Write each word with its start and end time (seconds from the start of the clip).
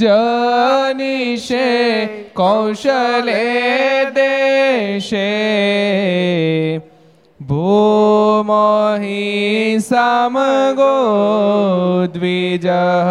जनिषे 0.01 1.69
कौशले 2.37 3.45
देशे 4.19 5.31
भूमहि 7.49 9.25
समगो 9.89 10.97
द्विजः 12.17 13.11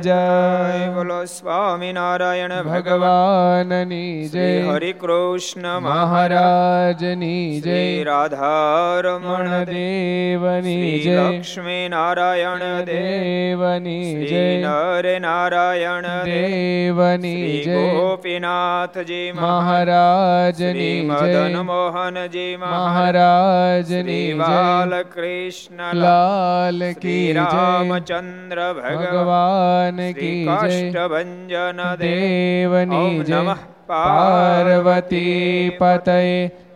જય 0.00 0.92
બોલો 0.94 1.18
સ્વામિનારાયણ 1.26 2.54
ભગવાનની 2.64 4.28
જય 4.28 4.46
હરિ 4.68 4.92
કૃષ્ણ 4.94 5.68
મહારાજની 5.82 7.42
જય 7.60 7.82
રાધારમણ 8.06 9.52
દેવની 9.66 10.94
જય 11.00 11.18
લક્ષ્મી 11.26 11.84
નારાયણ 11.90 12.64
દેવની 12.86 14.08
જય 14.24 14.42
નર 14.62 15.14
નારાયણ 15.20 16.10
દેવની 16.30 17.52
જય 17.60 17.84
ગોપીનાથજી 17.92 19.28
મહારાજની 19.34 20.96
મદન 21.04 21.60
મોહનજી 21.66 22.48
મહારાજની 22.58 24.26
જય 24.40 24.93
કૃષ્ણ 25.08 25.98
લાલ 25.98 26.80
કી 26.96 27.26
રામચંદ્ર 27.34 28.60
ભગવાન 28.78 30.00
કી 30.14 30.40
કાષ્ટભન 30.46 31.82
દેવની 32.00 33.12
જય 33.24 33.56
પાર્વતી 33.88 35.78
પતય 35.78 36.18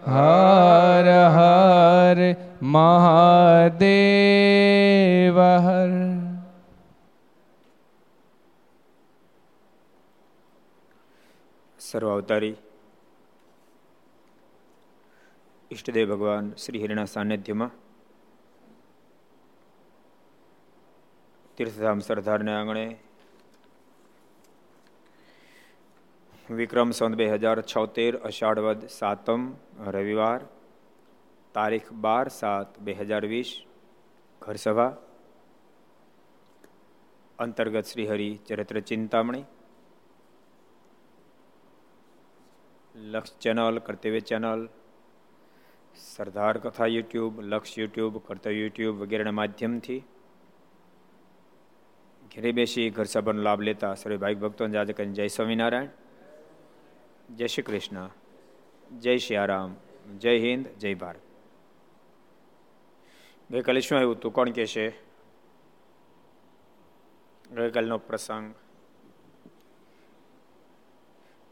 હર 0.09 1.09
હર 1.33 2.19
મહાદેવ 2.75 3.79
હર 5.61 5.93
સર્વ 11.79 12.09
અવતારી 12.11 12.57
ઈષ્ટદેવ 15.71 16.09
ભગવાન 16.11 16.47
શ્રી 16.57 16.81
હિરણા 16.81 17.07
સાનિધ્યમાં 17.09 17.73
તીર્થધામ 21.59 21.99
સરદારને 21.99 22.55
આંગણે. 22.55 22.97
વિક્રમ 26.51 26.91
સંત 26.91 27.15
બે 27.15 27.27
હજાર 27.27 27.63
છોતેર, 27.63 28.17
અષાઢવદ 28.17 28.87
સાતમ, 28.87 29.53
રવિવાર, 29.87 30.41
તારીખ 31.55 31.93
બાર 31.93 32.29
સાત 32.29 32.79
બે 32.79 32.93
હજાર 32.93 33.27
વીસ, 33.27 33.65
ઘરસભા. 34.43 34.97
અંતર્ગત 37.39 37.85
શ્રીહરિ 37.85 38.39
ચરિત્ર 38.49 38.81
ચિંતામણી. 38.81 39.45
લક્ષ 42.97 43.39
ચેનલ, 43.39 43.79
કર્તવ્ય 43.79 44.21
ચેનલ, 44.21 44.69
સરદાર 45.97 46.59
કથા 46.59 46.87
યુટ્યુબ, 46.87 47.41
લક્ષ 47.41 47.79
યુટ્યુબ, 47.79 48.19
કર્તવ્ય 48.19 48.57
યુટ્યુબ 48.57 48.97
વગેરેના 48.97 49.31
માધ્યમથી 49.31 50.05
ઘેરે 52.35 52.53
બેસી 52.53 52.91
ઘર 52.91 53.05
સભાનો 53.05 53.43
લાભ 53.43 53.61
લેતા 53.61 53.95
સર્વે 53.95 54.17
ભાઈ 54.17 54.35
ભક્તો 54.35 54.69
જાજે 54.69 54.93
કરીને 54.93 55.13
જય 55.13 55.29
સ્વામિનારાયણ. 55.29 55.87
જય 57.35 57.47
શ્રી 57.47 57.63
કૃષ્ણ. 57.63 58.11
જય 58.99 59.19
શ્રી 59.19 59.37
આરામ. 59.37 59.77
જય 60.19 60.39
હિન્દ, 60.39 60.69
જય 60.69 60.95
ભારત. 60.95 61.21
ગઈકાલે 63.51 63.81
શું 63.81 63.99
આવ્યું 63.99 64.21
તું 64.21 64.33
કોણ 64.33 64.51
કહેશે? 64.51 64.89
ગઈકાલનો 67.51 67.99
પ્રસંગ. 67.99 68.55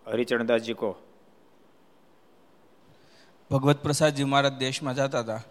હરિચરણદાસજી 0.06 0.74
કહો. 0.74 0.96
ભગવત 3.50 3.82
પ્રસાદજી 3.82 4.24
મહારાજ 4.24 4.52
દેશમાં 4.52 4.94
જતા 4.94 5.20
હતા. 5.20 5.42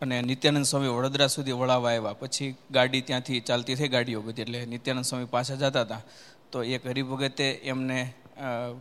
અને 0.00 0.16
નિત્યાનંદ 0.22 0.64
સ્વામી 0.64 0.88
વડોદરા 0.88 1.26
સુધી 1.26 1.52
વળાવવા 1.52 1.90
આવ્યા. 1.90 2.12
પછી 2.12 2.54
ગાડી 2.70 3.00
ત્યાંથી 3.00 3.40
ચાલતી 3.40 3.74
થઈ 3.74 3.88
ગાડીઓ 3.88 4.20
બધી, 4.22 4.42
એટલે 4.42 4.64
નિત્યાનંદ 4.66 5.04
સ્વામી 5.04 5.24
પાછા 5.24 5.54
જતા 5.54 5.80
હતા. 5.80 6.00
તો 6.52 6.62
એક 6.64 6.86
હરિભગતે 6.86 7.46
એમને 7.72 7.98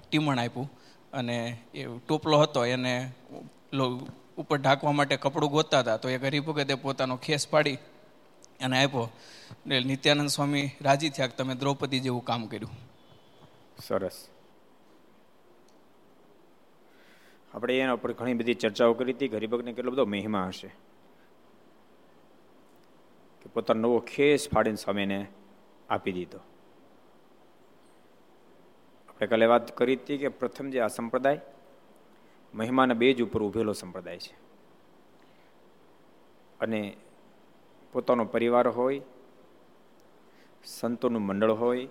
ટીમણ 0.09 0.39
આપ્યું 0.39 0.67
અને 1.13 1.37
એ 1.73 1.85
ટોપલો 2.07 2.39
હતો, 2.39 2.65
એને 2.65 2.93
ઉપર 4.37 4.57
ઢાંકવા 4.57 4.91
માટે 4.91 5.15
કપડું 5.17 5.51
ગોતતા 5.51 5.79
હતા. 5.79 5.97
તો 5.97 6.09
એક 6.09 6.23
હરિભગતે 6.23 6.75
પોતાનો 6.75 7.15
ખેસ 7.17 7.47
પાડી 7.47 7.77
અને 8.61 8.83
આપ્યો. 8.83 9.09
એટલે 9.51 9.79
નિત્યાનંદ 9.83 10.29
સ્વામી 10.29 10.69
રાજી 10.81 11.09
થયા 11.09 11.27
કે 11.27 11.35
તમે 11.35 11.55
દ્રૌપદી 11.55 11.99
જેવું 11.99 12.23
કામ 12.25 12.47
કર્યું. 12.47 12.73
સરસ. 13.87 14.17
આપણે 17.53 17.77
એના 17.79 17.93
ઉપર 17.93 18.13
ઘણી 18.13 18.33
બધી 18.33 18.53
ચર્ચાઓ 18.53 18.93
કરી 18.93 19.13
હતી. 19.13 19.27
ગરીબકને 19.27 19.73
કેટલો 19.73 19.91
બધો 19.91 20.05
મહિમા 20.05 20.47
હશે. 20.47 20.69
પોતાનો 23.55 23.81
નવો 23.81 23.99
ખેસ 23.99 24.49
ફાડીને 24.49 24.75
સ્વામીને 24.75 25.27
આપી 25.89 26.11
દીધો. 26.11 26.39
આપણે 29.09 29.27
કાલે 29.27 29.45
વાત 29.45 29.77
કરી 29.77 29.95
હતી 29.95 30.17
કે 30.17 30.27
પ્રથમ 30.27 30.69
જે 30.69 30.79
આ 30.79 30.87
સંપ્રદાય, 30.87 31.41
મહિમાના 32.53 32.93
બેજ 32.93 33.21
ઉપર 33.21 33.43
ઉભેલો 33.43 33.73
સંપ્રદાય 33.73 34.17
છે. 34.17 34.33
અને 36.59 36.97
પોતાનો 37.91 38.25
પરિવાર 38.25 38.67
હોય, 38.67 39.01
સંતોનું 40.65 41.21
મંડળ 41.21 41.51
હોય, 41.51 41.87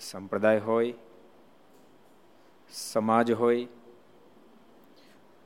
સંપ્રદાય 0.00 0.58
હોય, 0.58 0.94
સમાજ 2.72 3.32
હોય, 3.32 3.66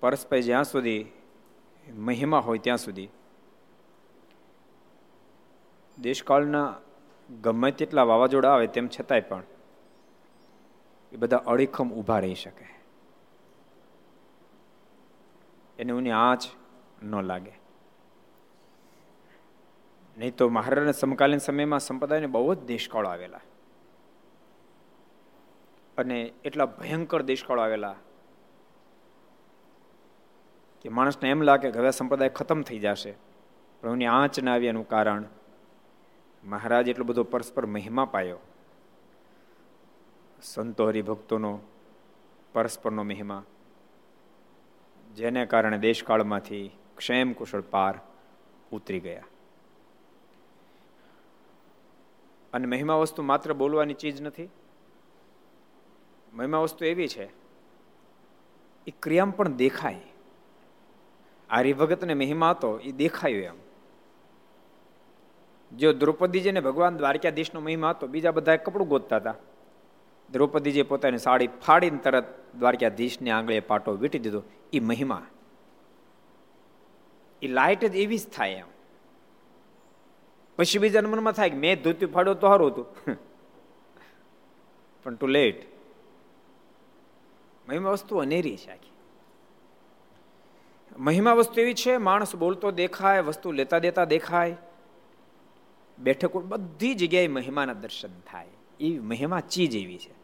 પરસ્પર 0.00 0.40
જ્યાં 0.40 0.64
સુધી 0.64 1.06
મહિમા 1.94 2.38
હોય 2.38 2.58
ત્યાં 2.58 2.78
સુધી 2.78 3.08
દેશકાળના 5.98 6.74
ગમે 7.42 7.70
તેટલા 7.70 8.02
વાવાઝોડા 8.02 8.52
આવે 8.54 8.66
તેમ 8.66 8.88
છતાંય 8.88 9.20
પણ 9.20 9.42
એ 11.12 11.16
બધા 11.16 11.36
અડીખમ 11.36 11.90
ઊભા 11.92 12.18
રહી 12.18 12.34
શકે. 12.34 12.64
એને 15.78 15.92
ઉની 15.92 16.10
આંચ 16.10 16.42
ન 17.02 17.22
લાગે. 17.22 17.52
નહીં 20.18 20.36
તો 20.36 20.48
મહારાજના 20.48 20.92
સમકાલીન 20.92 21.38
સમયમાં 21.38 21.80
સંપ્રદાયને 21.80 22.26
બહુ 22.26 22.54
જ 22.54 22.58
દેશકાળો 22.58 23.08
આવેલા. 23.08 23.40
અને 25.98 26.32
એટલા 26.44 26.66
ભયંકર 26.66 27.22
દેશકાળો 27.22 27.62
આવેલા 27.62 27.94
કે 30.80 30.88
માણસને 30.88 31.30
એમ 31.30 31.42
લાગે 31.42 31.70
કે 31.70 31.78
હવે 31.78 31.90
સંપ્રદાય 31.90 32.28
ખતમ 32.28 32.62
થઈ 32.62 32.78
જશે. 32.78 33.14
પણ 33.80 33.92
એની 33.92 34.06
આંચ 34.06 34.40
ના 34.40 34.52
આવી 34.52 34.66
એનું 34.66 34.88
કારણ 34.88 35.24
મહારાજ 36.44 36.88
એટલો 36.88 37.04
બધો 37.04 37.24
પરસ્પર 37.24 37.66
મહિમા 37.66 38.04
પાયો. 38.04 38.38
સંતો 40.42 40.86
હરિભક્તોનો 40.86 41.58
પરસ્પરનો 42.52 43.02
મહિમા, 43.02 43.44
જેને 45.14 45.46
કારણે 45.46 45.78
દેશકાળમાંથી 45.78 46.70
ક્ષેમ 46.96 47.32
કુશળ 47.32 47.60
પાર 47.60 47.98
ઉતરી 48.72 49.00
ગયા. 49.00 49.24
અને 52.52 52.66
મહિમા 52.66 52.94
વસ્તુ 52.94 53.22
માત્ર 53.22 53.52
બોલવાની 53.52 53.94
ચીજ 53.94 54.22
નથી. 54.22 54.48
મહિમા 56.32 56.58
વસ્તુ 56.58 56.84
એવી 56.84 57.08
છે 57.08 57.24
એ 58.86 58.90
ક્રિયામાં 59.02 59.36
પણ 59.36 59.48
દેખાય. 59.48 60.00
આ 61.50 61.58
હરિભગતને 61.58 62.14
મહિમા 62.14 62.50
હતો 62.50 62.78
એ 62.78 62.92
દેખાયો 62.92 63.40
એમ. 63.40 63.71
જો 65.76 65.92
દ્રૌપદીજીને 65.92 66.60
ભગવાન 66.60 66.96
દ્વારકાધીશનો 66.96 67.60
મહિમા 67.60 67.90
હતો, 67.90 68.06
બીજા 68.06 68.30
બધા 68.30 68.56
કપડું 68.56 68.88
ગોતતા 68.88 69.16
હતા. 69.16 69.34
દ્રૌપદીજીએ 70.30 70.82
પોતાની 70.82 71.18
સાડી 71.18 71.46
ફાડીને 71.46 71.98
તરત 71.98 72.24
દ્વારકાધીશને 72.58 73.30
આંગળે 73.30 73.60
પાટો 73.60 73.92
વીટી 73.92 74.18
દીધો. 74.18 74.42
એ 74.72 74.80
મહિમા. 74.80 75.26
એ 77.42 77.46
લાઈટ 77.46 77.84
જ 77.84 77.96
એવી 77.96 78.18
જ 78.18 78.28
થાય 78.28 78.50
એમ. 78.50 78.66
પછી 80.58 80.78
બીજા 80.78 81.00
મનમાં 81.00 81.32
થાય 81.32 81.50
કે 81.50 81.56
મેં 81.56 81.82
ધોતી 81.82 82.06
ફાડ્યો 82.06 82.34
તો 82.34 82.46
સારું 82.46 82.68
હતું. 82.68 83.16
પણ 85.02 85.14
ટુ 85.14 85.26
લેટ 85.26 85.72
મહિમા 87.68 87.90
વસ્તુ 87.90 88.18
અનેરી 88.18 88.56
છે 88.56 88.70
આખી. 88.70 88.92
મહિમા 90.98 91.32
વસ્તુ 91.32 91.60
એવી 91.60 91.74
છે, 91.74 91.96
માણસ 91.96 92.36
બોલતો 92.36 92.70
દેખાય, 92.70 93.20
વસ્તુ 93.20 93.52
લેતા 93.52 93.78
દેતા 93.78 94.04
દેખાય. 94.04 94.56
બેઠક 96.02 96.36
બધી 96.36 96.94
જગ્યાએ 96.94 97.28
મહિમાના 97.28 97.72
દર્શન 97.72 98.20
થાય. 98.20 98.48
એ 98.80 98.98
મહિમા 98.98 99.40
ચીજ 99.40 99.76
એવી 99.76 99.98
છે? 99.98 100.14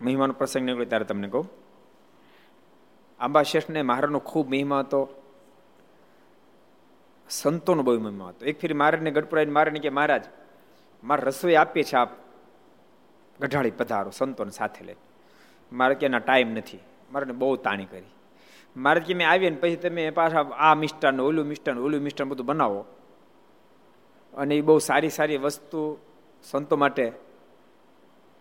મહિમાનો 0.00 0.32
પ્રસંગ 0.32 0.64
નીકળ્યો 0.64 0.88
ત્યારે 0.88 1.04
તમને 1.04 1.28
કહું. 1.28 1.50
આંબા 3.20 3.42
શેઠને 3.42 3.82
મહારાજનો 3.82 4.18
ખૂબ 4.18 4.48
મહિમા 4.48 4.78
હતો. 4.78 5.22
સંતોનો 7.30 7.82
બહુ 7.82 7.98
મહિમા 7.98 8.28
હતો. 8.28 8.46
એક 8.46 8.60
ફેરી 8.60 8.74
મહારાજને 8.74 9.10
ગઢપુરાઈને 9.10 9.52
મહારાજને 9.52 9.78
કે, 9.78 9.88
મહારાજ, 9.88 10.24
મારે 11.04 11.22
રસોઈ 11.22 11.54
આપીએ 11.54 11.82
છે 11.82 11.96
આપ 11.96 12.08
ગઢાળી 13.40 13.70
પધારો, 13.70 14.10
સંતોને 14.10 14.50
સાથે 14.50 14.84
લે 14.84 14.96
મારે 15.72 15.94
કે 15.94 16.08
ટાઈમ 16.08 16.50
નથી. 16.50 16.78
મારે 17.12 17.32
બહુ 17.32 17.56
તાણી 17.56 17.84
કરી. 17.84 18.06
મારે 18.76 19.00
કે 19.00 19.14
મેં 19.14 19.30
આવીએ 19.30 19.50
ને 19.50 19.56
પછી 19.56 19.76
તમે 19.76 20.10
પાછા 20.10 20.40
આ 20.40 20.74
મિષ્ટાન 20.74 21.20
ઓલું 21.20 21.46
મિષ્ટાન 21.46 21.78
ઓલું 21.78 22.00
મિષ્ટાન 22.00 22.28
બધું 22.28 22.46
બનાવો. 22.46 22.84
અને 24.36 24.56
એ 24.56 24.60
બહુ 24.60 24.78
સારી 24.78 25.08
સારી 25.08 25.36
વસ્તુ 25.36 25.98
સંતો 26.42 26.76
માટે 26.76 27.12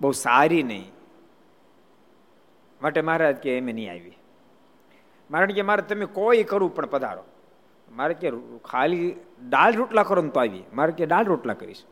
બહુ 0.02 0.12
સારી 0.12 0.64
નહીં. 0.64 0.92
માટે 2.82 3.02
મહારાજ 3.02 3.36
કે 3.36 3.58
એમ 3.58 3.66
નહીં 3.66 3.92
આવી. 3.92 4.18
મારણ 5.32 5.52
કે 5.52 5.62
મારે 5.62 5.82
તમે 5.82 6.06
કોઈ 6.06 6.44
કરવું 6.44 6.76
પણ 6.76 6.86
પધારો. 6.86 7.24
મારે 7.92 8.14
કે 8.14 8.32
ખાલી 8.66 9.16
દાળ 9.50 9.76
રોટલા 9.76 10.04
કરો 10.04 10.22
ને 10.22 10.30
તો 10.30 10.40
આવી. 10.40 10.64
મારે 10.74 10.92
કે 10.92 11.06
દાળ 11.06 11.26
રોટલા 11.26 11.54
કરીશ. 11.54 11.84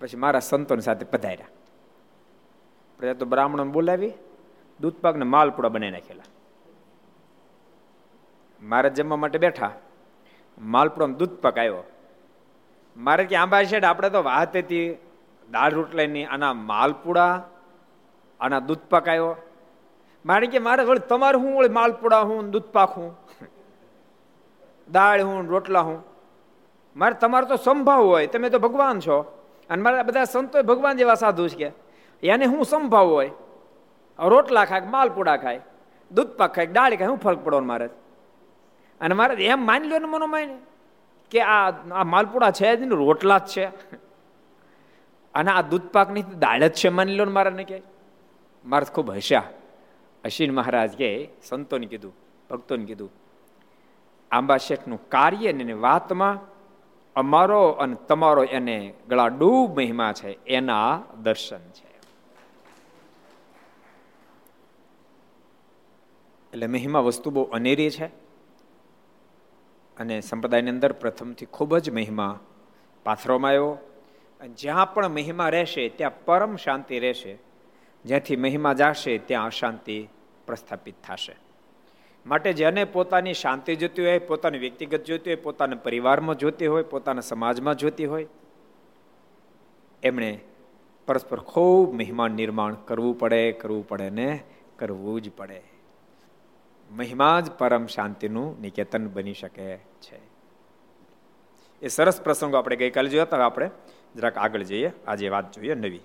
પછી 0.00 0.16
મારા 0.16 0.40
સંતોની 0.40 0.80
સાથે 0.80 1.04
પધાર્યા. 1.04 1.46
પ્રજા 2.98 3.12
તો 3.12 3.26
બ્રાહ્મણોને 3.26 3.72
બોલાવી, 3.72 4.12
દૂધપાકને 4.80 5.24
માલપુડા 5.24 5.68
બનાવી 5.68 5.92
નાખેલા. 5.92 6.22
મારે 8.62 8.90
જમવા 8.90 9.16
માટે 9.16 9.38
બેઠા. 9.38 9.70
માલપુડો 10.58 11.06
દૂધપાક 11.06 11.58
આવ્યો 11.58 11.84
મારે 12.96 13.24
કે 13.24 13.36
આંબા 13.36 13.64
છે 13.64 13.80
આપણે 13.80 14.10
તો 14.10 14.22
વાત 14.22 14.56
હતી 14.56 14.98
દાળ 15.50 15.72
રોટલાની 15.72 16.24
આના 16.24 16.52
માલપુડા, 16.52 17.42
આના 18.40 18.58
દૂધપાક 18.58 19.08
આવ્યો 19.08 19.36
મારે 20.26 20.46
કે 20.46 20.58
મારે 20.58 20.84
વળી 20.84 20.98
તમારે 20.98 21.38
હું 21.38 21.56
વળી 21.56 21.68
માલપુડા 21.68 22.20
હું 22.20 22.50
દૂધપાક 22.50 22.98
હું? 22.98 23.16
દાળ 24.92 25.22
હું 25.22 25.48
રોટલા 25.48 25.80
હું? 25.80 26.04
મારે 26.96 27.14
તમારો 27.14 27.46
તો 27.46 27.56
સંભાવ 27.56 28.02
હોય, 28.04 28.26
તમે 28.26 28.50
તો 28.50 28.58
ભગવાન 28.58 29.00
છો. 29.00 29.42
અને 29.70 29.82
મારા 29.82 30.02
બધા 30.02 30.24
સંતો 30.24 30.62
ભગવાન 30.62 30.96
જેવા 30.96 31.14
સાધુ 31.14 31.48
છે 31.48 31.70
કે. 31.70 32.28
એને 32.28 32.44
હું 32.44 32.64
સંભાવ 32.64 33.06
હોય? 33.06 33.30
રોટલા 34.18 34.64
ખાય 34.64 34.80
માલપુડા 34.80 35.36
ખાય? 35.36 35.60
દૂધ 36.12 36.26
પાક 36.26 36.54
ખાય 36.54 36.66
દાળ 36.66 36.96
ખાય? 36.96 37.06
હું 37.06 37.18
ફરક 37.18 37.44
પડો 37.44 37.60
મારે? 37.60 37.88
અને 39.00 39.14
મારે 39.14 39.46
એમ 39.46 39.66
માની 39.66 39.88
લો 39.88 39.98
ને 39.98 40.06
મનોમય 40.06 40.46
કે 41.30 41.40
આ 41.40 41.70
આ 41.70 42.04
માલપુડા 42.04 42.50
છે 42.50 42.76
જ 42.76 42.82
રોટલા 42.82 43.38
જ 43.38 43.46
છે. 43.46 43.64
અને 45.34 45.50
આ 45.50 45.62
દૂધપાકની 45.62 46.22
દાળ 46.22 46.66
જ 46.66 46.72
છે 46.72 46.88
માની 46.88 47.14
લો 47.14 47.24
ને 47.24 47.32
મારા 47.32 47.50
ને 47.50 47.64
કે. 47.64 47.82
મારે 48.64 48.92
ખૂબ 48.94 49.10
હસ્યા. 49.10 49.42
અશ્વિન 50.24 50.54
મહારાજ 50.54 50.96
કે, 50.96 51.28
સંતોને 51.42 51.86
કીધું, 51.86 52.14
ભક્તોને 52.50 52.84
કીધું, 52.84 53.12
આંબા 54.30 54.56
શેઠનું 54.56 55.08
કાર્ય 55.08 55.52
ને 55.52 55.72
વાતમાં 55.72 56.38
અમારો 57.16 57.68
અને 57.68 57.96
તમારો 58.08 58.44
એને 58.44 58.94
ગળા 59.08 59.26
ડૂબ 59.26 59.76
મહિમા 59.76 60.12
છે, 60.12 60.44
એના 60.44 61.02
દર્શન 61.22 61.58
છે. 61.58 61.96
એટલે 66.52 66.66
મહિમા 66.66 66.98
વસ્તુ 66.98 67.30
બહુ 67.30 67.42
અનેરી 67.42 67.90
છે. 67.90 68.25
અને 69.98 70.20
સંપ્રદાયની 70.20 70.70
અંદર 70.70 70.92
પ્રથમથી 70.92 71.46
ખૂબ 71.46 71.78
જ 71.78 71.90
મહિમા 71.90 72.40
પાથરવામાં 73.04 73.48
આવ્યો. 73.48 73.78
જ્યાં 74.54 74.94
પણ 74.94 75.08
મહિમા 75.08 75.48
રહેશે, 75.48 75.88
ત્યાં 75.88 76.24
પરમ 76.24 76.56
શાંતિ 76.56 76.98
રહેશે. 76.98 77.38
જ્યાંથી 78.04 78.36
મહિમા 78.36 78.72
જાશે, 78.72 79.18
ત્યાં 79.18 79.46
અશાંતિ 79.46 80.08
પ્રસ્થાપિત 80.46 80.94
થશે. 81.04 81.36
માટે 82.26 82.52
જેને 82.52 82.84
પોતાની 82.84 83.34
શાંતિ 83.34 83.76
જોતી 83.76 84.06
હોય, 84.06 84.18
પોતાની 84.18 84.58
વ્યક્તિગત 84.58 85.04
જોતી 85.04 85.30
હોય, 85.30 85.42
પોતાના 85.42 85.76
પરિવારમાં 85.76 86.36
જોતી 86.36 86.66
હોય, 86.66 86.82
પોતાના 86.82 87.20
સમાજમાં 87.20 87.74
જોતી 87.74 88.06
હોય, 88.06 88.26
એમણે 90.02 90.40
પરસ્પર 91.06 91.40
ખૂબ 91.40 91.94
મહેમાન 91.94 92.32
નિર્માણ 92.32 92.74
કરવું 92.74 93.18
પડે 93.18 93.52
કરવું 93.52 93.88
પડે 93.88 94.10
ને 94.10 94.40
કરવું 94.76 95.22
જ 95.22 95.30
પડે. 95.36 95.75
મહિમા 96.90 97.40
જ 97.40 97.50
પરમ 97.50 97.86
શાંતિનું 97.86 98.60
નિકેતન 98.60 99.08
બની 99.08 99.34
શકે 99.34 99.76
છે. 99.76 100.20
એ 101.82 101.88
સરસ 101.88 102.20
પ્રસંગો 102.20 102.56
આપણે 102.56 102.76
ગઈકાલે 102.76 103.08
જોયા 103.08 103.22
હતા 103.22 103.46
આપણે 103.46 103.70
જરાક 104.16 104.38
આગળ 104.38 104.62
જઈએ. 104.62 104.92
આજે 105.06 105.28
વાત 105.28 105.52
જોઈએ 105.52 105.74
નવી. 105.74 106.00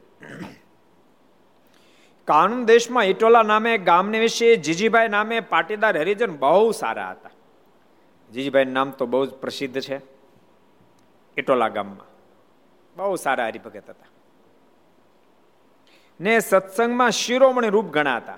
કાનૂન 2.26 2.66
દેશમાં 2.66 3.04
ઇટોલા 3.04 3.44
નામે 3.44 3.78
ગામને 3.78 4.20
વિશે 4.20 4.56
જીજીભાઈ 4.56 5.08
નામે 5.08 5.40
પાટીદાર 5.40 5.98
હરિજન 5.98 6.38
બહુ 6.38 6.72
સારા 6.72 7.12
હતા. 7.12 7.30
જીજીભાઈ 8.34 8.66
નામ 8.66 8.92
તો 8.92 9.06
બહુ 9.06 9.26
જ 9.26 9.30
પ્રસિદ્ધ 9.30 9.80
છે. 9.80 10.02
ઇટોલા 11.38 11.68
ગામમાં. 11.68 12.08
બહુ 12.96 13.16
સારા 13.16 13.46
હરિભગત 13.46 13.90
હતા. 13.90 14.06
ને 16.22 16.40
સત્સંગમાં 16.40 17.12
શિરોમણી 17.12 17.70
રૂપ 17.70 17.86
ગણાતા. 17.86 18.38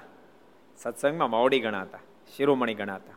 સત્સંગમાં 0.78 1.30
માવડી 1.30 1.60
ગણાતા. 1.60 2.00
શિરોમણી 2.38 2.74
ગણાતા. 2.74 3.16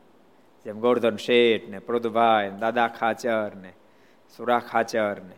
જેમ 0.64 0.80
ગોવર્ધન 0.80 1.16
શેઠ 1.16 1.68
ને 1.68 1.78
પ્રદુભાઈ 1.78 2.50
દાદા 2.60 2.88
ખાચર 2.88 3.54
ને 3.54 3.72
સુરા 4.36 4.58
ખાચર 4.58 5.22
ને 5.22 5.36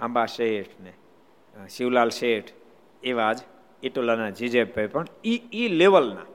આંબા 0.00 0.26
શેઠ 0.26 0.80
ને 0.80 0.92
શિવલાલ 1.68 2.10
શેઠ 2.10 2.50
એવા 3.02 3.32
જ 3.32 3.38
ઇટોલાના 3.82 4.30
જીજેભાઈ 4.30 4.86
પણ 4.86 5.06
ઈ 5.24 5.40
ઈ 5.52 5.68
લેવલના. 5.68 6.26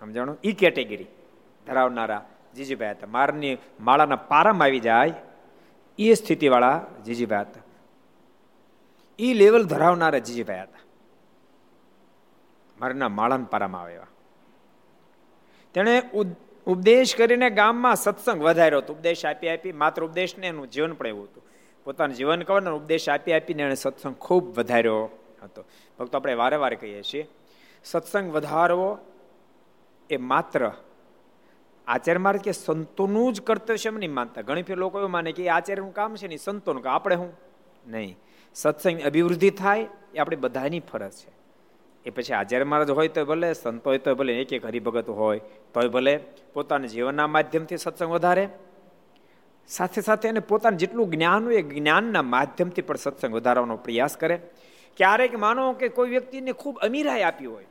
સમજાણું? 0.00 0.38
ઈ 0.44 0.52
કેટેગરી 0.52 1.06
ધરાવનારા 1.66 2.22
જીજીભાઈ 2.56 2.90
હતા. 2.90 3.06
મારની, 3.06 3.58
માળાના 3.80 4.16
પારામાં 4.16 4.66
આવી 4.66 4.80
જાય 4.80 5.12
એ 5.98 6.14
સ્થિતિવાળા 6.14 6.86
જીજીભાઈ 7.04 7.40
હતા. 7.40 7.62
ઈ 9.18 9.34
લેવલ 9.34 9.64
ધરાવનારા 9.64 10.18
જીજીભાઈ 10.18 10.60
હતા. 10.60 10.82
મારના 12.80 13.08
માળાના 13.08 13.44
પારામાં 13.44 13.82
આવ્યા. 13.82 14.06
તેણે 15.74 16.02
ઉપદેશ 16.66 17.16
કરીને 17.16 17.50
ગામમાં 17.50 17.96
સત્સંગ 17.96 18.42
વધાર્યો 18.42 18.78
હતો. 18.78 18.92
ઉપદેશ 18.94 19.26
આપી 19.26 19.48
આપી 19.48 19.72
માત્ર 19.72 20.04
ઉપદેશને 20.04 20.46
એનું 20.46 20.70
જીવન 20.70 20.92
પણ 20.92 21.06
એવું 21.06 21.24
હતું. 21.24 21.42
પોતાનું 21.84 22.16
જીવન 22.16 22.42
કવરનો 22.42 22.76
ઉપદેશ 22.76 23.08
આપી 23.08 23.32
આપીને 23.32 23.62
એણે 23.62 23.74
સત્સંગ 23.74 24.14
ખૂબ 24.14 24.58
વધાર્યો 24.58 25.08
હતો. 25.42 25.64
ભક્તો, 25.98 26.18
આપણે 26.18 26.34
વારે 26.34 26.56
વારે 26.56 26.76
કહીએ 26.76 27.02
છીએ, 27.02 27.28
સત્સંગ 27.84 28.32
વધારવો 28.32 28.98
એ 30.10 30.16
માત્ર 30.16 30.70
આચાર્ય 31.86 32.18
માર્ગ 32.18 32.40
કે 32.40 32.52
સંતોનું 32.52 33.32
જ 33.32 33.40
કર્તવ્ય 33.42 33.76
છે 33.76 33.90
નહીં 33.90 34.14
માનતા. 34.14 34.42
ઘણી 34.42 34.62
ફેર 34.62 34.76
લોકો 34.76 34.98
એવું 34.98 35.10
માને 35.10 35.32
કે 35.32 35.48
આચાર્યનું 35.48 35.94
કામ 35.94 36.16
છે 36.16 36.28
નહીં 36.28 36.38
સંતોનું 36.38 36.82
કામ. 36.82 36.94
આપણે 36.94 37.14
હું? 37.14 37.32
નહીં. 37.86 38.16
સત્સંગ 38.54 39.00
અભિવૃદ્ધિ 39.00 39.50
થાય 39.50 39.86
એ 40.14 40.18
આપણે 40.18 40.36
બધાની 40.36 40.80
ફરજ 40.80 41.12
છે. 41.12 41.39
એ 42.06 42.10
પછી 42.10 42.32
હાજર 42.34 42.64
મહારાજ 42.64 42.90
હોય 42.90 43.08
તો 43.08 43.24
ભલે, 43.24 43.52
સંતો 43.52 43.90
હોય 43.90 43.98
તો 43.98 44.14
ભલે, 44.14 44.32
એક 44.40 44.52
એક 44.52 44.66
હરિભગત 44.66 45.08
હોય 45.08 45.40
તોય 45.74 45.88
ભલે, 45.88 46.14
પોતાના 46.54 46.86
જીવનના 46.86 47.26
માધ્યમથી 47.26 47.76
સત્સંગ 47.76 48.10
વધારે. 48.10 48.48
સાથે 49.68 50.00
સાથે 50.00 50.28
એને 50.28 50.40
પોતાનું 50.40 50.78
જેટલું 50.78 51.10
જ્ઞાન 51.10 51.44
હોય 51.44 51.62
જ્ઞાનના 51.62 52.22
માધ્યમથી 52.22 52.82
પણ 52.82 52.96
સત્સંગ 52.96 53.34
વધારવાનો 53.34 53.76
પ્રયાસ 53.76 54.16
કરે. 54.16 54.36
ક્યારેક 54.96 55.38
માનો 55.38 55.72
કે 55.72 55.88
કોઈ 55.88 56.10
વ્યક્તિને 56.10 56.52
ખૂબ 56.52 56.78
અમીરાય 56.78 57.22
આપી 57.22 57.46
હોય 57.46 57.66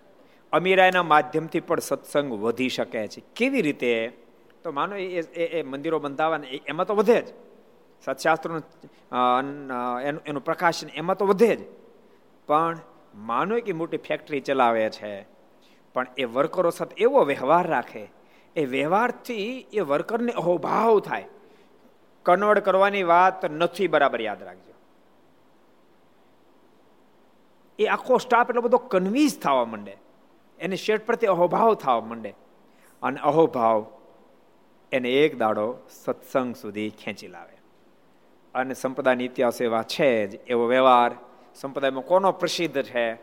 અમીરાયના 0.51 1.03
માધ્યમથી 1.03 1.59
પણ 1.59 1.79
સત્સંગ 1.79 2.31
વધી 2.33 2.69
શકે 2.69 3.07
છે. 3.07 3.21
કેવી 3.35 3.61
રીતે? 3.61 3.91
તો 4.63 4.71
માનો 4.71 4.95
એ 4.95 5.21
એ 5.59 5.63
મંદિરો 5.63 5.99
બંધાવવાના 5.99 6.47
એમાં 6.67 6.85
તો 6.85 6.95
વધે 6.95 7.21
જ. 7.21 7.27
સત્શાસ્ત્રોનું 8.05 8.63
એનું 10.25 10.43
પ્રકાશન 10.43 10.87
એમાં 10.95 11.17
તો 11.17 11.25
વધે 11.25 11.55
જ. 11.55 11.59
પણ 12.47 12.79
માનો 13.15 13.59
કે 13.59 13.71
મોટી 13.71 13.97
ફેક્ટરી 13.97 14.39
ચલાવે 14.39 14.89
છે, 14.89 15.23
પણ 15.93 16.07
એ 16.17 16.23
વર્કરો 16.23 16.69
સાથે 16.69 16.95
એવો 16.97 17.23
વ્યવહાર 17.23 17.67
રાખે, 17.67 18.11
એ 18.55 18.65
વ્યવહારથી 18.65 19.67
એ 19.73 19.79
વર્કરને 19.79 20.31
અહોભાવ 20.31 20.99
થાય. 20.99 21.25
કન્વર્ટ 22.23 22.59
કરવાની 22.59 23.03
વાત 23.03 23.45
નથી 23.45 23.87
બરાબર 23.87 24.21
યાદ 24.21 24.43
રાખજો. 24.43 24.73
એ 27.79 27.85
આખો 27.85 28.17
સ્ટાફ 28.17 28.49
એટલો 28.49 28.61
બધો 28.61 28.77
કન્વિન્સ 28.77 29.39
થવા 29.39 29.65
માંડે. 29.65 29.97
એને 30.59 30.75
શેઠ 30.75 31.05
પ્રત્યે 31.05 31.29
અહોભાવ 31.29 31.75
થવા 31.75 32.01
માંડે. 32.01 32.33
અને 33.01 33.19
અહોભાવ 33.19 33.85
એને 34.91 35.09
એક 35.11 35.37
દાડો 35.37 35.77
સત્સંગ 35.89 36.55
સુધી 36.55 36.89
ખેંચી 36.89 37.27
લાવે. 37.27 37.57
અને 38.55 38.73
સંપ્રદાયની 38.73 39.25
ઇતિહાસ 39.25 39.61
એવા 39.61 39.83
છે 39.83 40.27
જ, 40.27 40.35
એવો 40.47 40.67
વ્યવહાર 40.67 41.11
સંપ્રદાયમાં 41.55 42.03
કોનો 42.03 42.31
પ્રસિદ્ધ 42.31 42.81
છે? 42.81 43.13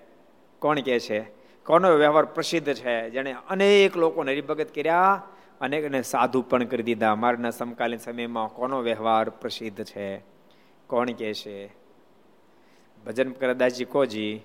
કોણ 0.58 0.80
કે 0.80 1.00
છે? 1.00 1.20
કોનો 1.66 1.94
વ્યવહાર 1.94 2.24
પ્રસિદ્ધ 2.24 2.74
છે? 2.74 3.10
જેને 3.10 3.36
અનેક 3.48 3.96
લોકોને 3.96 4.32
હરિભગત 4.32 4.74
કર્યા 4.74 5.22
અનેકને 5.60 6.02
સાધુ 6.02 6.42
પણ 6.42 6.64
કરી 6.64 6.82
દીધા. 6.82 7.14
મારના 7.14 7.50
સમકાલીન 7.50 7.98
સમયમાં 7.98 8.48
કોનો 8.48 8.80
વ્યવહાર 8.80 9.28
પ્રસિદ્ધ 9.28 9.84
છે? 9.84 10.18
કોણ 10.86 11.10
કે 11.10 11.34
છે? 11.34 11.66
ભજન 13.06 13.30
કરદાસજી 13.30 13.84
કોજી? 13.84 14.40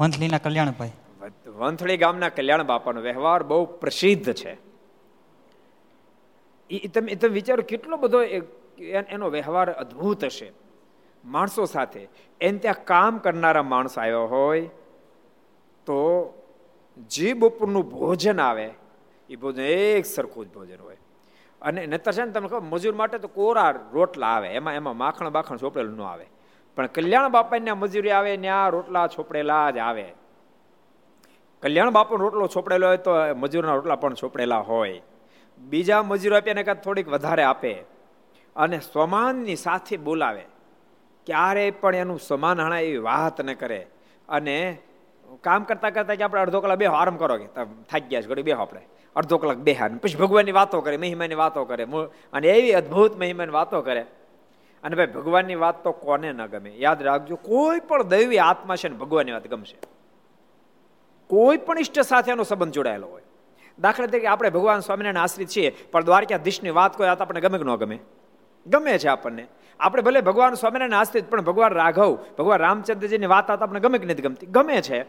વંથલીના 0.00 0.38
કલ્યાણભાઈ. 0.38 0.90
વંથળી 1.46 1.96
ગામના 1.96 2.28
કલ્યાણ 2.28 2.62
બાપાનો 2.62 3.00
વ્યવહાર 3.00 3.42
બહુ 3.42 3.64
પ્રસિદ્ધ 3.64 4.32
છે. 4.32 4.58
એ 6.70 6.88
તમે 6.88 7.14
તમે 7.14 7.30
વિચારો 7.30 7.62
કેટલો 7.62 7.96
બધો 7.96 8.22
એનો 8.80 9.30
વ્યવહાર 9.30 9.72
અદ્ભુત 9.72 10.24
હશે. 10.24 10.52
માણસો 11.24 11.64
સાથે, 11.64 12.08
એને 12.40 12.58
ત્યાં 12.58 12.84
કામ 12.84 13.18
કરનારા 13.18 13.62
માણસ 13.62 13.98
આવ્યો 13.98 14.24
હોય, 14.24 14.70
તો 15.86 16.32
જે 17.08 17.32
બપોરનું 17.32 17.90
ભોજન 17.90 18.40
આવે, 18.40 18.70
એ 19.30 19.36
ભોજન 19.36 19.60
એક 19.60 20.06
સરખું 20.06 20.46
જ 20.46 20.52
ભોજન 20.52 20.80
હોય. 20.80 20.96
અને 21.62 21.86
નતર 21.86 22.12
છે 22.12 22.24
ને 22.24 22.32
તમને 22.32 22.48
ખબર, 22.48 22.60
મજૂર 22.60 22.94
માટે 22.94 23.18
તો 23.18 23.28
કોરા 23.28 23.74
રોટલા 23.92 24.26
આવે, 24.26 24.48
એમાં 24.48 24.74
એમાં 24.74 24.96
માખણ 24.96 25.30
બાખણ 25.30 25.56
ચોપડેલું 25.56 25.96
ન 25.96 26.02
આવે. 26.02 26.26
પણ 26.76 26.86
કલ્યાણ 26.86 27.28
બાપાને 27.28 27.72
મજૂરી 27.72 28.10
આવે, 28.10 28.36
ત્યાં 28.36 28.70
રોટલા 28.70 29.06
છોપડેલા 29.06 29.70
જ 29.70 29.78
આવે. 29.78 30.12
કલ્યાણ 31.62 31.90
બાપાનો 31.90 32.24
રોટલો 32.24 32.46
છોપડેલો 32.46 32.86
હોય 32.86 32.96
તો 32.96 33.10
મજૂરના 33.36 33.74
રોટલા 33.74 33.96
પણ 33.96 34.14
છોપડેલા 34.14 34.58
હોય. 34.58 35.02
બીજા 35.58 36.02
મજૂરો 36.02 36.36
આપે 36.36 36.50
એને 36.50 36.62
કાંઈ 36.62 36.78
થોડીક 36.78 37.08
વધારે 37.08 37.42
આપે. 37.42 37.91
અને 38.56 38.78
સ્વમાનની 38.80 39.56
સાથે 39.56 39.96
બોલાવે. 39.96 40.44
ક્યારે 41.26 41.70
પણ 41.70 41.94
એનું 41.94 42.18
સમાન 42.18 42.60
હણા 42.60 42.78
એવી 42.78 42.98
વાત 42.98 43.40
ન 43.40 43.52
કરે. 43.54 43.86
અને 44.28 44.78
કામ 45.40 45.64
કરતા 45.64 45.90
કરતા 45.90 46.14
કે 46.14 46.24
આપણે 46.24 46.40
અડધો 46.40 46.60
કલાક 46.60 46.78
બે 46.78 46.86
આરામ 46.86 47.16
કરો 47.16 47.36
કે 47.38 47.46
થાકી 47.90 48.08
ગયા 48.08 48.22
છે, 48.22 48.26
ઘડી 48.26 48.42
બેહો 48.42 48.62
આપણે. 48.62 48.80
અડધો 49.16 49.38
કલાક 49.38 49.56
બેહા 49.56 49.88
પછી 49.88 50.16
ભગવાનની 50.16 50.52
વાતો 50.52 50.80
કરે, 50.80 50.96
મહિમાની 50.96 51.34
વાતો 51.34 51.64
કરે 51.64 51.84
અને 52.32 52.48
એવી 52.48 52.72
અદ્ભુત 52.72 53.16
મહિમાની 53.16 53.52
વાતો 53.52 53.82
કરે. 53.82 54.04
અને 54.82 54.96
ભાઈ, 54.96 55.06
ભગવાનની 55.06 55.54
વાત 55.54 55.84
તો 55.84 55.92
કોને 55.92 56.32
ન 56.32 56.46
ગમે? 56.46 56.70
યાદ 56.70 57.02
રાખજો, 57.02 57.36
કોઈ 57.36 57.80
પણ 57.80 58.02
દૈવી 58.02 58.38
આત્મા 58.38 58.76
છે 58.76 58.88
ને 58.88 58.96
ભગવાનની 58.96 59.32
વાત 59.32 59.46
ગમશે. 59.48 59.76
કોઈ 61.26 61.56
પણ 61.56 61.78
ઈષ્ટ 61.78 62.00
સાથે 62.00 62.32
એનો 62.32 62.42
સંબંધ 62.42 62.72
જોડાયેલો 62.72 63.06
હોય. 63.06 63.22
દાખલા 63.78 64.06
તરીકે 64.06 64.26
આપણે 64.26 64.50
ભગવાન 64.50 64.80
સ્વામિનારાયણ 64.80 65.22
આશ્રિત 65.22 65.48
છીએ, 65.48 65.70
પણ 65.92 66.04
દ્વારકાધીશની 66.04 66.70
વાત 66.70 66.96
કોઈ 66.96 67.08
વાત 67.08 67.20
આપણને 67.20 67.40
ગમે 67.40 67.58
કે 67.58 67.64
ન 67.64 67.76
ગમે? 67.76 67.98
ગમે 68.66 68.98
છે 68.98 69.08
આપણને. 69.08 69.46
આપણે 69.80 70.02
ભલે 70.02 70.20
ભગવાન 70.20 70.54
સ્વામિનારાયણ 70.54 71.00
આશ્રિત 71.00 71.30
પણ 71.30 71.40
ભગવાન 71.40 71.72
રાઘવ, 71.72 72.18
ભગવાન 72.38 72.60
રામચંદ્રજીની 72.60 73.26
વાત 73.26 73.50
આપણને 73.50 73.80
ગમે 73.80 73.98
કે 73.98 74.06
નથી 74.06 74.22
ગમતી? 74.22 74.46
ગમે 74.46 74.82
છે. 74.82 75.04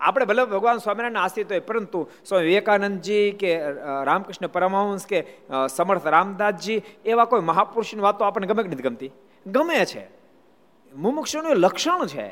આપણે 0.00 0.24
ભલે 0.24 0.44
ભગવાન 0.44 0.78
સ્વામિનારાયણ 0.78 1.24
આશ્રિત 1.24 1.52
હોય 1.52 1.60
પરંતુ 1.60 2.08
સ્વામી 2.26 2.46
વિવેકાનંદજી 2.46 3.30
કે 3.32 3.60
રામકૃષ્ણ 4.04 4.46
પરમહંસ 4.46 5.06
કે 5.06 5.26
સમર્થ 5.70 6.06
રામદાસજી, 6.06 6.82
એવા 7.04 7.24
કોઈ 7.24 7.40
મહાપુરુષની 7.40 8.00
વાતો 8.00 8.24
આપણને 8.24 8.46
ગમે 8.46 8.62
કે 8.62 8.68
નથી 8.68 8.82
ગમતી? 8.82 9.10
ગમે 9.46 9.84
છે. 9.84 10.08
મુમુક્ષુનું 10.94 11.56
લક્ષણ 11.56 12.06
છે. 12.06 12.28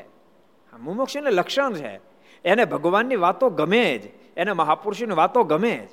મુમુક્ષુનું 0.79 1.31
લક્ષણ 1.31 1.73
છે. 1.73 1.99
એને 2.45 2.65
ભગવાનની 2.65 3.15
વાતો 3.15 3.49
ગમે 3.49 3.97
જ. 3.97 4.07
એને 4.37 4.51
મહાપુરુષની 4.51 5.15
વાતો 5.15 5.43
ગમે 5.43 5.75
જ. 5.77 5.89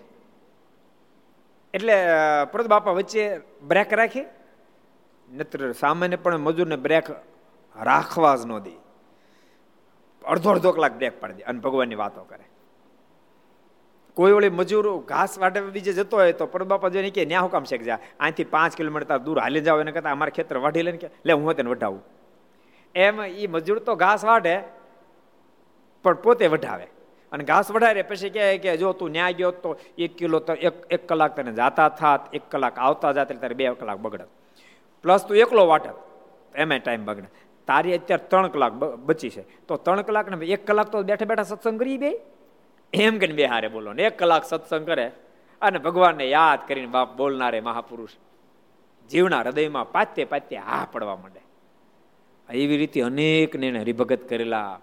એટલે 1.74 1.94
પ્રદ 2.52 2.66
બાપા 2.66 2.90
વચ્ચે 2.90 3.40
બ્રેક 3.62 3.92
રાખી 3.92 4.20
નત્ર 5.30 5.72
સામાન્ય 5.72 6.16
પણ 6.16 6.38
મજૂરને 6.46 6.76
બ્રેક 6.76 7.08
રાખવા 7.76 8.36
જ 8.36 8.46
ન 8.46 8.52
દે. 8.58 8.74
અડધો 10.22 10.50
અડધો 10.54 10.72
કલાક 10.72 10.94
બ્રેક 11.00 11.20
પાડી 11.20 11.36
દે 11.40 11.44
અને 11.50 11.60
ભગવાનની 11.60 11.98
વાતો 12.02 12.24
કરે. 12.30 12.44
કોઈ 14.16 14.32
વળી 14.32 14.50
મજૂર 14.50 14.86
ઘાસ 15.10 15.38
વાટે 15.38 15.60
બીજે 15.60 15.92
જતો 15.92 16.16
હોય 16.16 16.32
તો 16.32 16.46
પરબાપા 16.46 16.90
જોઈને 16.94 17.10
કે 17.10 17.24
ન્યા 17.24 17.44
હુકામ 17.46 17.64
શેક 17.64 17.84
જા? 17.84 17.98
અહીંથી 18.20 18.44
પાંચ 18.44 18.74
કિલોમીટર 18.76 19.18
દૂર 19.18 19.38
હાલી 19.38 19.60
જાવ 19.60 19.80
એને 19.80 19.92
કહેતા, 19.92 20.12
અમારા 20.12 20.36
ખેતર 20.38 20.56
વાઢી 20.58 20.82
લઈને 20.82 20.98
કે 20.98 21.08
લે, 21.24 21.32
હું 21.32 21.54
તેને 21.54 21.70
વઢાવું. 21.70 22.02
એમ 22.94 23.20
એ 23.20 23.46
મજૂર 23.46 23.78
તો 23.78 23.96
ઘાસ 23.96 24.24
વાઢે, 24.24 24.56
પણ 26.04 26.14
પોતે 26.26 26.46
વઢાવે. 26.48 26.86
અને 27.32 27.44
ઘાસ 27.44 27.70
વઢારે 27.70 28.02
પછી 28.02 28.30
કહે 28.30 28.58
કે, 28.58 28.76
જો 28.76 28.92
તું 28.92 29.10
ન્યા 29.12 29.30
ગયો 29.30 29.52
તો 29.64 29.78
એક 29.96 30.18
કિલો 30.18 30.38
તો 30.40 30.52
એક 30.52 30.84
એક 30.90 31.08
કલાક 31.08 31.36
તને 31.36 31.52
જાતા 31.52 31.88
થાત, 32.02 32.22
એક 32.34 32.50
કલાક 32.50 32.78
આવતા 32.78 33.12
જાત 33.12 33.32
તારે 33.40 33.54
બે 33.54 33.72
કલાક 33.80 33.98
બગડે 33.98 34.26
પ્લસ 35.02 35.26
તું 35.26 35.36
એકલો 35.36 35.66
વાટે. 35.66 35.90
એમાં 36.54 36.80
ટાઈમ 36.84 37.04
બગડે 37.04 37.28
તારી 37.66 37.94
અત્યારે 37.94 38.24
ત્રણ 38.30 38.48
કલાક 38.48 38.72
બચી 39.06 39.30
છે. 39.30 39.42
તો 39.66 39.76
ત્રણ 39.76 40.02
કલાક 40.02 40.26
ને 40.30 40.46
એક 40.46 40.66
કલાક 40.66 40.88
તો 40.92 41.02
બેઠા 41.02 41.24
બેઠા 41.24 41.42
સત્સંગ 41.42 41.78
કરી 41.80 41.98
બે 41.98 42.10
એમ 42.92 43.18
કે 43.18 43.26
બે 43.26 43.44
હારે 43.44 43.68
બોલો 43.68 43.92
ને. 43.92 44.02
એક 44.02 44.18
કલાક 44.18 44.44
સત્સંગ 44.44 44.86
કરે 44.86 45.06
અને 45.62 45.78
ભગવાનને 45.78 46.26
યાદ 46.28 46.60
કરીને 46.68 46.86
બાપ 46.86 47.16
બોલનારે 47.16 47.60
મહાપુરુષ 47.60 48.14
જીવના 49.10 49.40
હૃદયમાં 49.40 49.92
પાત્ય 49.92 50.24
પાત્ય 50.24 50.56
હા 50.56 50.86
પડવા 50.92 51.16
માંડે. 51.16 51.42
એવી 52.50 52.76
રીતે 52.76 53.00
અનેકને 53.00 53.78
હરિભગત 53.78 54.28
કરેલા. 54.28 54.80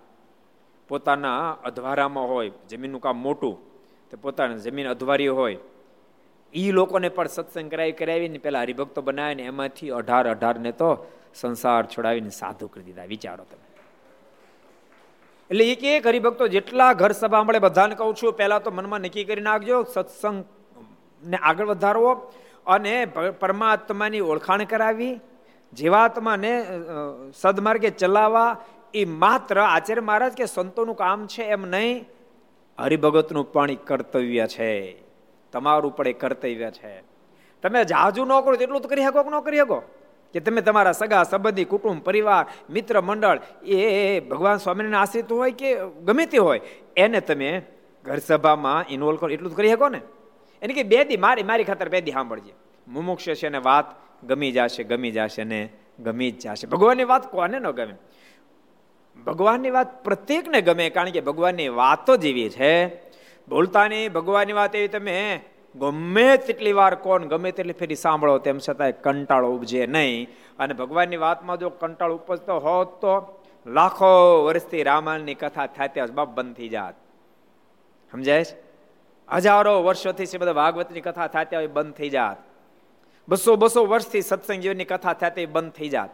પોતાના 0.89 1.51
અધવારામાં 1.65 2.27
હોય, 2.27 2.51
જમીનનું 2.69 3.01
કામ 3.01 3.17
મોટું, 3.17 3.55
તો 4.09 4.17
પોતાની 4.21 4.55
જમીન 4.55 4.87
અધવારી 4.89 5.27
હોય 5.27 5.57
એ 6.53 6.71
લોકોને 6.71 7.09
પણ 7.09 7.29
સત્સંગ 7.35 7.69
કરાવી 7.71 7.95
કરાવીને 8.01 8.39
પેલા 8.45 8.63
હરિભક્તો 8.65 9.01
બનાવીને 9.01 9.43
એમાંથી 9.51 9.93
અઢાર 9.99 10.25
અઢાર 10.33 10.55
ને 10.59 10.71
તો 10.71 10.89
સંસાર 11.35 11.83
છોડાવીને 11.93 12.31
સાધુ 12.31 12.67
કરી 12.73 12.85
દીધા, 12.87 13.07
વિચારો 13.13 13.43
તમે. 13.45 13.65
એટલે 15.51 15.65
એક 15.73 15.83
એક 15.93 16.07
હરિભક્તો 16.11 16.45
જેટલા 16.55 16.91
ઘર 16.93 17.13
સભા 17.13 17.43
મળે, 17.43 17.59
બધાને 17.59 17.95
કહું 17.95 18.13
છું, 18.15 18.33
પહેલા 18.39 18.63
તો 18.65 18.71
મનમાં 18.71 19.01
નક્કી 19.05 19.25
કરી 19.29 19.47
નાખજો 19.49 19.77
સત્સંગ 19.93 20.39
ને 21.23 21.37
આગળ 21.41 21.67
વધારવો 21.73 22.11
અને 22.67 22.95
પરમાત્માની 23.41 24.23
ઓળખાણ 24.31 24.63
કરાવી, 24.73 25.15
જીવાત્માને 25.73 26.53
સદમાર્ગે 27.41 27.89
ચલાવવા 28.01 28.49
એ 28.93 29.03
માત્ર 29.23 29.57
આચાર્ય 29.63 30.07
મહારાજ 30.09 30.33
કે 30.39 30.45
સંતોનું 30.47 30.97
કામ 31.03 31.27
છે 31.27 31.43
એમ 31.55 31.63
નહીં, 31.75 32.05
હરિભગતનું 32.77 33.45
પણ 33.53 33.83
કર્તવ્ય 33.87 34.47
છે. 34.55 34.71
તમારું 35.59 35.95
પણ 35.95 36.07
એ 36.07 36.13
કર્તવ્ય 36.13 36.71
છે. 36.71 37.01
તમે 37.63 37.83
જાજુ 37.83 38.25
ન 38.25 38.41
કરો 38.41 38.53
એટલું 38.53 38.81
તો 38.81 38.87
કરી 38.87 39.03
શકો 39.03 39.29
ન 39.29 39.39
કરી 39.39 39.57
શકો? 39.57 39.83
કે 40.33 40.39
તમે 40.39 40.61
તમારા 40.61 40.91
સગા, 40.91 41.23
સંબંધી, 41.23 41.65
કુટુંબ, 41.65 42.01
પરિવાર, 42.01 42.45
મિત્ર, 42.69 43.01
મંડળ, 43.01 43.39
એ 43.65 44.19
ભગવાન 44.19 44.57
સ્વામીના 44.57 45.01
આશ્રિત 45.01 45.31
હોય 45.31 45.51
કે 45.51 45.75
ગમે 46.03 46.25
તે 46.25 46.37
હોય, 46.37 46.61
એને 46.97 47.19
તમે 47.19 47.61
ઘર 48.03 48.17
સભામાં 48.17 48.85
ઇન્વોલ્વ 48.89 49.17
કરો. 49.17 49.29
એટલું 49.29 49.51
તો 49.51 49.57
કરી 49.57 49.69
શકો 49.69 49.89
ને? 49.89 50.01
એને 50.61 50.73
કે 50.73 50.83
બે 50.83 51.03
દી, 51.03 51.17
મારી 51.17 51.43
મારી 51.43 51.63
ખાતર 51.63 51.89
બે 51.89 52.01
દી 52.01 52.11
સાંભળજે. 52.11 52.53
મુમુક્ષ 52.87 53.27
છે 53.27 53.49
ને 53.49 53.57
વાત 53.57 53.85
ગમી 54.25 54.51
જશે 54.51 54.83
ગમી 54.83 55.11
જશે 55.11 55.43
ને 55.43 55.69
ગમી 55.99 56.31
જ 56.31 56.39
જશે. 56.39 56.67
ભગવાનની 56.67 57.03
વાત 57.03 57.31
કોને 57.31 57.59
ન 57.59 57.71
ગમે? 57.71 57.95
ભગવાનની 59.25 59.69
વાત 59.69 60.03
પ્રત્યેકને 60.03 60.61
ગમે, 60.61 60.89
કારણ 60.89 61.09
કે 61.09 61.21
ભગવાનની 61.21 61.67
વાતો 61.67 62.17
જ 62.17 62.25
એવી 62.25 62.49
છે. 62.49 62.87
બોલતાની 63.49 64.09
ભગવાનની 64.09 64.53
વાત 64.53 64.75
એવી 64.75 64.87
તમે, 64.87 65.41
ગમે 65.75 66.37
તેટલી 66.37 66.71
વાર 66.71 66.95
કોણ 66.95 67.25
ગમે 67.25 67.51
તેટલી 67.51 67.73
ફેરી 67.73 67.95
સાંભળો, 67.95 68.37
તેમ 68.37 68.57
છતાંય 68.69 68.91
કંટાળો 68.91 69.49
ઉપજે 69.51 69.87
નહીં. 69.87 70.27
અને 70.59 70.73
ભગવાનની 70.73 71.17
વાતમાં 71.17 71.57
જો 71.57 71.69
કંટાળો 71.69 72.15
ઉપજતો 72.15 72.59
હોત 72.59 72.87
તો 72.87 73.43
લાખો 73.67 74.43
વર્ષથી 74.45 74.83
રામાયણની 74.83 75.33
કથા 75.33 75.65
થતી 75.65 76.01
બાપ 76.01 76.27
બંધ 76.27 76.55
થઈ 76.55 76.69
જાત. 76.69 76.93
સમજાય 78.11 78.43
છે? 78.43 78.67
હજારો 79.31 79.83
વર્ષોથી 79.83 80.37
બધા 80.37 80.53
ભાગવતની 80.53 81.01
કથા 81.01 81.27
થતી 81.27 81.55
હોય 81.55 81.67
બંધ 81.67 81.93
થઈ 81.93 82.09
જાત. 82.09 82.37
બસો 83.29 83.55
બસો 83.55 83.85
વર્ષથી 83.85 84.21
સત્સંગ 84.21 84.59
જીવનની 84.59 84.85
કથા 84.85 85.13
થતી 85.13 85.45
બંધ 85.45 85.71
થઈ 85.71 85.89
જાત. 85.89 86.09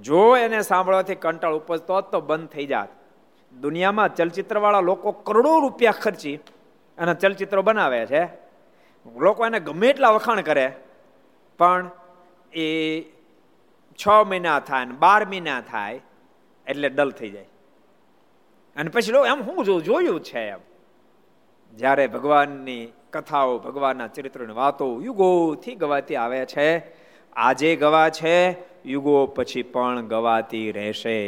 જો 0.00 0.36
એને 0.36 0.62
સાંભળવાથી 0.62 1.14
કંટાળ 1.14 1.54
ઉપજતો 1.54 2.00
તો 2.00 2.20
બંધ 2.20 2.48
થઈ 2.48 2.66
જાત. 2.66 2.88
દુનિયામાં 3.52 4.14
ચલચિત્રવાળા 4.14 4.80
લોકો 4.80 5.12
કરોડો 5.12 5.58
રૂપિયા 5.60 5.92
ખર્ચી 5.92 6.36
અને 6.98 7.14
ચલચિત્રો 7.14 7.62
બનાવે 7.62 8.06
છે. 8.06 8.24
લોકો 9.06 9.46
એને 9.46 9.60
ગમે 9.60 9.88
એટલા 9.88 10.10
વખાણ 10.10 10.40
કરે, 10.40 10.66
પણ 11.58 11.90
એ 12.52 12.66
છ 13.98 14.08
મહિના 14.26 14.60
થાય 14.60 14.84
ને 14.84 14.92
બાર 14.92 15.24
મહિના 15.24 15.60
થાય 15.60 16.00
એટલે 16.66 16.88
ડલ 16.88 17.10
થઈ 17.10 17.30
જાય. 17.30 17.48
અને 18.76 18.90
પછી 18.90 19.12
લોકો 19.12 19.26
એમ 19.26 19.42
હું 19.42 19.64
જોયું 19.64 20.20
છે 20.20 20.48
એમ. 20.48 20.60
જ્યારે 21.74 22.06
ભગવાનની 22.06 22.92
કથાઓ, 23.12 23.58
ભગવાનના 23.58 24.06
ચરિત્રોની 24.06 24.52
વાતો 24.52 25.00
યુગોથી 25.02 25.74
ગવાતી 25.74 26.16
આવે 26.16 26.46
છે. 26.46 26.68
આજે 27.32 27.76
ગવા 27.76 28.08
છે 28.10 28.36
યુગો 28.86 29.26
પછી 29.26 29.62
પણ 29.62 30.06
ગવાતી 30.06 30.72
રહેશે. 30.72 31.20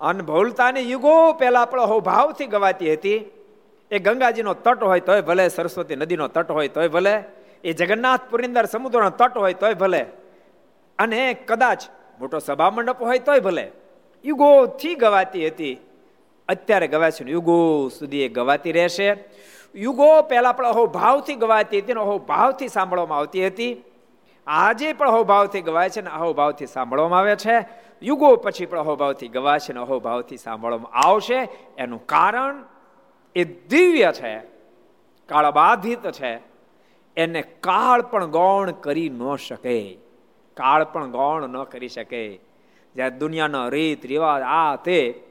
અનભૂલતાની 0.00 0.90
યુગો 0.90 1.32
પહેલા 1.32 1.64
હો 1.64 2.00
ભાવથી 2.00 2.46
ગવાતી 2.46 2.92
હતી. 2.92 3.24
એ 3.90 3.98
ગંગાજીનો 3.98 4.54
તટ 4.54 4.82
હોય 4.82 5.00
તોય 5.00 5.20
ભલે, 5.20 5.48
સરસ્વતી 5.48 5.96
નદીનો 5.96 6.28
તટ 6.28 6.50
હોય 6.50 6.68
તોય 6.68 6.88
ભલે, 6.88 7.24
એ 7.64 7.72
જગન્નાથપુરની 7.72 8.46
અંદર 8.46 8.64
સમુદ્રનો 8.64 9.10
તટ 9.10 9.36
હોય 9.36 9.54
તોય 9.54 9.74
ભલે, 9.74 10.06
અને 10.98 11.34
કદાચ 11.34 11.82
મોટો 12.20 12.38
સભા 12.38 12.70
મંડપ 12.70 13.02
હોય 13.02 13.18
તોય 13.18 13.40
ભલે, 13.40 13.72
યુગોથી 14.24 14.94
ગવાતી 14.94 15.48
હતી. 15.48 15.78
અત્યારે 16.48 16.88
ગવાય 16.88 17.10
છે 17.10 17.30
યુગો 17.30 17.88
સુધી 17.88 18.22
એ 18.22 18.28
ગવાતી 18.28 18.72
રહેશે. 18.72 19.24
યુગો 19.74 20.22
પહેલા 20.22 20.52
પણ 20.52 20.66
અહો 20.66 20.86
ભાવથી 20.86 21.34
ગવાતી 21.34 21.78
હતી 21.78 21.92
અહો 21.92 22.18
ભાવથી 22.18 22.68
સાંભળવામાં 22.68 23.18
આવતી 23.18 23.46
હતી. 23.46 23.84
આજે 24.46 24.92
પણ 24.92 25.08
અહોભાવથી 25.08 25.60
ગવાય 25.60 25.90
છે 25.90 26.00
ને 26.00 26.10
અહોભાવથી 26.10 26.66
સાંભળવામાં 26.66 27.18
આવે 27.18 27.36
છે. 27.36 27.56
યુગો 28.02 28.36
પછી 28.36 28.66
પણ 28.66 28.78
અહોભાવથી 28.78 29.28
ગવાશે 29.28 29.68
છે 29.68 29.72
ને 29.72 29.80
અહોભાવથી 29.80 30.36
સાંભળવામાં 30.36 30.92
આવશે. 30.92 31.48
એનું 31.78 32.06
કારણ 32.06 32.64
એ 33.36 33.44
દિવ્ય 33.44 34.12
છે, 34.12 34.38
કાળબાધિત 35.26 36.10
છે. 36.10 36.40
એને 37.16 37.42
કાળ 37.42 38.02
પણ 38.02 38.26
ગૌણ 38.26 38.70
કરી 38.70 39.08
ન 39.08 39.36
શકે. 39.36 39.96
કાળ 40.54 40.84
પણ 40.84 41.10
ગૌણ 41.10 41.48
ન 41.48 41.64
કરી 41.64 41.88
શકે. 41.88 42.40
જ્યારે 42.94 43.16
દુનિયાનો 43.16 43.68
રીત, 43.68 44.06
રિવાજ, 44.06 44.42
આ 44.42 44.76
તે 44.76 45.22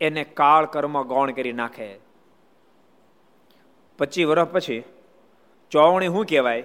એને 0.00 0.24
કાળ 0.24 0.66
કર્મ 0.66 1.02
ગૌણ 1.02 1.30
કરી 1.30 1.52
નાખે. 1.52 1.98
પચીસ 3.98 4.26
વર્ષ 4.26 4.48
પછી 4.48 4.82
ચોવણી 5.70 6.06
શું 6.06 6.26
કહેવાય? 6.26 6.64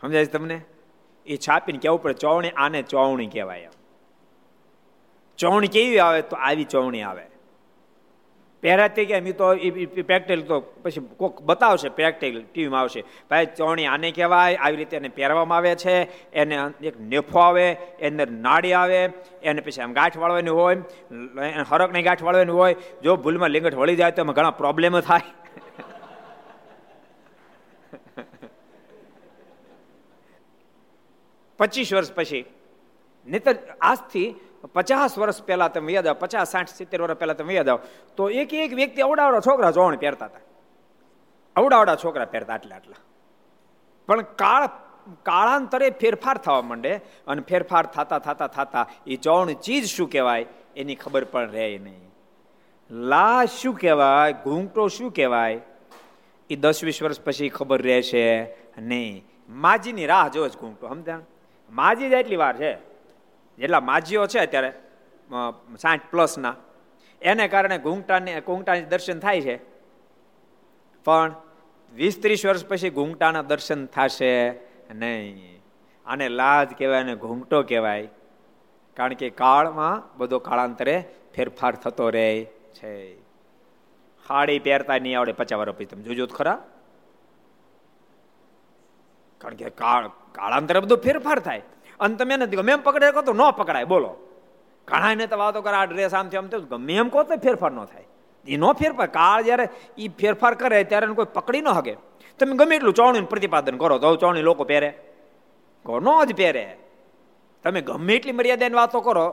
સમજાય 0.00 0.26
તમને? 0.26 0.60
એ 1.26 1.36
છાપીને 1.36 1.78
કેવું 1.78 2.02
પડે, 2.02 2.14
ચોવણી 2.14 2.50
આને 2.56 2.82
ચોવણી 2.82 3.26
કહેવાય. 3.26 3.68
ચોવણી 5.38 5.68
કેવી 5.68 5.98
આવે 5.98 6.22
તો 6.22 6.36
આવી 6.36 6.64
ચોવણી 6.64 7.02
આવે. 7.02 7.24
પહેરાતી 8.62 9.04
કે 9.06 9.32
તો 9.32 9.48
પ્રેક્ટિકલ 10.06 10.42
તો 10.42 10.60
પછી 10.82 11.00
કોક 11.16 11.42
બતાવશે 11.42 11.88
પ્રેક્ટિકલ 11.88 12.42
ટીવીમાં 12.42 12.80
આવશે. 12.80 13.02
ભાઈ, 13.30 13.46
ચોવણી 13.46 13.86
આને 13.86 14.10
કહેવાય, 14.10 14.56
આવી 14.56 14.76
રીતે 14.76 14.96
એને 14.96 15.08
પહેરવામાં 15.08 15.58
આવે 15.58 15.74
છે, 15.74 15.96
એને 16.32 16.56
એક 16.82 17.00
નેફો 17.00 17.38
આવે, 17.38 17.66
એને 18.00 18.24
નાડી 18.24 18.72
આવે, 18.72 19.00
એને 19.42 19.60
પછી 19.60 19.82
આમ 19.82 19.92
ગાંઠ 19.92 20.16
વાળવાની 20.16 20.50
હોય 20.50 20.76
હરકની 21.70 22.02
ગાંઠ 22.02 22.22
વાળવાની 22.22 22.52
હોય. 22.52 22.76
જો 23.02 23.16
ભૂલમાં 23.16 23.50
લિંગટ 23.50 23.74
વળી 23.74 23.96
જાય 23.96 24.10
તો 24.10 24.22
એમાં 24.22 24.34
ઘણા 24.34 24.50
પ્રોબ્લેમ 24.50 25.00
થાય. 25.00 25.20
પચીસ 31.58 31.94
વર્ષ 31.94 32.12
પછી. 32.12 32.44
નહીતર 33.26 33.56
આજથી 33.80 34.34
પચાસ 34.74 35.18
વર્ષ 35.18 35.42
પહેલા 35.42 35.68
તમે 35.68 35.92
યાદ 35.92 36.06
આવો, 36.06 36.18
પચાસ, 36.20 36.50
સાઠ, 36.50 36.68
સિત્તેર 36.68 37.02
વર્ષ 37.02 37.18
પહેલા 37.18 37.32
તમે 37.32 37.54
યાદ 37.54 37.68
આવો, 37.68 37.80
તો 38.16 38.30
એક 38.30 38.54
એક 38.54 38.72
વ્યક્તિ 38.74 39.02
અવડાવડા 39.02 39.40
છોકરા 39.40 39.70
જોણ 39.70 39.96
પહેરતા 39.96 40.26
હતા. 40.26 40.40
અવડાવડા 41.56 41.96
છોકરા 41.96 42.24
પહેરતા 42.24 42.54
આટલા 42.54 42.76
આટલા. 42.76 42.96
પણ 44.06 44.20
કાળ, 44.22 44.66
કાળાંતરે 45.22 45.90
ફેરફાર 45.90 46.38
થવા 46.38 46.62
માંડે 46.62 46.96
અને 47.26 47.42
ફેરફાર 47.42 47.86
થતા 47.86 48.18
થતા 48.18 48.46
થતા 48.46 48.88
એ 49.06 49.16
ચૌણ 49.16 49.52
ચીજ 49.52 49.86
શું 49.86 50.10
કહેવાય 50.10 50.46
એની 50.76 50.94
ખબર 50.94 51.24
પણ 51.24 51.50
રહે 51.50 51.78
નહીં. 51.78 52.10
લા 52.90 53.44
શું 53.44 53.74
કહેવાય, 53.74 54.32
ઘૂંટો 54.32 54.88
શું 54.88 55.10
કહેવાય, 55.12 55.60
એ 56.50 56.56
દસ 56.56 56.84
વીસ 56.84 57.02
વર્ષ 57.02 57.20
પછી 57.20 57.48
ખબર 57.48 57.82
રહેશે 57.82 58.56
નહીં. 58.78 59.24
માજીની 59.48 60.06
રાહ 60.06 60.28
જોવે 60.28 60.48
જ 60.48 60.56
ઘૂંટો, 60.56 60.88
સમજ્યા? 60.88 61.20
માજી 61.70 62.08
જ 62.08 62.12
એટલી 62.12 62.36
વાર 62.36 62.56
છે. 62.56 62.74
જેટલા 63.56 63.80
માજીઓ 63.80 64.26
છે 64.26 64.38
અત્યારે 64.38 64.72
સાઠ 65.78 66.00
પ્લસના 66.10 66.54
એને 67.22 67.48
કારણે 67.48 67.78
ઘૂંઘટાને, 67.78 68.40
ઘૂંઘટાની 68.40 68.82
દર્શન 68.82 69.18
થાય 69.18 69.40
છે. 69.40 69.56
પણ 71.04 71.34
વીસ 71.94 72.22
ત્રીસ 72.22 72.46
વર્ષ 72.46 72.66
પછી 72.66 72.90
ઘૂંઘટાના 72.90 73.42
દર્શન 73.42 73.86
થશે 73.86 74.50
નહીં. 74.94 75.62
આને 76.06 76.28
લાજ 76.28 76.68
કહેવાય 76.78 77.00
અને 77.00 77.14
ઘૂંઘટો 77.14 77.62
કહેવાય. 77.62 78.08
કારણ 78.96 79.14
કે 79.14 79.30
કાળમાં 79.30 80.18
બધો 80.18 80.38
કાળાંતરે 80.38 81.04
ફેરફાર 81.34 81.74
થતો 81.74 82.10
રહે 82.10 82.44
છે. 82.74 83.16
ખાડી 84.26 84.58
પહેરતા 84.58 84.98
નહીં 84.98 85.18
આવડે 85.18 85.32
પચાસ 85.32 85.58
વર્ષ 85.58 85.76
પછી. 85.76 85.84
તમે 85.84 86.02
જોજો 86.02 86.26
ખરા. 86.26 86.64
કારણ 89.38 89.54
કે 89.54 89.70
કાળ 89.70 90.10
કાળાંતરે 90.36 90.80
બધું 90.80 90.98
ફેરફાર 90.98 91.38
થાય. 91.38 91.62
અને 92.00 92.14
તમે 92.14 92.34
એને 92.34 92.46
ગમે 92.46 92.72
એમ 92.72 92.82
પકડે 92.82 93.12
કહો 93.12 93.22
તો 93.22 93.32
ન 93.32 93.50
પકડાય, 93.50 93.84
બોલો. 93.84 94.16
ઘણાને 94.88 95.26
તો 95.26 95.38
વાતો 95.38 95.62
કરે, 95.62 95.76
આ 95.76 95.84
ડ્રેસ 95.84 96.14
આમ 96.14 96.26
આમથી 96.26 96.36
આમ 96.36 96.46
ગમે 96.46 96.94
એમ 96.94 97.08
કહો 97.08 97.22
તો 97.22 97.36
ફેરફાર 97.36 97.72
ન 97.72 97.84
થાય. 97.84 98.06
એ 98.48 98.56
નો 98.56 98.72
ફેરફાર, 98.72 99.06
કાળ 99.06 99.42
જ્યારે 99.42 99.68
એ 99.98 100.08
ફેરફાર 100.08 100.54
કરે 100.54 100.84
ત્યારે 100.84 101.06
કોઈ 101.06 101.24
પકડી 101.34 101.60
ન 101.60 101.72
શકે 101.72 101.96
તમે 102.38 102.56
ગમે 102.56 102.76
એટલું 102.76 102.94
ચોણીનું 102.94 103.28
પ્રતિપાદન 103.28 103.76
કરો, 103.76 103.98
તો 103.98 104.16
ચોણી 104.16 104.42
લોકો 104.42 104.64
પહેરે. 104.64 104.90
ન 105.84 106.24
જ 106.24 106.34
પહેરે. 106.36 106.76
તમે 107.64 107.80
ગમે 107.80 108.14
એટલી 108.14 108.32
મર્યાદાની 108.32 108.74
વાતો 108.74 109.00
કરો 109.00 109.26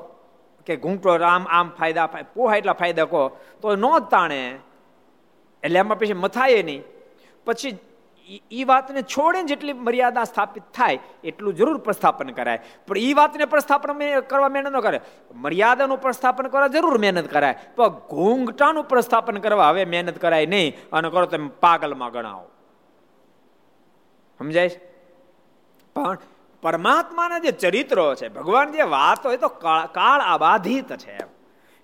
કે 0.65 0.75
ઘૂંટો 0.75 1.09
આમ 1.09 1.45
આમ 1.49 1.69
ફાયદા 1.69 2.05
પોહા 2.33 2.55
એટલા 2.55 2.73
ફાયદા 2.73 3.05
કહો, 3.05 3.27
તો 3.61 3.75
ન 3.75 3.85
જ 3.99 4.03
તાણે. 4.11 4.41
એટલે 5.63 5.79
એમાં 5.79 5.99
પછી 5.99 6.13
મથાય 6.13 6.63
નહીં. 6.63 6.83
પછી 7.45 7.77
એ 8.51 8.63
વાતને 8.63 9.01
છોડીને 9.01 9.47
જેટલી 9.47 9.73
મર્યાદા 9.73 10.23
સ્થાપિત 10.23 10.63
થાય, 10.73 10.99
એટલું 11.23 11.55
જરૂર 11.55 11.77
પ્રસ્થાપન 11.77 12.29
કરાય. 12.29 12.59
પણ 12.87 12.97
એ 12.97 13.13
વાતને 13.13 13.45
પ્રસ્થાપન 13.45 14.19
કરવા 14.19 14.49
મહેનત 14.49 14.67
ન 14.67 14.79
કરે. 14.79 14.99
મર્યાદાનું 15.35 16.01
પ્રસ્થાપન 16.01 16.47
કરવા 16.47 16.67
જરૂર 16.67 16.97
મહેનત 16.97 17.31
કરાય. 17.31 17.55
પણ 17.75 17.87
ઘૂંઘટાનું 17.87 18.83
પ્રસ્થાપન 18.83 19.37
કરવા 19.37 19.69
હવે 19.69 19.85
મહેનત 19.85 20.17
કરાય 20.17 20.45
નહીં. 20.45 20.75
અને 20.91 21.09
કરો 21.09 21.25
તમે 21.25 21.49
પાગલમાં 21.59 22.11
ગણાવો. 22.11 22.47
સમજાય 24.39 24.69
પણ 25.95 26.17
પરમાત્માના 26.61 27.39
જે 27.39 27.51
ચરિત્રો 27.51 28.15
છે, 28.15 28.29
ભગવાન 28.29 28.71
જે 28.71 28.81
વાત 28.81 29.25
હોય 29.25 29.37
તો 29.37 29.47
કાળ 29.47 30.21
આબાધિત 30.21 30.93
છે 30.95 31.17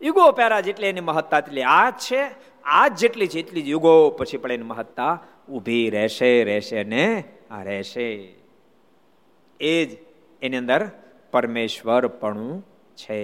યુગો 0.01 0.31
પેરા 0.31 0.59
જેટલી 0.59 0.87
એની 0.87 1.01
મહત્તા 1.01 1.37
એટલી 1.37 1.63
આ 1.63 1.91
છે 1.91 2.21
આ 2.63 2.87
જેટલી 2.87 3.27
છે 3.27 3.39
એટલી 3.39 3.61
જ 3.61 3.67
યુગો 3.67 4.09
પછી 4.09 4.37
પણ 4.37 4.51
એની 4.51 4.63
મહત્તા 4.63 5.19
ઊભી 5.49 5.85
રહેશે 5.89 6.31
રહેશે 6.43 6.83
ને 6.83 7.05
આ 7.51 7.63
રહેશે. 7.63 8.07
એ 9.59 9.73
જ 9.85 9.89
એની 10.41 10.57
અંદર 10.57 10.81
પરમેશ્વર 11.31 12.07
પણ 12.21 12.59
છે. 12.97 13.19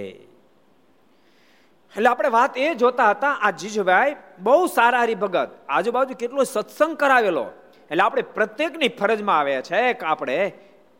એટલે 1.94 2.08
આપણે 2.08 2.28
વાત 2.28 2.58
એ 2.58 2.74
જોતા 2.74 3.10
હતા, 3.10 3.34
આ 3.42 3.50
જીજુભાઈ 3.50 4.16
બહુ 4.38 4.66
સારા 4.66 5.02
હરિભગત 5.02 5.50
આજુબાજુ 5.68 6.14
કેટલો 6.14 6.44
સત્સંગ 6.44 6.96
કરાવેલો. 6.96 7.46
એટલે 7.90 8.02
આપણે 8.02 8.22
પ્રત્યેકની 8.36 8.90
ફરજમાં 8.98 9.38
આવે 9.38 9.62
છે 9.62 9.80
કે 9.92 10.06
આપણે 10.06 10.38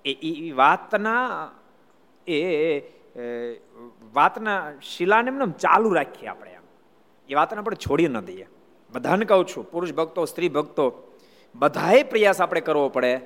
એ 0.05 0.53
વાતના 0.53 1.25
એ 2.27 2.39
વાતના 4.15 4.61
શિલાને 4.83 5.29
એમને 5.29 5.47
ચાલુ 5.59 5.91
રાખીએ 5.95 6.29
આપણે 6.29 6.51
એમ. 6.51 6.65
એ 7.29 7.35
વાતને 7.35 7.59
આપણે 7.59 7.79
છોડી 7.87 8.09
ન 8.09 8.21
દઈએ. 8.21 8.47
બધાને 8.93 9.25
કહું 9.25 9.47
છું, 9.47 9.65
પુરુષ 9.71 9.93
ભક્તો, 9.93 10.25
સ્ત્રી 10.25 10.49
ભક્તો 10.49 10.85
બધાએ 11.59 12.03
પ્રયાસ 12.03 12.41
આપણે 12.41 12.61
કરવો 12.61 12.89
પડે 12.89 13.21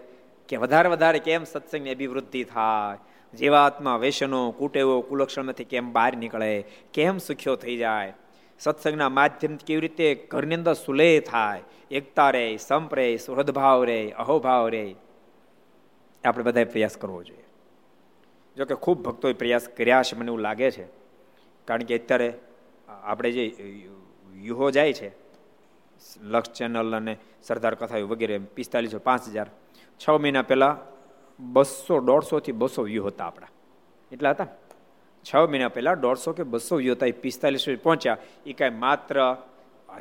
કે 0.48 0.56
વધારે 0.56 0.88
વધારે 0.88 1.18
કેમ 1.18 1.44
સત્સંગની 1.44 1.90
અભિવૃદ્ધિ 1.90 2.44
થાય? 2.44 2.98
જીવાત્મા 3.36 3.96
વ્યસનો, 3.96 4.50
કુટેવો, 4.50 5.00
કુલક્ષણમાંથી 5.00 5.64
કેમ 5.64 5.92
બહાર 5.92 6.16
નીકળે? 6.16 6.64
કેમ 6.94 7.18
સુખ્યો 7.18 7.56
થઈ 7.56 7.76
જાય? 7.76 8.12
સત્સંગના 8.58 9.08
માધ્યમથી 9.08 9.64
કેવી 9.64 9.80
રીતે 9.80 10.14
ઘરની 10.30 10.54
અંદર 10.54 10.72
સુલેહ 10.72 11.20
થાય? 11.20 11.62
એકતા 11.90 12.30
રે, 12.30 12.56
સંપ 12.56 12.94
રે, 12.94 13.16
સુહૃદભાવ 13.16 13.84
રે, 13.84 14.10
અહોભાવ 14.10 14.68
રે? 14.68 14.94
આપણે 16.24 16.44
બધાએ 16.44 16.64
પ્રયાસ 16.64 16.96
કરવો 16.96 17.22
જોઈએ. 17.22 17.44
જોકે 18.56 18.74
ખૂબ 18.74 19.02
ભક્તોએ 19.02 19.32
પ્રયાસ 19.32 19.68
કર્યા 19.68 20.02
છે, 20.02 20.16
મને 20.16 20.26
એવું 20.26 20.40
લાગે 20.40 20.70
છે. 20.70 20.84
કારણ 21.64 21.82
કે 21.82 21.98
અત્યારે 21.98 22.32
આપણે 22.88 23.32
જે 23.32 23.46
યુહો 24.34 24.70
જાય 24.70 24.92
છે 24.92 25.19
લક્ષ 26.22 26.52
ચેનલ 26.52 26.96
અને 26.96 27.16
સરદાર 27.42 27.74
કથા 27.74 27.98
વગેરે 27.98 28.38
પિસ્તાલીસો 28.38 28.98
પાંચ 28.98 29.28
હજાર. 29.28 29.48
છ 30.00 30.10
મહિના 30.10 30.42
પહેલાં 30.42 30.74
બસો 31.52 32.00
દોઢસોથી 32.00 32.52
બસો 32.52 32.82
વ્યૂ 32.82 33.06
હતા 33.06 33.26
આપણા. 33.26 33.48
એટલા 34.12 34.30
હતા 34.30 34.46
છ 35.24 35.36
મહિના 35.36 35.68
પહેલાં 35.68 36.00
દોઢસો 36.00 36.32
કે 36.32 36.42
બસો 36.42 36.76
વ્યૂ 36.76 36.94
હતા 36.94 37.06
એ 37.06 37.12
પિસ્તાલીસો 37.12 37.76
પહોંચ્યા. 37.82 38.16
એ 38.46 38.52
કાંઈ 38.52 38.70
માત્ર 38.70 39.36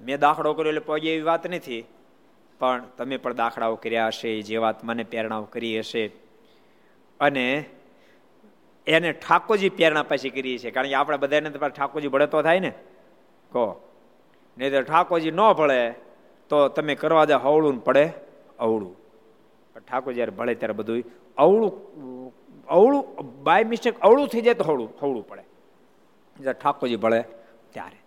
મેં 0.04 0.20
દાખલો 0.20 0.54
કર્યો 0.54 0.70
એટલે 0.70 0.80
પહોંચે 0.80 1.14
એવી 1.14 1.22
વાત 1.22 1.48
નથી. 1.48 1.84
પણ 2.60 2.84
તમે 2.98 3.18
પણ 3.18 3.36
દાખલાઓ 3.36 3.76
કર્યા 3.76 4.08
હશે, 4.08 4.42
જે 4.42 4.58
વાત 4.58 4.84
મને 4.84 5.04
પ્રેરણાઓ 5.04 5.44
કરી 5.44 5.80
હશે. 5.80 6.12
અને 7.20 7.66
એને 8.88 9.12
ઠાકોરજી 9.14 9.70
પ્રેરણા 9.70 10.04
પાછી 10.04 10.30
કરી 10.30 10.58
છે. 10.58 10.72
કારણ 10.72 10.88
કે 10.88 10.94
આપણે 10.94 11.18
બધાને 11.18 11.50
ઠાકોરજી 11.50 12.08
બળતો 12.08 12.42
થાય 12.42 12.60
ને? 12.60 12.72
કહો 13.52 13.66
નહીં 14.60 14.72
તો 14.72 14.82
ઠાકોરજી 14.82 15.32
ન 15.32 15.54
ભળે, 15.54 15.92
તો 16.50 16.68
તમે 16.68 16.96
કરવા 16.96 17.26
દે 17.26 17.34
હવળું 17.34 17.84
પડે 17.84 18.14
અવળું. 18.60 19.00
ઠાકોર 19.80 20.14
જ્યારે 20.14 20.32
ભળે 20.32 20.56
ત્યારે 20.56 20.74
બધું 20.74 21.04
અવળું 21.38 21.72
અવળું 22.68 23.04
બાય 23.44 23.64
મિસ્ટેક 23.64 24.00
અવળું 24.00 24.28
થઈ 24.28 24.42
જાય 24.42 24.54
તો 24.54 24.64
હવળું 24.64 24.94
હવળું 25.02 25.28
પડે. 25.28 25.44
જ્યારે 26.40 26.60
ઠાકોરજી 26.60 26.96
ભળે 26.96 27.22
ત્યારે. 27.72 28.00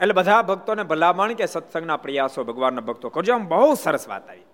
એટલે 0.00 0.12
બધા 0.12 0.42
ભક્તોને 0.42 0.82
ભલામણ 0.82 1.32
કે 1.32 1.46
સત્સંગના 1.46 1.96
પ્રયાસો 1.96 2.44
ભગવાનના 2.44 2.80
ભક્તો 2.80 3.08
કરજો. 3.08 3.34
આમ 3.34 3.48
બહુ 3.48 3.74
સરસ 3.74 4.08
વાત 4.08 4.28
આવી. 4.28 4.44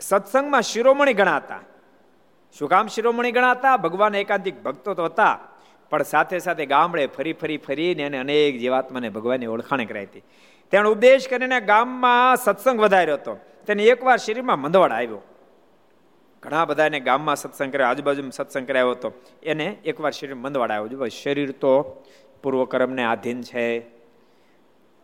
સત્સંગમાં 0.00 0.62
શિરોમણી 0.62 1.12
ગણાતા. 1.12 1.60
શું 2.58 2.68
કામ 2.68 2.86
શિરોમણી 2.86 3.32
ગણાતા? 3.32 3.76
ભગવાન 3.76 4.14
એકાંતિક 4.14 4.62
ભક્તો 4.62 4.94
તો 4.94 5.04
હતા. 5.04 5.38
પણ 5.92 6.02
સાથે 6.02 6.38
સાથે 6.38 6.66
ગામડે 6.66 7.06
ફરી 7.06 7.32
ફરી 7.32 7.56
ફરીને 7.56 8.02
એને 8.02 8.18
અનેક 8.18 8.58
જીવાત્માને 8.58 9.08
ભગવાનની 9.08 9.46
ઓળખાણ 9.46 9.84
કરાઈ 9.84 10.02
હતી. 10.02 10.22
તેણે 10.70 10.88
ઉપદેશ 10.88 11.28
કરીને 11.28 11.60
ગામમાં 11.60 12.36
સત્સંગ 12.36 12.80
વધાર્યો 12.80 13.14
હતો. 13.14 13.36
તેને 13.66 13.82
એકવાર 13.84 14.16
શરીરમાં 14.16 14.60
મંદવાડ 14.60 14.92
આવ્યો. 14.92 15.22
ઘણા 16.42 16.64
બધા 16.64 16.86
એને 16.86 17.00
ગામમાં 17.00 17.36
સત્સંગ 17.36 17.72
કર્યો 17.72 17.86
આજુબાજુ 17.86 18.30
સત્સંગ 18.30 18.66
કરાયો 18.66 18.90
હતો 18.90 19.12
એને 19.42 19.64
એકવાર 19.84 20.12
શરીર 20.12 20.34
મંદવાડ 20.34 20.70
આવ્યો. 20.70 20.88
જો 20.88 21.08
શરીર 21.08 21.50
તો 21.50 22.04
પૂર્વકર્મને 22.42 23.04
આધીન 23.04 23.42
છે. 23.42 23.78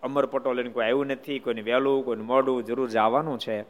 અમર 0.03 0.27
પટોલ 0.27 0.69
કોઈ 0.69 0.85
આવ્યું 0.85 1.07
નથી, 1.07 1.39
કોઈને 1.39 1.63
વહેલું, 1.63 2.05
કોઈને 2.05 2.23
મોડું, 2.23 2.65
જરૂર 2.65 2.89
જવાનું 2.89 3.39
છે. 3.39 3.63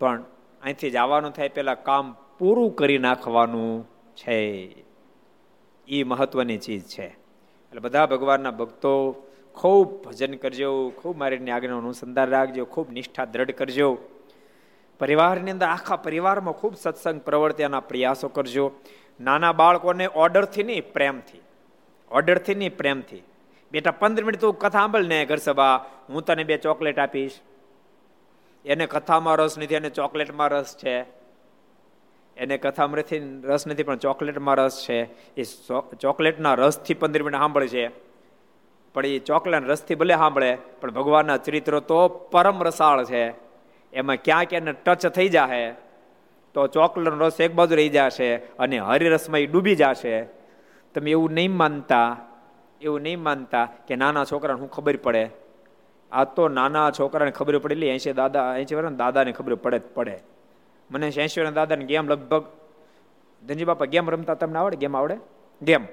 પણ 0.00 0.24
અહીંથી 0.62 0.90
જવાનું 0.90 1.30
થાય, 1.30 1.48
પહેલાં 1.48 1.82
કામ 1.82 2.16
પૂરું 2.38 2.76
કરી 2.76 2.98
નાખવાનું 2.98 3.88
છે. 4.16 4.68
એ 5.88 6.02
મહત્વની 6.02 6.58
ચીજ 6.58 6.82
છે. 6.82 7.06
એટલે 7.06 7.80
બધા 7.80 8.06
ભગવાનના 8.06 8.50
ભક્તો 8.50 9.12
ખૂબ 9.54 10.04
ભજન 10.04 10.34
કરજો, 10.34 10.90
ખૂબ 10.90 11.16
મારીની 11.16 11.50
આજ્ઞાનું 11.50 11.80
અનુસંધાન 11.80 12.28
રાખજો, 12.28 12.64
ખૂબ 12.64 12.90
નિષ્ઠા 12.90 13.24
દ્રઢ 13.24 13.50
કરજો. 13.50 13.98
પરિવારની 14.98 15.50
અંદર 15.50 15.66
આખા 15.66 15.96
પરિવારમાં 15.96 16.54
ખૂબ 16.54 16.76
સત્સંગ 16.76 17.20
પ્રવર્ત્યાના 17.20 17.80
પ્રયાસો 17.80 18.28
કરજો. 18.28 18.72
નાના 19.20 19.52
બાળકોને 19.52 20.06
ઓર્ડરથી 20.06 20.62
નહીં, 20.62 20.92
પ્રેમથી. 20.92 21.40
ઓર્ડરથી 22.10 22.54
નહીં, 22.54 22.76
પ્રેમથી. 22.76 23.22
બેટા, 23.72 23.90
પંદર 23.90 24.24
મિનિટ 24.24 24.40
તું 24.40 24.58
કથા 24.58 24.68
સાંભળ 24.68 25.04
ને 25.04 25.26
ઘર 25.26 25.36
સભા. 25.36 25.86
હું 26.08 26.24
તને 26.24 26.44
બે 26.44 26.56
ચોકલેટ 26.56 26.98
આપીશ. 26.98 27.32
એને 28.64 28.86
કથામાં 28.86 29.34
રસ 29.34 29.58
નથી, 29.58 29.74
એને 29.74 29.90
ચોકલેટમાં 29.90 30.48
રસ 30.48 30.76
છે. 30.76 31.17
એને 32.38 32.56
કથામાં 32.58 33.02
રસ 33.44 33.66
નથી 33.66 33.82
પણ 33.82 33.96
ચોકલેટમાં 33.96 34.56
રસ 34.56 34.76
છે. 34.88 34.98
એ 35.36 35.42
ચોકલેટના 36.00 36.54
રસથી 36.54 36.94
પંદર 36.94 37.22
મિનિટ 37.22 37.40
સાંભળે 37.40 37.68
છે. 37.68 37.84
પણ 38.94 39.06
એ 39.06 39.18
ચોકલેટ 39.18 39.68
રસથી 39.68 39.94
ભલે 39.94 40.14
સાંભળે, 40.14 40.50
પણ 40.80 40.90
ભગવાનના 40.90 41.36
ચરિત્રો 41.36 41.80
તો 41.80 42.08
પરમ 42.32 42.62
રસાળ 42.62 43.04
છે. 43.04 43.24
એમાં 43.92 44.16
ક્યાંક 44.16 44.52
એને 44.52 44.72
ટચ 44.72 45.06
થઈ 45.06 45.28
જશે 45.28 45.62
તો 46.54 46.66
ચોકલેટનો 46.66 47.26
રસ 47.26 47.40
એક 47.40 47.52
બાજુ 47.54 47.74
રહી 47.76 47.88
જશે 47.88 48.30
અને 48.36 48.78
હરિરસમાં 48.78 49.40
એ 49.40 49.46
ડૂબી 49.46 49.76
જશે. 49.76 50.16
તમે 50.94 51.10
એવું 51.10 51.30
નહીં 51.32 51.52
માનતા, 51.56 52.08
એવું 52.80 53.00
નહીં 53.02 53.20
માનતા 53.22 53.64
કે 53.86 53.96
નાના 53.96 54.24
છોકરાને 54.24 54.60
શું 54.60 54.70
ખબર 54.70 54.96
પડે. 54.96 55.24
આ 56.12 56.24
તો 56.24 56.48
નાના 56.48 56.90
છોકરાને 56.90 57.30
ખબર 57.30 57.58
પડેલી 57.58 57.88
એસી 57.88 58.12
દાદા 58.12 58.56
એસી 58.56 58.74
વર્ષ 58.74 58.96
દાદાને 58.96 59.32
ખબર 59.32 59.54
પડે 59.54 59.78
જ 59.78 59.82
પડે. 59.94 60.16
મને 60.90 61.08
એસી 61.08 61.50
દાદાને 61.50 61.84
ગેમ 61.84 62.08
લગભગ, 62.08 62.44
ધનજી 63.46 63.64
બાપા, 63.64 63.84
ગેમ 63.84 64.10
રમતા 64.10 64.34
તમને 64.34 64.58
આવડે? 64.58 64.76
ગેમ 64.76 64.96
આવડે? 64.96 65.16
ગેમ. 65.62 65.86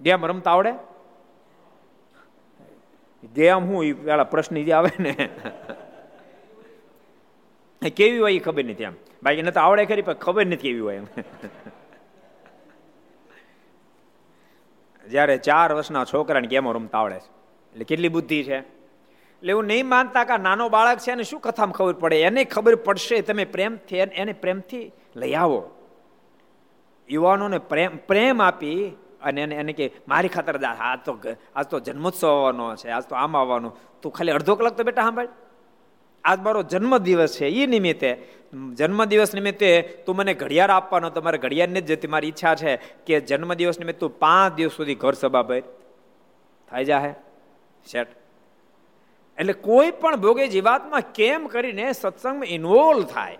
ગેમ 0.00 0.26
રમતા 0.26 0.50
આવડે? 0.50 0.72
ગેમ 3.34 3.58
હું 3.58 4.04
પેલા 4.04 4.24
પ્રશ્ન 4.24 4.64
જે 4.64 4.72
આવે 4.72 5.02
ને. 5.02 5.28
કેવી 7.90 8.18
હોય 8.18 8.34
એ 8.34 8.38
ખબર 8.38 8.64
નથી 8.64 8.82
એમ. 8.82 8.92
બાકી 9.22 9.42
નથી 9.42 9.60
આવડે 9.60 9.84
ખરી, 9.84 10.02
પણ 10.02 10.12
ખબર 10.12 10.46
નથી 10.46 10.56
કેવી 10.56 10.80
હોય 10.80 10.96
એમ. 10.96 11.06
જ્યારે 15.10 15.38
ચાર 15.38 15.72
વર્ષના 15.72 16.04
છોકરાને 16.04 16.48
ગેમો 16.48 16.72
રમતા 16.72 16.98
આવડે 16.98 17.14
છે. 17.14 17.28
એટલે 17.72 17.84
કેટલી 17.84 18.08
બુદ્ધિ 18.08 18.44
છે? 18.44 18.73
એટલે 19.44 19.52
એવું 19.52 19.66
નહીં 19.66 19.86
માનતા 19.86 20.24
કે 20.24 20.36
નાનો 20.40 20.68
બાળક 20.72 20.98
છે, 20.98 21.10
એને 21.12 21.22
શું 21.22 21.40
કથામાં 21.40 21.76
ખબર 21.76 21.96
પડે? 22.00 22.16
એને 22.22 22.44
ખબર 22.44 22.74
પડશે, 22.80 23.20
તમે 23.20 23.44
પ્રેમથી 23.44 23.96
એને 23.96 24.32
પ્રેમથી 24.32 24.92
લઈ 25.16 25.34
આવો. 25.34 25.60
યુવાનોને 27.08 27.58
પ્રેમ 27.58 27.98
પ્રેમ 28.08 28.40
આપી 28.42 28.96
અને 29.20 29.40
એને 29.42 29.54
એને 29.54 29.72
કે, 29.72 29.92
મારી 30.08 30.32
ખાતર 30.32 30.56
આ 30.64 30.96
તો 30.96 31.20
આજ 31.56 31.66
તો 31.68 31.80
જન્મોત્સવ 31.80 32.28
આવવાનો 32.28 32.76
છે 32.76 32.88
આજ 32.88 33.04
તો 33.04 33.14
આમ 33.14 33.36
આવવાનું. 33.36 33.76
તું 34.00 34.12
ખાલી 34.12 34.32
અડધો 34.32 34.56
કલાક 34.56 34.76
તો 34.76 34.82
બેટા 34.82 35.02
સાંભળ. 35.02 35.28
આજ 36.24 36.38
મારો 36.40 36.62
જન્મદિવસ 36.62 37.36
છે 37.36 37.46
એ 37.52 37.66
નિમિત્તે. 37.66 38.10
જન્મદિવસ 38.80 39.30
નિમિત્તે 39.34 39.68
તું 40.06 40.16
મને 40.16 40.32
ઘડિયાળ 40.34 40.70
આપવાનો, 40.70 41.10
તમારે 41.10 41.38
ઘડિયાળને 41.38 41.80
જ 41.80 41.92
જતી 41.92 42.08
મારી 42.08 42.32
ઈચ્છા 42.32 42.54
છે 42.56 42.76
કે 43.06 43.20
જન્મદિવસ 43.20 43.78
નિમિત્તે 43.78 44.00
તું 44.00 44.18
પાંચ 44.18 44.56
દિવસ 44.56 44.72
સુધી 44.72 45.00
ઘર 45.04 45.12
સભા 45.12 45.42
ભર. 45.42 45.64
થઈ 46.70 46.84
જાહે. 46.84 47.12
સેટ 47.84 48.23
એટલે 49.38 49.52
કોઈ 49.52 49.90
પણ 49.90 50.16
ભોગે 50.16 50.48
જીવાતમાં 50.48 51.02
કેમ 51.14 51.46
કરીને 51.46 51.92
સત્સંગમાં 51.92 52.46
ઇન્વોલ્વ 52.46 53.04
થાય? 53.04 53.38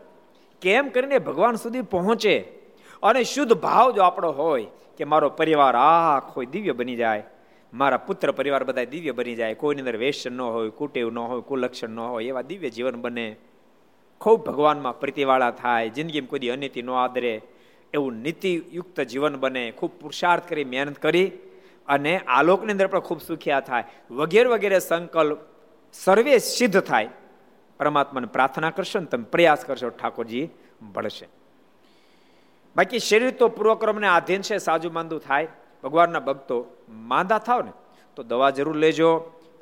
કેમ 0.61 0.89
કરીને 0.89 1.19
ભગવાન 1.19 1.55
સુધી 1.55 1.83
પહોંચે? 1.83 2.39
અને 3.03 3.25
શુદ્ધ 3.25 3.53
ભાવ 3.53 3.91
જો 3.91 4.03
આપણો 4.03 4.33
હોય 4.33 4.67
કે 4.97 5.05
મારો 5.05 5.29
પરિવાર 5.29 5.77
આખો 5.77 6.45
દિવ્ય 6.45 6.73
બની 6.73 6.97
જાય, 6.97 7.23
મારા 7.75 7.97
પુત્ર 7.97 8.31
પરિવાર 8.31 8.65
બધા 8.65 8.85
દિવ્ય 8.85 9.13
બની 9.13 9.35
જાય, 9.35 9.55
કોઈની 9.55 9.81
અંદર 9.81 9.97
વેસન 9.97 10.33
ન 10.33 10.41
હોય, 10.41 10.71
કુટેવ 10.71 11.11
ન 11.11 11.19
હોય, 11.19 11.41
કુલક્ષણ 11.41 11.89
ન 11.89 12.01
હોય, 12.01 12.25
એવા 12.25 12.43
દિવ્ય 12.43 12.71
જીવન 12.71 13.01
બને. 13.01 13.37
ખૂબ 14.21 14.47
ભગવાનમાં 14.47 15.01
પ્રીતિવાળા 15.01 15.51
થાય, 15.51 15.89
જિંદગીમાં 15.89 16.29
કોઈ 16.29 16.49
અનિતિ 16.49 16.83
ન 16.83 16.91
આદરે, 16.91 17.43
એવું 17.95 18.13
નીતિયુક્ત 18.13 19.01
જીવન 19.01 19.37
બને, 19.37 19.71
ખૂબ 19.71 19.91
પુરુષાર્થ 20.01 20.49
કરી, 20.49 20.65
મહેનત 20.65 20.99
કરી, 20.99 21.33
અને 21.89 22.19
આલોકની 22.19 22.73
અંદર 22.73 22.87
પણ 22.87 23.01
ખૂબ 23.01 23.21
સુખિયા 23.21 23.61
થાય. 23.61 23.85
વગેરે 24.11 24.49
વગેરે 24.49 24.79
સંકલ્પ 24.79 25.39
સર્વે 26.03 26.39
સિદ્ધ 26.39 26.81
થાય. 26.81 27.09
પરમાત્માને 27.81 28.27
પ્રાર્થના 28.27 28.71
કરશો 28.71 28.99
ને 29.01 29.07
તમે 29.07 29.25
પ્રયાસ 29.25 29.65
કરશો, 29.65 29.89
ઠાકોરજી 29.91 30.47
ભળશે 30.95 31.27
બાકી 32.77 32.99
શરીર 32.99 33.31
તો 33.31 33.49
પૂર્વક્રમને 33.49 34.07
આધીન 34.07 34.43
છે, 34.43 34.59
સાજુ 34.59 34.91
માંદું 34.91 35.21
થાય. 35.21 35.49
ભગવાનના 35.85 36.21
ભક્તો 36.21 36.57
માંદા 36.89 37.39
થાવ 37.39 37.61
ને, 37.63 37.73
તો 38.17 38.23
દવા 38.23 38.51
જરૂર 38.51 38.77
લેજો, 38.77 39.11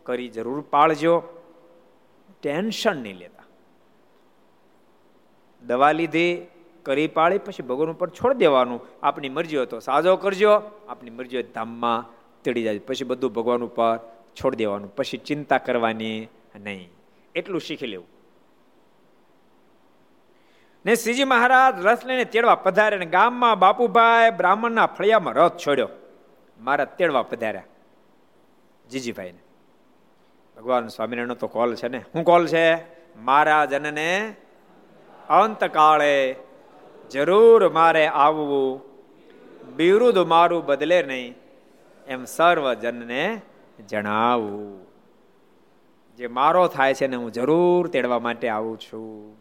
કરી 0.07 0.29
જરૂર 0.29 0.61
પાળજો. 0.71 1.15
ટેન્શન 2.43 2.97
નહીં 2.97 3.17
લેતા. 3.17 3.47
દવા 5.65 5.93
લીધી, 5.93 6.47
કરી 6.83 7.09
પાળી, 7.09 7.39
પછી 7.39 7.63
ભગવાન 7.63 7.91
ઉપર 7.91 8.09
છોડી 8.11 8.39
દેવાનું. 8.39 8.81
આપણી 9.03 9.29
મરજી 9.29 9.57
હોય 9.57 9.67
તો 9.67 9.79
સાજો 9.79 10.17
કરજો, 10.17 10.53
આપની 10.89 11.11
મરજી 11.11 11.37
હોય 11.37 11.53
ધામમાં 11.55 12.09
તેડી 12.43 12.63
જાય 12.63 12.79
પછી 12.79 13.05
બધું 13.05 13.33
ભગવાન 13.33 13.63
ઉપર 13.63 13.99
છોડી 14.37 14.57
દેવાનું, 14.57 14.95
પછી 14.95 15.19
ચિંતા 15.19 15.59
કરવાની 15.59 16.29
નહીં. 16.61 16.91
એટલું 17.35 17.61
શીખી 17.61 17.87
લેવું. 17.87 18.07
ને 20.87 20.95
શ્રીજી 20.95 21.25
મહારાજ 21.25 21.87
રસ 21.87 21.99
લઈને 22.05 22.25
તેડવા 22.25 22.55
પધારે 22.55 23.07
ગામમાં 23.07 23.59
બાપુભાઈ 23.59 24.31
બ્રાહ્મણના 24.31 24.87
ફળિયામાં 24.87 25.35
રથ 25.35 25.57
છોડ્યો. 25.57 25.89
મારા 26.61 26.85
તેડવા 26.85 27.23
પધાર્યા 27.23 27.63
જીજીભાઈને. 28.91 29.39
ભગવાન 30.57 30.89
સ્વામિનારાયણ 30.89 31.35
તો 31.35 31.47
કોલ 31.47 31.75
છે 31.75 31.89
ને. 31.89 31.99
શું 31.99 32.25
કોલ 32.25 32.47
છે? 32.47 32.77
મારા 33.17 33.65
જનને 33.65 34.37
અંતકાળે 35.29 36.37
જરૂર 37.11 37.69
મારે 37.69 38.07
આવવું, 38.07 38.81
બિરુદ 39.77 40.19
મારું 40.19 40.67
બદલે 40.67 41.03
નહીં. 41.03 41.35
એમ 42.07 42.25
સર્વજનને 42.25 43.41
જણાવવું 43.87 44.87
જે 46.17 46.27
મારો 46.27 46.69
થાય 46.69 46.95
છે 46.95 47.07
ને 47.07 47.17
હું 47.17 47.33
જરૂર 47.33 47.89
તેડવા 47.89 48.19
માટે 48.19 48.49
આવું 48.49 48.79
છું. 48.79 49.37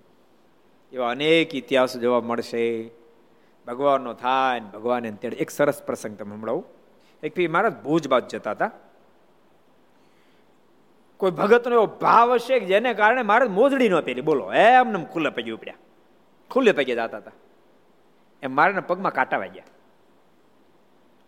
એવા 0.94 1.10
અનેક 1.10 1.56
ઇતિહાસો 1.56 2.00
જોવા 2.00 2.22
મળશે. 2.22 2.90
ભગવાનનો 3.68 4.14
થાય 4.14 4.60
ને 4.60 4.70
ભગવાન 4.70 5.12
તેડે. 5.12 5.36
એક 5.36 5.50
સરસ 5.50 5.84
પ્રસંગ 5.84 6.18
તમે 6.18 6.36
હમણાં 6.36 6.64
એક 7.24 7.36
ફી 7.36 7.48
મહારાજ 7.48 7.84
ભુજ 7.84 8.08
બાજુ 8.08 8.28
જતા 8.28 8.52
હતા. 8.52 8.72
કોઈ 11.18 11.32
ભગતનો 11.32 11.74
એવો 11.74 11.86
ભાવ 11.86 12.34
હશે 12.34 12.60
કે 12.60 12.66
જેને 12.66 12.94
કારણે 12.94 13.22
મારે 13.22 13.48
મોજડી 13.48 13.90
ન 13.90 14.02
પહેરી. 14.02 14.22
બોલો 14.22 14.54
એમને 14.54 15.06
ખુલ્લે 15.06 15.30
પગે 15.30 15.52
ઉપડ્યા. 15.52 15.74
ખુલ્લે 16.52 16.72
પગે 16.72 16.96
જતા 16.96 17.18
હતા. 17.18 17.32
એમ 18.44 18.56
મારે 18.56 18.80
પગમાં 18.80 19.14
કાંટા 19.14 19.38
વાગ્યા. 19.38 19.64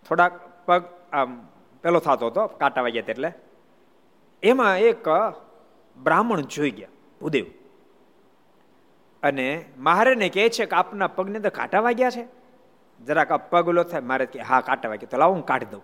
થોડાક 0.10 0.40
પગ 0.66 0.84
આમ 1.12 1.48
પેલો 1.84 2.00
થતો 2.00 2.28
હતો 2.28 2.48
કાંટા 2.60 2.82
વાગ્યા 2.82 3.04
એટલે. 3.08 3.32
એમાં 4.44 4.78
એક 4.82 5.06
બ્રાહ્મણ 5.98 6.42
જોઈ 6.48 6.72
ગયા, 6.72 6.92
ભૂદેવ. 7.22 7.46
અને 9.24 9.48
મહારાજને 9.78 10.28
કહે 10.30 10.50
છે 10.50 10.66
કે 10.66 10.76
આપના 10.76 11.08
પગને 11.08 11.40
તો 11.40 11.50
કાંટા 11.50 11.82
વાગ્યા 11.82 12.12
છે? 12.12 12.24
જરાક 13.00 13.32
આ 13.32 13.38
પગ 13.52 13.68
ઓલો 13.68 13.84
થાય, 13.84 14.02
મારે 14.02 14.26
કે 14.26 14.40
હા, 14.42 14.62
કાંટા 14.62 14.90
વાગ્યા. 14.90 15.12
તો 15.12 15.18
લાવો, 15.18 15.34
હું 15.34 15.46
કાઢી 15.46 15.72
દઉં. 15.72 15.84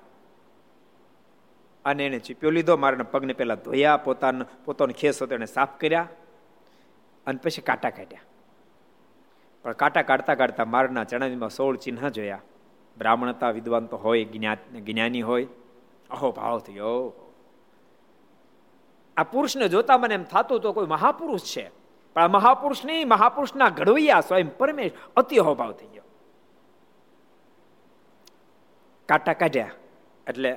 અને 1.86 2.06
એને 2.06 2.20
ચીપ્યો 2.20 2.52
લીધો 2.52 2.78
મારા 2.78 3.04
પગને 3.04 3.34
પહેલાં 3.34 3.58
ધોયા, 3.58 3.98
પોતાનો 3.98 4.46
પોતાનો 4.66 4.94
ખેસ 5.00 5.22
હતો 5.24 5.36
એને 5.36 5.48
સાફ 5.48 5.78
કર્યા, 5.80 6.08
અને 7.28 7.40
પછી 7.44 7.62
કાંટા 7.62 7.92
કાઢ્યા. 7.92 8.26
પણ 9.66 9.74
કાંટા 9.74 10.02
કાઢતા 10.02 10.36
કાઢતા 10.36 10.66
મારના 10.66 11.04
ચણાવીમાં 11.04 11.50
સોળ 11.50 11.76
ચિહ્ન 11.78 12.10
જોયા. 12.10 12.42
બ્રાહ્મણતા 12.98 13.50
વિદ્વાન 13.52 13.86
તો 13.86 13.98
હોય 13.98 14.24
જ્ઞાની 14.86 15.22
હોય. 15.22 15.48
અહો 16.10 16.32
ભાવ 16.32 16.60
થયો 16.60 16.94
આ 19.18 19.24
પુરુષને 19.24 19.68
જોતા 19.68 19.98
મને 19.98 20.16
એમ 20.16 20.24
થતું 20.24 20.60
તો 20.62 20.74
કોઈ 20.74 20.86
મહાપુરુષ 20.86 21.42
છે. 21.42 21.66
પણ 22.16 22.22
આ 22.22 22.28
મહાપુરુષ 22.28 22.86
નહીં 22.86 23.08
મહાપુરુષના 23.08 23.70
ઘડવૈયા 23.70 24.22
સ્વયં 24.22 24.58
પરમેશ 24.58 24.92
અતિ 25.18 25.38
અહોભાવ 25.38 25.72
થઈ 25.72 25.88
ગયો. 25.88 26.06
કાંટા 29.10 29.34
કાઢ્યા. 29.34 29.72
એટલે 30.28 30.52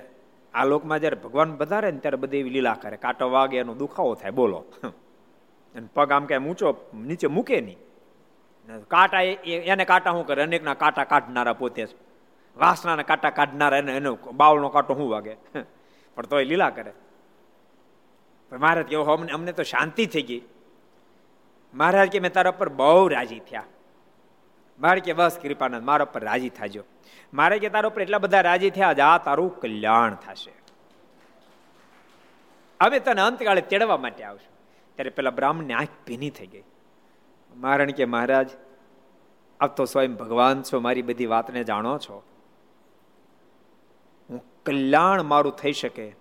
આ 0.54 0.64
લોકમાં 0.64 1.00
જ્યારે 1.00 1.16
ભગવાન 1.16 1.56
વધારે 1.56 1.90
ને 1.90 1.98
ત્યારે 1.98 2.16
બધી 2.16 2.38
એવી 2.38 2.50
લીલા 2.50 2.74
કરે. 2.74 2.96
કાંટો 2.96 3.30
વાગે, 3.30 3.58
એનો 3.58 3.74
દુખાવો 3.74 4.14
થાય, 4.14 4.30
બોલો. 4.30 4.64
અને 5.74 5.88
પગ 5.94 6.12
આમ 6.12 6.24
કે 6.26 6.36
ઊંચો, 6.38 6.68
નીચે 6.94 7.26
મૂકે 7.26 7.60
નહીં. 7.60 7.78
કાંટા 8.88 9.22
એને 9.22 9.84
કાંટા 9.84 10.12
શું 10.12 10.26
કરે? 10.26 10.42
અનેકના 10.42 10.74
કાંટા 10.74 11.04
કાઢનારા 11.04 11.52
પોતે 11.52 11.86
છે 11.86 12.11
વાસણાના 12.56 13.02
કાંટા 13.02 13.30
કાઢનારા 13.30 13.78
એને 13.78 13.96
એનો 13.96 14.14
બાવળનો 14.14 14.68
કાંટો 14.68 14.94
શું 14.94 15.10
વાગે? 15.10 15.34
પણ 16.14 16.26
તોય 16.26 16.44
લીલા 16.44 16.70
કરે. 16.70 16.92
મહારાજ 18.52 18.84
કેવો 18.84 19.04
અમને 19.04 19.32
અમને 19.32 19.52
તો 19.52 19.62
શાંતિ 19.62 20.06
થઈ 20.06 20.22
ગઈ. 20.22 20.42
મહારાજ 21.74 22.08
કે 22.08 22.20
મેં 22.20 22.32
તારા 22.32 22.50
પર 22.50 22.68
બહુ 22.68 23.08
રાજી 23.08 23.38
થયા. 23.38 23.64
મારે 24.80 25.00
કે 25.00 25.12
બસ 25.12 25.38
કૃપાનંદ, 25.42 25.84
મારા 25.84 26.04
પર 26.04 26.24
રાજી 26.24 26.48
થાજો. 26.48 26.84
મારે 27.34 27.58
કે 27.58 27.68
તારા 27.68 27.88
ઉપર 27.88 28.02
એટલા 28.02 28.18
બધા 28.18 28.40
રાજી 28.40 28.70
થયા 28.70 28.92
જા 28.92 29.18
તારું 29.18 29.60
કલ્યાણ 29.60 30.14
થશે. 30.14 30.52
હવે 32.82 32.98
તને 32.98 33.20
અંતકાળે 33.20 33.60
તેડવા 33.60 33.96
માટે 33.96 34.24
આવશું. 34.24 34.52
ત્યારે 34.96 35.10
પેલા 35.10 35.30
બ્રાહ્મણની 35.30 35.72
આંખ 35.72 35.88
ભીની 36.06 36.30
થઈ 36.30 36.46
ગઈ. 36.46 36.64
મારણ 37.56 37.90
કે 37.90 38.04
મહારાજ, 38.04 38.50
આપ 39.60 39.76
તો 39.76 39.84
સ્વયં 39.84 40.14
ભગવાન 40.14 40.62
છો, 40.62 40.80
મારી 40.80 41.02
બધી 41.02 41.26
વાતને 41.26 41.64
જાણો 41.64 41.98
છો. 41.98 42.24
કલ્યાણ 44.66 45.22
મારું 45.22 45.52
થઈ 45.52 45.72
શકે 45.72 46.12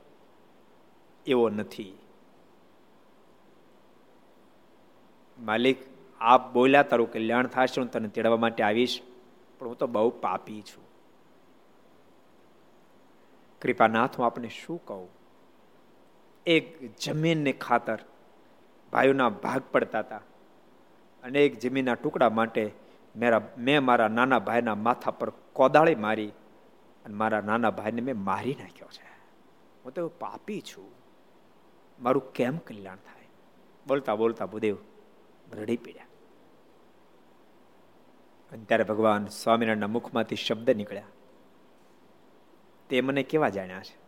એવો 1.26 1.50
નથી. 1.50 1.98
માલિક, 5.40 5.78
આપ 6.22 6.54
બોલ્યા 6.54 6.84
તારું 6.84 7.12
કલ્યાણ 7.12 7.48
થશે, 7.48 7.82
હું 7.82 7.92
તને 7.92 8.08
તેડવા 8.08 8.38
માટે 8.38 8.64
આવીશ, 8.64 9.02
પણ 9.60 9.68
હું 9.68 9.78
તો 9.78 9.88
બહુ 9.88 10.10
પાપી 10.10 10.62
છું. 10.62 10.84
કૃપાનાથ, 13.62 14.18
હું 14.18 14.26
આપને 14.26 14.50
શું 14.50 14.86
કહું? 14.86 15.10
એક 16.46 16.96
જમીનને 16.98 17.52
ખાતર 17.52 18.00
ભાઈઓના 18.92 19.30
ભાગ 19.30 19.62
પડતા 19.72 20.00
હતા. 20.00 20.22
અને 21.24 21.46
એક 21.46 21.60
જમીનના 21.60 21.94
ટુકડા 21.94 22.30
માટે 22.30 22.72
મેરા, 23.16 23.42
મેં 23.58 23.84
મારા 23.84 24.08
નાના 24.08 24.40
ભાઈના 24.40 24.76
માથા 24.76 25.12
પર 25.12 25.30
કોદાળી 25.30 25.96
મારી 25.96 26.32
અને 27.06 27.16
મારા 27.16 27.42
નાના 27.42 27.70
ભાઈને 27.70 28.02
મેં 28.02 28.18
મારી 28.18 28.58
નાખ્યો 28.60 28.88
છે. 28.92 29.12
હું 29.86 29.94
તો 29.94 30.08
પાપી 30.08 30.62
છું. 30.62 30.92
મારું 32.00 32.34
કેમ 32.34 32.58
કલ્યાણ 32.58 32.96
થાય? 32.96 33.28
બોલતા 33.88 34.16
બોલતા 34.16 34.46
ભૂદેવ 34.46 34.78
રડી 35.54 35.78
પીડ્યા. 35.78 36.06
અને 38.52 38.64
ત્યારે 38.64 38.84
ભગવાન 38.84 39.28
સ્વામિનારાયણના 39.28 39.88
મુખમાંથી 39.88 40.36
શબ્દ 40.36 40.70
નીકળ્યા. 40.70 41.04
તે 42.90 43.02
મને 43.02 43.24
કેવા 43.24 43.50
જાણ્યા 43.50 43.82
છે? 43.82 44.00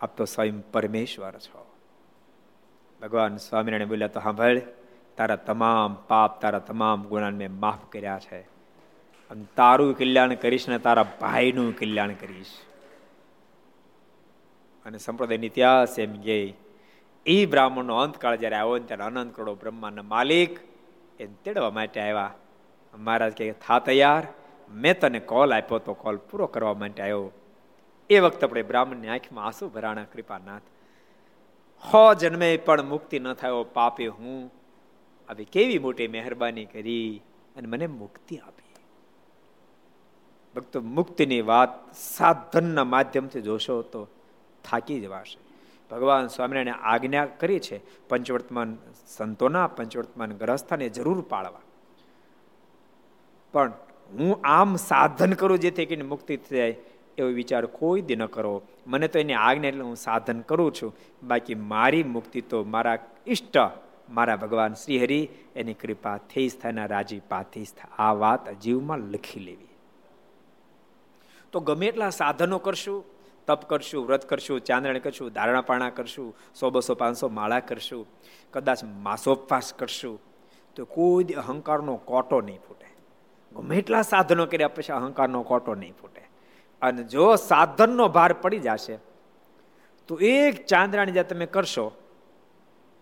આપ 0.00 0.16
તો 0.16 0.24
સ્વયં 0.24 0.72
પરમેશ્વર 0.72 1.32
છો. 1.32 1.76
ભગવાન 3.02 3.36
સ્વામિનારાયણ 3.36 3.88
બોલ્યા, 3.88 4.08
તો 4.08 4.20
સાંભળ, 4.20 4.60
તારા 5.16 5.36
તમામ 5.36 5.94
પાપ, 5.94 6.40
તારા 6.40 6.58
તમામ 6.58 7.04
ગુણાને 7.04 7.36
મેં 7.36 7.60
માફ 7.60 7.92
કર્યા 7.92 8.18
છે. 8.18 8.53
અને 9.30 9.44
તારું 9.56 9.98
કલ્યાણ 9.98 10.34
કરીશ 10.34 10.68
ને 10.68 10.78
તારા 10.78 11.02
ભાઈનું 11.20 11.76
કલ્યાણ 11.76 12.12
કરીશ. 12.12 12.46
અને 14.86 14.98
સંપ્રદાયની 14.98 15.46
ઇતિહાસ 15.46 15.98
એમ 15.98 16.20
કે 16.20 16.54
એ 17.26 17.46
બ્રાહ્મણનો 17.46 17.96
અંતકાળ 17.96 18.36
જ્યારે 18.36 18.56
આવ્યો 18.56 18.78
ને 18.78 18.84
ત્યારે 18.84 19.02
અનંત 19.02 19.34
કરોડો 19.34 19.54
બ્રહ્માના 19.54 20.02
માલિક 20.02 20.58
એ 21.20 21.26
તેડવા 21.26 21.70
માટે 21.70 22.00
આવ્યા. 22.00 22.34
મહારાજ 22.98 23.36
કહે 23.36 23.52
થા 23.52 23.78
તૈયાર. 23.78 24.26
મેં 24.70 25.00
તને 25.00 25.18
કોલ 25.18 25.54
આપ્યો 25.54 25.78
તો 25.78 25.94
કોલ 25.94 26.16
પૂરો 26.16 26.46
કરવા 26.46 26.74
માટે 26.74 27.02
આવ્યો. 27.02 27.30
એ 28.10 28.18
વખતે 28.18 28.46
આપણે 28.46 28.62
બ્રાહ્મણની 28.62 29.08
આંખમાં 29.08 29.44
આંસુ 29.44 29.68
ભરાણા, 29.68 30.04
કૃપાનાથ. 30.04 30.62
હો 31.80 32.14
જન્મે 32.14 32.56
પણ 32.56 32.82
મુક્તિ 32.82 33.18
ન 33.18 33.32
થયો 33.32 33.64
પાપે 33.64 34.06
હું. 34.06 34.52
આવી 35.28 35.44
કેવી 35.44 35.78
મોટી 35.78 36.08
મહેરબાની 36.08 36.64
કરી 36.64 37.22
અને 37.56 37.68
મને 37.68 37.86
મુક્તિ 37.86 38.36
આપી. 38.36 38.63
ભક્તો 40.56 40.80
મુક્તિની 40.80 41.40
વાત 41.40 41.94
સાધનના 41.94 42.84
માધ્યમથી 42.84 43.40
જોશો 43.40 43.82
તો 43.82 44.08
થાકી 44.64 45.00
જવાશે 45.00 45.44
ભગવાન 45.90 46.26
સ્વામિનારાયણે 46.26 46.70
આજ્ઞા 46.70 47.26
કરી 47.26 47.60
છે, 47.60 48.08
પંચવર્તમાન 48.08 48.76
સંતોના 49.06 49.66
પંચવર્તમાન 49.66 50.32
ગ્રહસ્થાને 50.32 50.88
જરૂર 50.88 51.20
પાળવા. 51.28 51.60
પણ 53.52 53.72
હું 54.12 54.40
આમ 54.44 54.76
સાધન 54.76 55.32
કરું 55.32 55.58
જેથી 55.58 55.86
કરીને 55.86 56.04
મુક્તિ 56.04 56.36
થાય 56.36 56.76
એવો 57.18 57.28
વિચાર 57.28 57.66
કોઈ 57.66 58.02
દી 58.02 58.16
ન 58.16 58.26
કરો. 58.26 58.62
મને 58.86 59.08
તો 59.08 59.18
એની 59.18 59.32
આજ્ઞા 59.32 59.68
એટલે 59.68 59.80
હું 59.80 59.96
સાધન 59.96 60.40
કરું 60.40 60.74
છું. 60.74 60.96
બાકી 61.22 61.54
મારી 61.54 62.02
મુક્તિ 62.02 62.40
તો 62.40 62.64
મારા 62.64 62.98
ઈષ્ટ, 63.26 63.56
મારા 64.10 64.36
ભગવાન 64.36 64.74
શ્રીહરિ, 64.74 65.28
એની 65.56 65.74
કૃપાથી 65.74 66.48
જ 66.48 66.58
થાય 66.58 66.72
રાજી 66.86 67.20
પાથી 67.20 67.64
જ 67.64 67.68
આ 67.98 68.12
વાત 68.12 68.60
જીવમાં 68.60 68.98
લખી 68.98 69.40
લેવી. 69.40 69.73
તો 71.54 71.60
ગમે 71.60 71.86
એટલા 71.86 72.10
સાધનો 72.10 72.58
કરશું, 72.58 73.04
તપ 73.46 73.64
કરશું, 73.64 74.06
વ્રત 74.06 74.24
કરશું, 74.24 74.60
ચાંદરણ 74.60 74.98
કરશું 74.98 75.32
ધારણા 75.32 75.60
પાણા 75.60 75.90
કરશું, 75.90 76.34
સો 76.54 76.70
બસો, 76.70 76.94
પાંચસો 76.94 77.28
માળા 77.28 77.60
કરશું, 77.60 78.06
કદાચ 78.52 78.84
માસોપવાસ 78.84 79.72
કરશું, 79.74 80.20
તો 80.76 80.84
કોઈ 80.84 81.24
અહંકારનો 81.24 81.96
કોટો 81.96 82.40
નહીં 82.40 82.60
ફૂટે. 82.68 82.86
ગમે 83.56 83.76
એટલા 83.76 84.02
સાધનો 84.02 84.46
કર્યા 84.46 84.68
પછી 84.68 84.92
અહંકારનો 84.92 85.42
કોટો 85.42 85.74
નહીં 85.74 85.94
ફૂટે. 86.00 86.22
અને 86.82 87.02
જો 87.04 87.36
સાધનનો 87.36 88.08
ભાર 88.08 88.32
પડી 88.32 88.58
જશે, 88.58 88.98
તો 90.08 90.18
એક 90.20 90.66
ચાંદરાણી 90.66 91.12
જ્યાં 91.12 91.28
તમે 91.28 91.46
કરશો, 91.46 91.92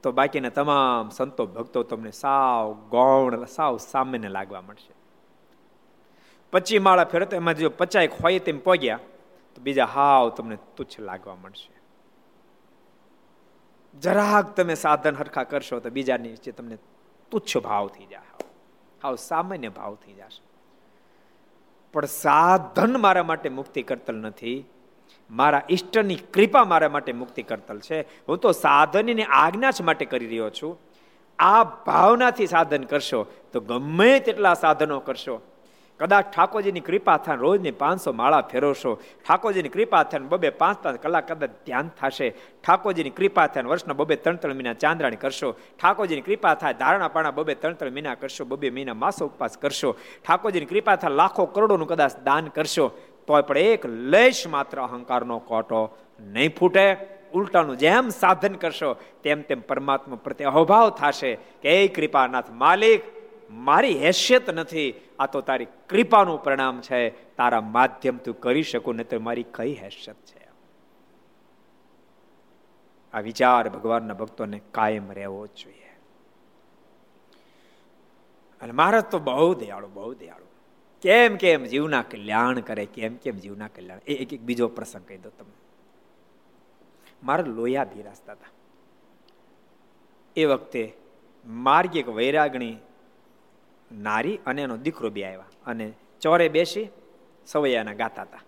તો 0.02 0.12
બાકીના 0.12 0.48
તમામ 0.48 1.10
સંતો 1.10 1.46
ભક્તો 1.46 1.82
તમને 1.82 2.10
સાવ 2.10 2.72
ગૌણ, 2.90 3.44
સાવ 3.44 3.76
સામાન્ય 3.76 4.28
લાગવા 4.28 4.60
મળશે 4.60 5.01
પચી 6.52 6.78
માળા 6.78 7.04
ફેરતો 7.04 7.36
એમાં 7.36 7.54
જો 7.54 7.70
પચાય 7.70 8.06
હોય 8.06 8.38
તેમ 8.38 8.58
પહોંચ્યા 8.58 8.98
તો 9.54 9.62
બીજા 9.62 9.84
હાવ 9.84 10.28
તમને 10.28 10.58
તુચ્છ 10.76 11.00
લાગવા 11.00 11.34
મળશે 11.34 11.82
જરાક 13.98 14.56
તમે 14.56 14.74
સાધન 14.74 15.16
હરખા 15.16 15.42
કરશો 15.42 15.80
તો 15.80 15.90
બીજાની 15.90 16.28
નીચે 16.28 16.52
તમને 16.52 16.78
તુચ્છ 17.30 17.56
ભાવ 17.56 17.88
થઈ 17.88 18.06
જાય. 18.06 18.44
હાવ 19.02 19.16
સામાન્ય 19.16 19.68
ભાવ 19.68 19.94
થઈ 19.94 20.12
જશે. 20.12 20.42
પણ 21.92 22.04
સાધન 22.04 23.00
મારા 23.00 23.22
માટે 23.22 23.48
મુક્તિ 23.48 23.82
કરતલ 23.82 24.14
નથી. 24.14 24.64
મારા 25.30 25.62
ઈષ્ટની 25.70 26.14
કૃપા 26.14 26.64
મારા 26.64 26.88
માટે 26.88 27.12
મુક્તિ 27.12 27.42
કરતલ 27.42 27.80
છે. 27.80 28.00
હું 28.00 28.38
તો 28.38 28.52
સાધનની 28.52 29.22
આજ્ઞા 29.22 29.70
જ 29.70 29.82
માટે 29.82 30.04
કરી 30.04 30.26
રહ્યો 30.26 30.50
છું. 30.50 30.78
આ 31.38 31.64
ભાવનાથી 31.64 32.46
સાધન 32.46 32.84
કરશો 32.84 33.26
તો 33.52 33.60
ગમે 33.60 34.20
તેટલા 34.20 34.54
સાધનો 34.54 35.00
કરશો 35.00 35.51
કદાચ 36.00 36.32
ઠાકોરજીની 36.34 36.80
કૃપા 36.80 37.16
થાય, 37.16 37.36
રોજની 37.36 37.74
પાંચસો 37.82 38.12
માળા 38.12 38.42
ફેરવશો. 38.42 38.92
ઠાકોરજીની 39.24 39.68
કૃપા 39.68 40.02
થાય 40.02 40.28
બબે 40.32 40.50
પાંચ 40.50 40.82
પાંચ 40.82 40.98
કલાક 41.02 41.26
કદાચ 41.28 41.50
ધ્યાન 41.66 41.90
થશે. 42.00 42.28
ઠાકોરજીની 42.64 43.14
કૃપા 43.18 43.46
થાય 43.46 43.70
વર્ષના 43.70 43.98
બબે 44.00 44.16
ત્રણ 44.16 44.36
ત્રણ 44.36 44.56
મહિના 44.58 44.80
ચાંદ્રાણી 44.82 45.22
કરશો. 45.24 45.54
ઠાકોરજીની 45.78 46.26
કૃપા 46.28 46.54
થાય, 46.54 46.74
ધારણા 46.74 47.08
પાણા 47.08 47.30
બબે 47.30 47.54
ત્રણ 47.54 47.74
ત્રણ 47.74 47.92
મહિના 47.92 48.14
કરશો, 48.14 48.44
બબે 48.44 48.70
મહિના 48.70 48.94
માસો 48.94 49.26
ઉપવાસ 49.26 49.56
કરશો. 49.56 49.94
ઠાકોરજીની 50.24 50.70
કૃપા 50.72 50.96
થાય 50.96 51.14
લાખો 51.14 51.46
કરોડોનું 51.46 51.88
કદાચ 51.88 52.18
દાન 52.24 52.50
કરશો. 52.56 52.86
તો 53.26 53.42
પણ 53.42 53.56
એક 53.56 53.82
લેશ 53.86 54.46
માત્ર 54.48 54.82
અહંકારનો 54.82 55.38
કોટો 55.38 55.90
નહીં 56.34 56.54
ફૂટે. 56.58 56.86
ઉલટાનું 57.32 57.78
જેમ 57.78 58.10
સાધન 58.10 58.54
કરશો, 58.54 58.96
તેમ 59.22 59.42
તેમ 59.42 59.60
પરમાત્મા 59.60 60.20
પ્રત્યે 60.24 60.50
અહોભાવ 60.50 60.90
થશે 60.98 61.38
કે 61.62 61.84
એ 61.84 61.88
કૃપાનાથ 61.88 62.50
માલિક, 62.52 63.02
મારી 63.50 63.96
હેસિયત 64.02 64.50
નથી. 64.50 64.94
આ 65.22 65.26
તો 65.26 65.40
તારી 65.40 65.64
કૃપાનું 65.64 66.42
પરિણામ 66.42 66.80
છે. 66.80 67.34
તારા 67.36 67.60
માધ્યમ 67.60 68.16
તું 68.16 68.40
કરી 68.40 68.62
શકું 68.62 68.96
ને 68.96 69.04
તો 69.04 69.20
મારી 69.20 69.42
કઈ 69.42 69.74
હેસિયત 69.74 70.16
છે? 70.16 70.48
આ 73.14 73.20
વિચાર 73.20 73.68
ભગવાનના 73.68 74.14
ભક્તોને 74.14 74.60
કાયમ 74.70 75.12
રહેવો 75.12 75.46
જોઈએ. 75.46 75.96
અને 78.60 78.72
મહારાજ 78.72 79.04
તો 79.04 79.18
બહુ 79.18 79.54
દયાળુ 79.54 79.88
બહુ 79.88 80.14
દયાળુ. 80.14 80.44
કેમ 81.00 81.36
કેમ 81.36 81.64
જીવના 81.64 82.02
કલ્યાણ 82.02 82.60
કરે, 82.60 82.86
કેમ 82.86 83.16
કેમ 83.16 83.36
જીવના 83.36 83.68
કલ્યાણ? 83.68 84.00
એ 84.06 84.14
એક 84.14 84.32
એક 84.32 84.40
બીજો 84.40 84.68
પ્રસંગ 84.68 85.04
કહી 85.06 85.16
દો 85.16 85.28
તમને. 85.28 85.52
મારા 87.22 87.44
લોયા 87.46 87.84
બિરાજતા 87.84 88.32
હતા 88.32 88.50
એ 90.36 90.44
વખતે 90.44 90.92
માર્ગ 91.46 91.96
એક 91.96 92.08
વૈરાગણી 92.08 92.76
નારી 93.92 94.40
અને 94.46 94.62
એનો 94.62 94.76
દીકરો 94.76 95.10
બે 95.10 95.24
આવ્યા. 95.24 95.44
અને 95.66 95.92
ચોરે 96.20 96.48
બેસી 96.48 96.88
સવૈયાના 97.46 97.92
ગાતા 97.92 98.22
હતા. 98.22 98.38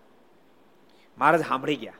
મહારાજ 1.17 1.45
સાંભળી 1.45 1.75
ગયા. 1.75 1.93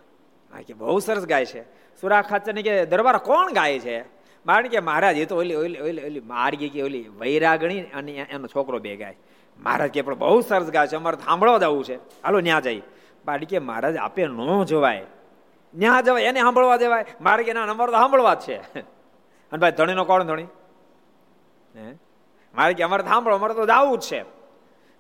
કે 0.68 0.74
બહુ 0.74 1.00
સરસ 1.00 1.26
ગાય 1.26 1.46
છે. 1.46 1.62
સુરા 2.02 2.22
ખાચર 2.22 2.62
કે 2.62 2.86
દરબાર 2.86 3.18
કોણ 3.18 3.54
ગાય 3.54 3.80
છે? 3.80 4.02
મારે 4.46 4.70
કે 4.70 4.80
મહારાજ, 4.80 5.18
એ 5.18 5.26
તો 5.26 5.38
ઓલી 5.38 5.56
ઓલી 5.56 5.80
ઓલી 5.80 6.06
ઓલી 6.06 6.20
માર્ગી 6.20 6.70
કે 6.70 6.82
ઓલી 6.82 7.08
વૈરાગણી 7.08 7.82
અને 7.82 8.12
એનો 8.12 8.48
છોકરો 8.48 8.80
બે 8.80 8.96
ગાય. 8.96 9.18
મહારાજ 9.60 9.90
કે 9.90 10.02
પણ 10.02 10.16
બહુ 10.16 10.42
સરસ 10.42 10.70
ગાય 10.70 10.88
છે. 10.88 10.96
અમારે 10.96 11.18
સાંભળવા 11.18 11.58
જવું 11.58 11.84
છે. 11.84 11.96
હાલો, 11.96 12.40
ન્યા 12.40 12.60
જઈ 12.60 12.82
બાડી 13.26 13.46
કે 13.46 13.60
મહારાજ, 13.60 13.98
આપે 13.98 14.28
ન 14.28 14.64
જોવાય. 14.64 15.06
ન્યા 15.76 16.02
જવાય, 16.02 16.24
એને 16.24 16.40
સાંભળવા 16.40 16.78
દેવાય 16.78 17.06
મારે 17.22 17.44
કે 17.44 17.54
ના, 17.54 17.64
અમારે 17.64 17.92
તો 17.92 17.98
સાંભળવા 17.98 18.34
જ 18.34 18.40
છે. 18.40 18.80
અને 19.52 19.58
ભાઈ 19.58 19.72
ધણીનો 19.72 20.04
કોણ 20.04 20.24
ધણી? 20.24 20.44
હે? 21.76 21.96
મારે 22.56 22.74
કે, 22.74 22.84
અમારે 22.84 23.04
સાંભળો, 23.04 23.36
અમારે 23.36 23.54
તો 23.54 23.66
જવું 23.66 23.98
જ 24.00 24.02
છે. 24.02 24.26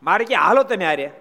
મારે 0.04 0.26
કે, 0.26 0.36
હાલો 0.36 0.64
તમે 0.64 0.86
આરે 0.86 1.12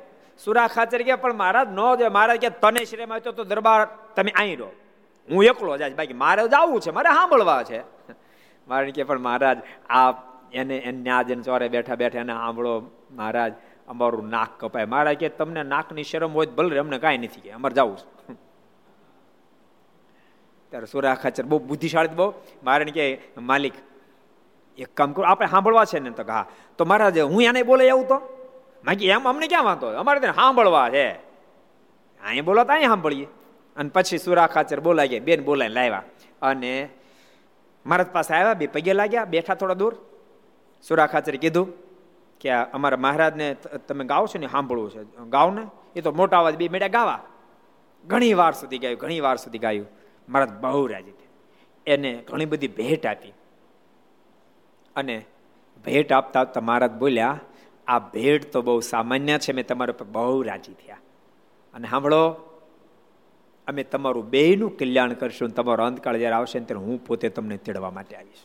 સુરા 0.45 0.67
ખાચર 0.67 1.03
કે 1.03 1.15
પણ 1.15 1.33
મહારાજ, 1.33 1.69
ન 1.69 1.81
જાય 1.99 2.09
મહારાજ 2.09 2.41
કે, 2.41 2.51
તને 2.51 2.85
શ્રેમાં 2.85 3.21
તો 3.21 3.45
દરબાર 3.45 3.89
તમે 4.17 4.31
અહીં 4.31 4.59
રહો. 4.59 4.71
હું 5.31 5.45
એકલો 5.45 5.77
જાય 5.77 5.91
બાકી 5.91 6.13
મારે 6.13 6.49
જવું 6.49 6.81
છે, 6.81 6.91
મારે 6.91 7.15
સાંભળવા 7.15 7.63
છે. 7.63 7.81
મારે 8.69 8.91
કે, 8.91 9.03
પણ 9.03 9.19
મહારાજ, 9.19 9.59
આ 9.89 10.13
એને 10.53 10.93
ન્યા 10.93 11.23
જઈને 11.23 11.43
ચોરે 11.43 11.69
બેઠા 11.69 11.95
બેઠા 11.95 12.19
એને 12.19 12.33
સાંભળો, 12.33 12.91
મહારાજ, 13.11 13.53
અમારું 13.89 14.29
નાક 14.29 14.49
કપાય. 14.59 14.85
મહારાજ 14.85 15.17
કે, 15.17 15.29
તમને 15.29 15.63
નાકની 15.63 16.03
શરમ 16.03 16.33
હોય 16.33 16.47
ભલે, 16.47 16.79
અમને 16.79 16.99
કાંઈ 16.99 17.19
નથી 17.19 17.41
કે, 17.41 17.51
અમારે 17.51 17.75
જવું 17.75 17.97
છે. 17.97 18.35
ત્યારે 20.71 20.87
સુરા 20.87 21.15
ખાચર 21.15 21.45
બહુ 21.45 21.59
બુદ્ધિશાળી 21.59 22.09
બહુ. 22.09 22.33
મારે 22.65 22.85
કે, 22.85 23.21
માલિક 23.39 23.73
એક 24.79 24.95
કામ 24.95 25.13
કરું, 25.13 25.27
આપણે 25.27 25.47
સાંભળવા 25.47 25.85
છે 25.85 25.99
ને 25.99 26.11
તો 26.11 26.23
હા. 26.23 26.47
તો 26.79 26.85
મહારાજ, 26.85 27.19
હું 27.19 27.43
એને 27.43 27.63
બોલે 27.63 27.91
આવું 27.91 28.09
તો? 28.09 28.19
બાકી 28.85 29.07
એમ 29.07 29.29
અમને 29.29 29.47
ક્યાં 29.49 29.65
વાંધો? 29.65 29.87
અમારે 29.87 30.21
તેને 30.21 30.33
સાંભળવા 30.33 30.91
છે. 30.91 31.13
અહીંયા 32.25 32.43
બોલો 32.43 32.65
તો 32.65 32.73
અહીંયા 32.73 32.89
સાંભળીએ. 32.89 33.27
અને 33.77 33.91
પછી 33.95 34.19
સુરા 34.19 34.47
ખાચર 34.47 34.81
બોલાઈ 34.81 35.09
ગયા, 35.09 35.21
બેન 35.21 35.45
બોલાઈને 35.45 35.75
લાવ્યા. 35.75 36.03
અને 36.43 36.89
મહારાજ 37.87 38.07
પાસે 38.07 38.35
આવ્યા, 38.35 38.55
બે 38.55 38.67
પગે 38.67 38.93
લાગ્યા, 38.93 39.25
બેઠા 39.25 39.55
થોડા 39.55 39.75
દૂર. 39.75 39.97
સુરા 40.89 41.07
ખાચરે 41.07 41.39
કીધું 41.39 41.73
કે 42.41 42.51
અમારા 42.51 42.97
મહારાજને 42.97 43.55
તમે 43.89 44.05
ગાઓ 44.05 44.27
છો 44.27 44.39
ને, 44.39 44.47
સાંભળવું 44.47 44.91
છે. 44.91 45.03
ગાઓ 45.31 45.51
ને 45.51 45.67
એ 45.97 46.01
તો 46.01 46.13
મોટા 46.13 46.39
અવાજ 46.39 46.57
બે 46.57 46.69
મેળા 46.69 46.89
ગાવા. 46.89 47.23
ઘણી 48.07 48.35
વાર 48.35 48.53
સુધી 48.53 48.79
ગાયું, 48.79 48.99
ઘણી 48.99 49.21
વાર 49.21 49.37
સુધી 49.37 49.59
ગાયું. 49.59 49.87
મહારાજ 50.29 50.51
બહુ 50.51 50.87
રાજી 50.87 51.13
એને 51.87 52.25
ઘણી 52.29 52.45
બધી 52.45 52.69
ભેટ 52.69 53.07
આપી. 53.07 53.33
અને 54.97 55.25
ભેટ 55.85 56.13
આપતા 56.13 56.45
જ 56.45 56.91
બોલ્યા, 56.91 57.41
આ 57.87 57.99
ભેટ 57.99 58.53
તો 58.53 58.63
બહુ 58.63 58.81
સામાન્ય 58.81 59.39
છે, 59.39 59.53
મેં 59.53 59.67
તમારા 59.67 59.93
પર 59.93 60.07
બહુ 60.07 60.43
રાજી 60.43 60.73
થયા. 60.73 60.97
અને 61.75 61.89
સાંભળો, 61.89 62.29
અમે 63.67 63.83
તમારું 63.83 64.31
બેનું 64.31 64.77
કલ્યાણ 64.77 65.13
કરશું 65.13 65.49
તમારો 65.49 65.85
અંતકાળ 65.85 66.17
જ્યારે 66.19 66.35
આવશે 66.35 66.59
ને 66.59 66.65
ત્યારે 66.65 66.85
હું 66.85 67.05
પોતે 67.07 67.29
તમને 67.29 67.57
તેડવા 67.57 67.91
માટે 67.91 68.17
આવીશ. 68.17 68.43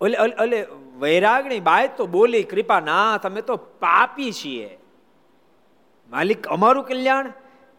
ઓલે 0.00 0.18
ઓલે 0.18 0.66
વૈરાગણી 0.98 1.60
બાય 1.60 1.88
તો 1.88 2.06
બોલી, 2.06 2.42
કૃપા 2.42 2.80
ના 2.80 3.16
તમે 3.16 3.40
તો 3.40 3.56
પાપી 3.56 4.32
છીએ. 4.32 4.78
માલિક 6.10 6.46
અમારું 6.46 6.84
કલ્યાણ? 6.84 7.32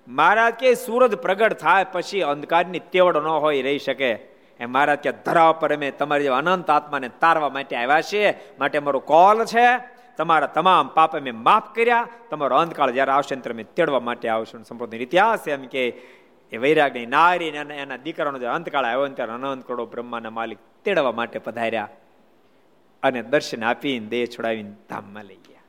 મહારાજ 0.08 0.54
કે 0.54 0.74
સૂરજ 0.74 1.16
પ્રગટ 1.16 1.54
થાય 1.54 1.84
પછી 1.84 2.22
અંધકારની 2.22 2.80
તેવડ 2.80 3.18
ન 3.18 3.28
હોય, 3.28 3.62
રહી 3.62 3.80
શકે. 3.80 4.31
એ 4.62 4.66
મહારાજ 4.66 5.00
કે 5.00 5.12
ધરાવ 5.12 5.52
પર 5.60 5.76
અમે 5.76 5.92
તમારી 5.92 6.28
અનંત 6.28 6.70
આત્માને 6.70 7.10
તારવા 7.10 7.50
માટે 7.50 7.76
આવ્યા 7.76 8.02
છીએ. 8.02 8.40
માટે 8.60 8.78
અમારો 8.78 9.00
કોલ 9.00 9.46
છે. 9.46 10.02
તમારા 10.18 10.48
તમામ 10.48 10.88
પાપ 10.88 11.18
અમે 11.18 11.32
માફ 11.32 11.76
કર્યા. 11.76 12.08
તમારો 12.30 12.56
અંતકાળ 12.56 12.92
જ્યારે 12.92 13.12
આવશે 13.12 13.36
ત્યારે 13.36 13.54
અમે 13.54 13.64
તેડવા 13.64 14.00
માટે 14.00 14.30
આવશું 14.30 14.64
સંપૂર્ણ 14.64 14.96
ઇતિહાસ 14.96 15.48
એમ 15.48 15.62
કે 15.62 15.88
એ 16.52 16.58
વૈરાગની 16.58 17.06
નારી 17.06 17.48
એના 17.48 17.98
દીકરાનો 17.98 18.40
જે 18.40 18.46
અંતકાળ 18.46 18.86
આવ્યો 18.86 19.08
ત્યારે 19.08 19.32
અનંત 19.32 19.66
કરોડો 19.66 19.86
બ્રહ્માના 19.86 20.30
માલિક 20.30 20.58
તેડવા 20.84 21.12
માટે 21.12 21.40
પધાર્યા. 21.40 21.90
અને 23.04 23.22
દર્શન 23.22 23.64
આપીને 23.64 24.08
દેહ 24.08 24.26
છોડાવીને 24.26 24.72
ધામમાં 24.90 25.24
લઈ 25.24 25.36
ગયા. 25.36 25.62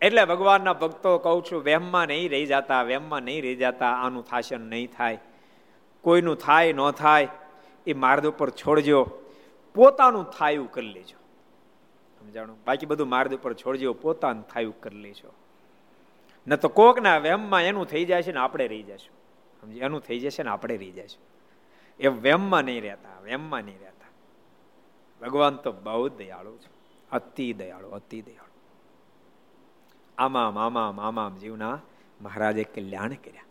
એટલે 0.00 0.24
ભગવાનના 0.24 0.72
ભક્તો 0.72 1.18
કહું 1.18 1.44
છું, 1.44 1.64
વહેમમાં 1.64 2.06
નહીં 2.06 2.30
રહી 2.30 2.46
જતા, 2.46 2.82
વહેમમાં 2.82 3.22
નહીં 3.22 3.42
રહી 3.42 3.56
જતા. 3.56 3.86
આનું 3.86 4.24
થાશન 4.24 4.60
નહીં 4.60 4.90
થાય. 4.96 5.18
કોઈનું 6.02 6.36
થાય, 6.36 6.72
ન 6.72 6.90
થાય. 6.90 7.28
એ 7.86 7.92
માર્ગ 7.92 8.26
ઉપર 8.26 8.50
છોડજો, 8.50 9.08
પોતાનું 9.74 10.24
થાયું 10.24 10.72
કરી 10.72 10.92
લેજો. 10.92 11.18
સમજાણો 12.18 12.56
બાકી 12.66 12.86
બધું 12.86 13.08
માર્ગ 13.08 13.34
ઉપર 13.34 13.54
છોડજો, 13.54 13.92
પોતાનું 13.92 14.46
થાયું 14.46 14.80
કરી 14.80 14.98
લેજો. 14.98 15.32
ન 16.46 16.56
તો 16.56 16.68
કોકના 16.68 17.18
વેમમાં 17.18 17.62
એનું 17.62 17.86
થઈ 17.86 18.04
જાય 18.04 18.22
છે 18.22 18.32
ને 18.32 18.38
આપણે 18.38 18.68
રહી 18.68 18.82
જશું. 18.82 19.16
સમજી? 19.60 19.78
એનું 19.78 20.00
થઈ 20.00 20.18
જશે 20.20 20.42
ને 20.42 20.50
આપણે 20.50 20.76
રહી 20.76 20.90
જશું. 20.90 21.24
એ 22.00 22.08
વેમમાં 22.08 22.62
નહીં 22.62 22.82
રહેતા, 22.82 23.20
વેમમાં 23.20 23.62
નહીં 23.62 23.78
રહેતા. 23.78 24.08
ભગવાન 25.20 25.56
તો 25.56 25.72
બહુ 25.72 26.08
દયાળુ 26.08 26.56
છે. 26.56 26.70
અતિ 27.12 27.52
દયાળુ 27.52 27.88
અતિ 27.88 28.22
દયાળુ. 28.22 28.60
આમામ 30.18 30.58
આમામ 30.58 31.00
આમામ 31.00 31.36
જીવના 31.36 31.80
મહારાજે 32.20 32.64
કલ્યાણ 32.64 33.14
કર્યા. 33.14 33.42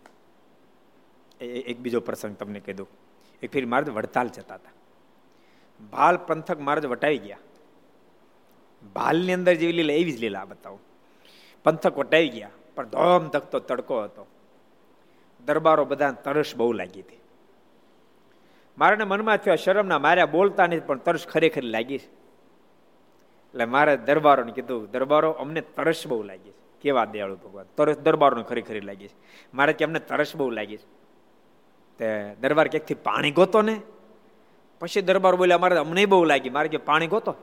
એક 1.46 1.80
બીજો 1.80 2.00
પ્રસંગ 2.00 2.36
તમને 2.36 2.60
કીધું 2.60 2.88
એક 3.42 3.52
ફેરી 3.52 3.66
મહારાજ 3.66 3.90
વડતાલ 3.90 4.28
જતા 4.28 4.56
હતા. 4.56 4.72
ભાલ 5.92 6.18
પંથક 6.18 6.60
મહારાજ 6.60 6.86
વટાવી 6.86 7.18
ગયા. 7.18 7.38
ભાલની 8.96 9.34
અંદર 9.34 9.54
જેવી 9.54 9.74
લીલા, 9.74 9.94
એવી 9.94 10.12
જ 10.12 10.20
લીલા 10.20 10.46
બતાવો. 10.46 10.80
પંથક 11.64 11.98
વટાવી 11.98 12.30
ગયા, 12.30 12.50
પણ 12.76 12.88
ધોમ 12.88 13.28
ધકતો 13.28 13.60
તડકો 13.60 14.02
હતો. 14.02 14.28
દરબારો 15.46 15.86
બધા 15.86 16.12
તરસ 16.12 16.56
બહુ 16.56 16.74
લાગી 16.74 17.02
હતી. 17.02 17.20
મારાને 18.78 19.04
મનમાં 19.04 19.38
થયો, 19.38 19.56
શરમના 19.56 20.00
માર્યા 20.00 20.26
બોલતા 20.26 20.68
નથી, 20.68 20.80
પણ 20.80 20.98
તરસ 20.98 21.28
ખરેખર 21.28 21.64
લાગી 21.64 21.98
છે. 21.98 22.06
એટલે 22.06 23.66
મારે 23.66 23.98
દરબારોને 23.98 24.52
કીધું, 24.52 24.92
દરબારો, 24.92 25.32
અમને 25.32 25.62
તરસ 25.62 26.08
બહુ 26.08 26.24
લાગી 26.24 26.52
છે. 26.52 26.82
કેવા 26.82 27.06
દયાળુ 27.06 27.36
ભગવાન? 27.36 27.66
તરસ, 27.78 27.98
દરબારોને 27.98 28.44
ખરેખર 28.44 28.84
લાગી 28.84 29.08
છે. 29.08 29.14
મારે 29.54 29.74
કે 29.74 29.86
અમને 29.86 30.00
તરસ 30.00 30.36
બહુ 30.36 30.50
લાગી 30.50 30.78
છે. 30.78 31.05
તે 32.00 32.08
દરબાર 32.42 32.68
ક્યાંકથી 32.68 32.94
પાણી 32.94 33.32
ગોતો 33.32 33.62
ને? 33.62 33.76
પછી 34.82 35.02
દરબાર 35.02 35.36
બોલ્યા 35.36 35.58
મારે 35.58 35.78
અમને 35.78 36.06
બહુ 36.06 36.24
લાગી, 36.24 36.50
મારે 36.50 36.70
કે 36.70 36.78
પાણી 36.78 37.08
ગોતો. 37.08 37.36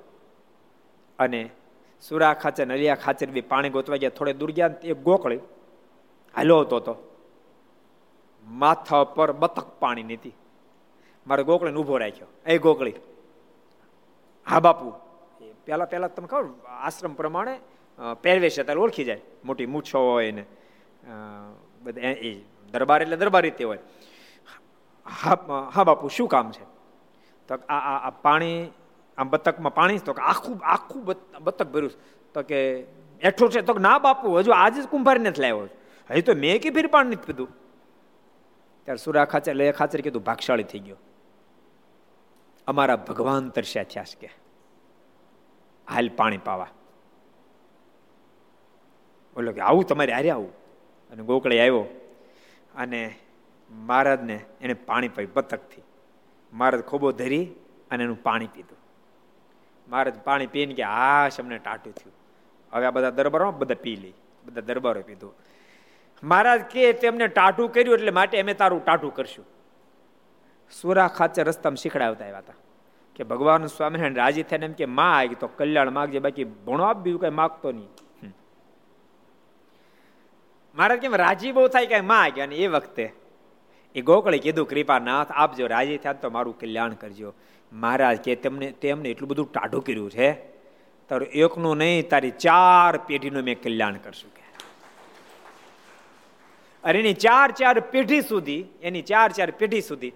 અને 1.18 1.50
સુરા 2.02 2.32
ખાચર, 2.34 2.66
નલિયા 2.66 2.94
ખાચર 2.94 3.26
બી 3.26 3.40
પાણી 3.52 3.70
ગોતવા 3.70 3.96
ગયા, 3.96 4.10
થોડે 4.10 4.32
દૂર 4.32 4.50
ગયા 4.50 4.70
એક 4.84 4.98
ગોકળી 4.98 5.40
હાલો 6.36 6.60
હતો 6.60 6.80
તો. 6.80 6.94
માથા 8.46 9.04
પર 9.04 9.32
બતક 9.32 9.66
પાણી 9.80 10.02
નીતી. 10.02 10.32
મારે 11.26 11.42
ગોકળીને 11.42 11.78
ઊભો 11.78 11.96
રાખ્યો. 11.96 12.28
એ 12.46 12.58
ગોકળી. 12.58 12.94
હા, 14.46 14.60
બાપુ. 14.60 14.92
પેલા 15.66 15.84
પેલા 15.84 16.08
તમે 16.08 16.26
ખબર, 16.26 16.44
આશ્રમ 16.66 17.14
પ્રમાણે 17.14 17.54
પહેરવેશ 18.22 18.58
અત્યારે 18.60 18.80
ઓળખી 18.80 19.04
જાય. 19.04 19.20
મોટી 19.44 19.66
મૂછો 19.66 19.98
હોય 20.10 20.30
ને 20.30 20.44
બધા 21.82 22.00
એ 22.00 22.34
દરબાર 22.72 23.02
એટલે 23.02 23.16
દરબાર 23.16 23.42
રીતે 23.42 23.64
હોય. 23.64 23.78
હા 25.06 25.36
હા 25.74 25.84
બાપુ, 25.84 26.08
શું 26.08 26.28
કામ 26.28 26.52
છે? 26.52 26.64
તો 27.48 27.54
આ 27.54 28.06
આ 28.06 28.10
પાણી, 28.10 28.70
આમ 29.18 29.28
બતકમાં 29.28 29.74
પાણી 29.74 29.98
તો 29.98 30.12
આખું 30.12 30.60
આખું 30.64 31.04
બતક 31.40 31.70
ભર્યું 31.70 31.90
તો 32.34 32.42
કે 32.42 32.80
એઠું 33.20 33.50
છે, 33.50 33.60
તો 33.60 33.74
ના 33.74 33.98
બાપુ, 33.98 34.36
હજુ 34.36 34.50
આજે 34.50 34.82
જ 34.82 34.86
કુંભાર 34.86 35.20
નથી 35.20 35.42
લાવ્યો 35.42 35.68
હજી 36.10 36.22
તો 36.22 36.34
મેં 36.34 36.60
કે 36.60 36.70
ફીર 36.70 36.86
પાણી 36.86 37.10
નથી 37.10 37.26
પીધું. 37.26 37.48
ત્યારે 38.84 38.96
સુરા 38.96 39.24
ખાચર 39.24 39.54
લે 39.54 39.72
ખાચર 39.72 40.00
કીધું, 40.00 40.22
ભાગશાળી 40.22 40.62
થઈ 40.62 40.78
ગયો. 40.78 40.96
અમારા 42.66 42.96
ભગવાન 42.96 43.48
તરસ્યા 43.48 43.82
થયા 43.82 44.04
છે 44.04 44.26
કે. 44.26 44.32
હાલ 45.88 46.08
પાણી 46.08 46.38
પાવા. 46.38 46.66
બોલો 49.34 49.52
કે, 49.52 49.60
આવું 49.60 49.84
તમારે 49.84 50.12
આરે 50.12 50.30
આવું. 50.30 50.52
અને 51.10 51.22
ગોકળે 51.22 51.60
આવ્યો. 51.60 51.84
અને 52.74 53.18
મહારાજને 53.72 54.40
એને 54.60 54.74
પાણી 54.74 55.08
પાઈ 55.08 55.26
બતકથી. 55.34 55.82
મહારાજ 56.52 56.82
ખોબો 56.82 57.12
ધરી 57.12 57.52
અને 57.90 58.04
એનું 58.04 58.22
પાણી 58.22 58.46
પીધું. 58.46 58.78
મહારાજ 59.88 60.14
પાણી 60.14 60.46
પીને 60.46 60.74
કે 60.74 60.82
આ 60.82 61.28
અમને 61.28 61.58
ટાટું 61.58 61.92
થયું. 61.92 62.14
હવે 62.72 62.86
આ 62.86 62.90
બધા 62.90 63.10
દરબારો 63.10 63.52
બધા 63.52 63.74
પી 63.74 63.96
લઈ 63.96 64.12
બધા 64.44 64.60
દરબારો 64.60 65.02
પીધું. 65.02 65.34
મહારાજ 66.22 66.60
કે 66.60 66.92
તેમને 66.92 67.26
ટાટું 67.26 67.72
કર્યું 67.72 67.94
એટલે 67.94 68.10
માટે 68.10 68.40
અમે 68.40 68.54
તારું 68.54 68.84
ટાટું 68.84 69.14
કરશું. 69.14 69.44
સુરા 70.80 71.08
ખાચે 71.08 71.42
રસ્તામાં 71.42 71.76
શીખડાવતા 71.76 72.24
આવ્યા 72.24 72.38
હતા. 72.38 72.52
કે 73.16 73.24
ભગવાન 73.24 73.66
સ્વામિનારાયણ 73.66 74.14
રાજી 74.14 74.42
થઈને 74.42 74.66
એમ 74.66 74.72
કે, 74.72 74.84
માં 74.84 75.16
આવી 75.16 75.34
તો 75.34 75.46
કલ્યાણ 75.46 75.90
માગજે, 75.90 76.18
બાકી 76.18 76.44
ભણો 76.44 76.84
આપ 76.84 76.96
બીજું 76.96 77.20
કઈ 77.20 77.30
માગતો 77.30 77.72
નહીં. 77.72 77.88
મહારાજ 80.74 80.98
કેમ 80.98 81.14
રાજી 81.14 81.52
બહુ 81.52 81.68
થાય 81.68 81.86
કે, 81.86 82.00
માં 82.00 82.22
આવી 82.22 82.40
અને 82.40 82.56
એ 82.56 82.66
વખતે 82.66 83.21
એ 83.94 84.00
ગોકળે 84.00 84.38
કીધું, 84.38 84.68
કૃપાનાથ 84.68 85.30
આપજો 85.30 85.66
રાજી 85.66 85.96
થયા 85.96 86.12
તો 86.12 86.30
મારું 86.30 86.58
કલ્યાણ 86.58 86.92
કરજો. 86.92 87.34
મહારાજ 87.72 88.20
કે, 88.20 88.34
તેમને 88.36 88.70
તેમને 88.70 89.08
એટલું 89.08 89.28
બધું 89.28 89.52
ટાઢું 89.52 89.84
કર્યું 89.84 90.10
છે? 90.10 90.32
તારું 91.08 91.28
એકનું 91.28 91.76
નહીં, 91.76 92.08
તારી 92.08 92.30
ચાર 92.30 92.96
પેઢીનું 92.96 93.42
મેં 93.42 93.62
કલ્યાણ 93.62 93.94
કરશું. 93.94 94.34
કે. 94.34 94.42
અરે 96.84 96.98
એની 96.98 97.14
ચાર 97.14 97.50
ચાર 97.50 97.80
પેઢી 97.80 98.20
સુધી, 98.20 98.64
એની 98.82 99.02
ચાર 99.02 99.32
ચાર 99.32 99.50
પેઢી 99.50 99.80
સુધી 99.80 100.12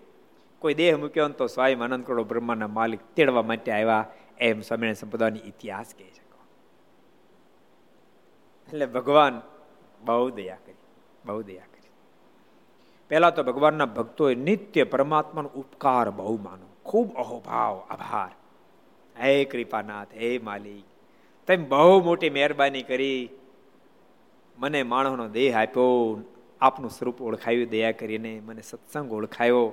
કોઈ 0.59 0.75
દેહ 0.75 0.97
મૂક્યો 0.97 1.29
તો 1.29 1.47
સ્વયં 1.47 1.83
આનંદ 1.83 2.05
કરોડો 2.05 2.25
બ્રહ્માના 2.25 2.67
માલિક 2.67 3.01
તેડવા 3.17 3.43
માટે 3.43 3.73
આવ્યા. 3.73 4.07
એમ 4.39 4.61
સ્વામિનારાયણ 4.61 4.95
સંપ્રદાયની 4.95 5.39
ઇતિહાસ 5.39 5.95
કહે 5.99 6.05
છે. 6.05 6.27
એટલે 8.67 8.87
ભગવાન 8.87 9.43
બહુ 10.01 10.31
દયા 10.31 10.57
કરી, 10.67 10.75
બહુ 11.25 11.43
દયા 11.43 11.63
કરી. 11.73 11.76
પહેલા 13.09 13.31
તો 13.31 13.43
ભગવાનના 13.43 13.87
ભક્તોએ 13.87 14.35
નિત્ય 14.35 14.85
પરમાત્માનો 14.85 15.49
ઉપકાર 15.49 16.11
બહુ 16.11 16.37
માનો. 16.37 16.67
ખૂબ 16.85 17.17
અહોભાવ, 17.17 17.87
આભાર. 17.91 18.35
હે 19.23 19.45
કૃપાનાથ, 19.45 20.09
હે 20.15 20.39
માલિક. 20.39 20.85
તેમ 21.47 21.69
બહુ 21.69 22.05
મોટી 22.05 22.31
મહેરબાની 22.31 22.83
કરી. 22.83 23.29
મને 24.59 24.83
માણસનો 24.83 25.29
દેહ 25.29 25.63
આપ્યો. 25.63 26.21
આપનું 26.61 26.91
સ્વરૂપ 26.91 27.23
ઓળખાયું 27.23 27.69
દયા 27.69 27.93
કરીને 27.93 28.41
મને 28.41 28.63
સત્સંગ 28.63 29.13
ઓળખાયો. 29.13 29.73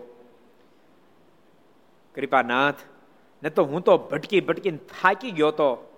કૃપાનાથ, 2.15 2.75
ને 3.43 3.49
તો 3.49 3.63
હું 3.63 3.81
તો 3.81 3.97
ભટકી 3.97 4.41
ભટકીને 4.41 4.77
થાકી 4.77 5.31
ગયો 5.31 5.51
તો. 5.51 5.89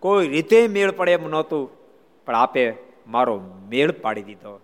કોઈ 0.00 0.28
રીતે 0.28 0.68
મેળ 0.68 0.90
પડે 0.90 1.12
એમ 1.12 1.28
નહોતું. 1.28 1.70
પણ 2.26 2.34
આપે 2.34 2.74
મારો 3.06 3.40
મેળ 3.68 3.92
પાડી 3.92 4.22
દીધો. 4.22 4.60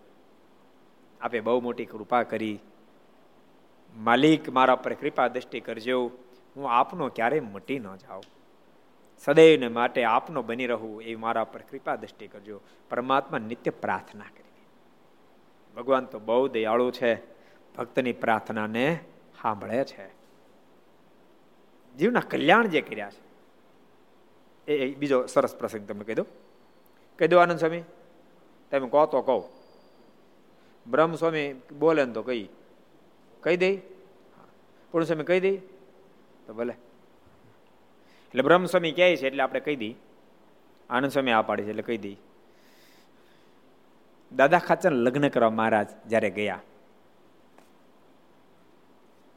આપે 1.26 1.40
બહુ 1.40 1.60
મોટી 1.60 1.84
કૃપા 1.84 2.22
કરી. 2.22 2.58
માલિક, 3.96 4.48
મારા 4.48 4.76
પર 4.76 4.94
કૃપા 4.94 5.28
દ્રષ્ટિ 5.28 5.60
કરજો. 5.60 6.10
હું 6.56 6.70
આપનો 6.70 7.08
ક્યારેય 7.08 7.40
મટી 7.40 7.78
ન 7.78 7.96
જાઉં. 7.96 8.22
સદૈવને 9.18 9.68
માટે 9.68 10.04
આપનો 10.04 10.42
બની 10.42 10.66
રહું 10.66 11.02
એ 11.02 11.14
મારા 11.14 11.44
પર 11.44 11.62
કૃપા 11.62 11.96
દ્રષ્ટિ 11.96 12.26
કરજો. 12.26 12.60
પરમાત્મા 12.90 13.38
નિત્ય 13.38 13.70
પ્રાર્થના 13.70 14.24
કરી. 14.24 14.66
ભગવાન 15.76 16.04
તો 16.04 16.18
બહુ 16.18 16.48
દયાળુ 16.48 16.90
છે. 16.90 17.14
ભક્તની 17.76 18.12
પ્રાર્થનાને 18.12 18.98
સાંભળે 19.42 19.84
છે. 19.84 20.08
જીવના 21.96 22.20
કલ્યાણ 22.20 22.66
જે 22.66 22.80
કર્યા 22.80 23.10
છે. 23.10 23.26
એ 24.72 24.94
બીજો 24.94 25.26
સરસ 25.26 25.56
પ્રસંગ 25.56 25.88
તમને 25.88 26.04
કહી 26.04 26.14
દો 26.14 26.26
કહી 27.18 27.28
દો 27.28 27.38
આનંદ 27.38 27.58
સ્વામી, 27.58 27.82
તમે 28.70 28.88
કહો 28.88 29.06
તો 29.06 29.22
કહો. 29.22 29.55
બ્રહ્મ 30.90 31.14
સ્વામી 31.14 31.54
બોલે 31.78 32.04
ને 32.04 32.12
તો 32.12 32.22
કહી. 32.22 32.48
કહી 33.40 33.56
દઈ 33.56 33.76
પૂર્ણ 34.90 35.04
સ્વામી 35.04 35.24
કહી 35.24 35.40
દઈ 35.40 35.56
તો 36.46 36.54
ભલે. 36.54 36.72
એટલે 36.72 38.42
બ્રહ્મ 38.42 38.66
સ્વામી 38.66 38.92
કહે 38.92 39.16
છે 39.16 39.26
એટલે 39.26 39.42
આપણે 39.42 39.60
કહી 39.60 39.76
દઈ 39.76 39.94
આનંદ 40.90 41.10
સ્વામી 41.10 41.30
આ 41.30 41.42
પાડી 41.42 41.64
છે 41.64 41.70
એટલે 41.70 41.82
કહી 41.82 41.98
દઈ 41.98 42.16
દાદા 44.32 44.58
ખાચર 44.58 44.92
લગ્ન 44.92 45.28
કરવા 45.28 45.50
મહારાજ 45.50 45.88
જ્યારે 46.08 46.30
ગયા. 46.30 46.60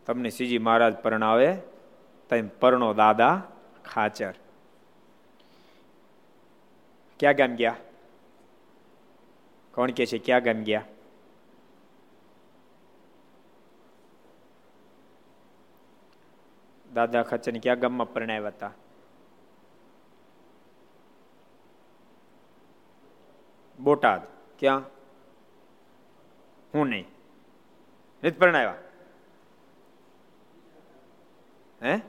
તમને 0.05 0.29
શ્રીજી 0.29 0.57
મહારાજ 0.57 0.93
પરણાવે 0.95 1.57
તમે 2.29 2.41
પરણો 2.41 2.93
દાદા 2.93 3.43
ખાચર. 3.93 4.33
ક્યાં 7.19 7.35
ગામ 7.35 7.55
ગયા? 7.55 7.75
કોણ 9.73 9.91
કે 9.91 10.05
છે? 10.05 10.17
ક્યાં 10.17 10.43
ગામ 10.43 10.63
ગયા? 10.63 10.83
દાદા 16.93 17.23
ખાચર 17.23 17.59
ક્યાં 17.59 17.79
ગામમાં 17.79 18.13
પરણાવ્યા 18.13 18.47
હતા? 18.47 18.71
બોટાદ. 23.79 24.21
ક્યાં? 24.59 24.81
હું 26.73 26.87
નહીં 26.87 27.07
નથી 28.23 28.31
પરણાવ્યા. 28.31 28.75
હે? 31.83 31.99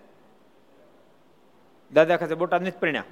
દાદા 1.93 2.17
ખાતે 2.17 2.35
બોટાદ 2.35 2.63
નથી 2.63 2.79
પરણ્યા. 2.79 3.05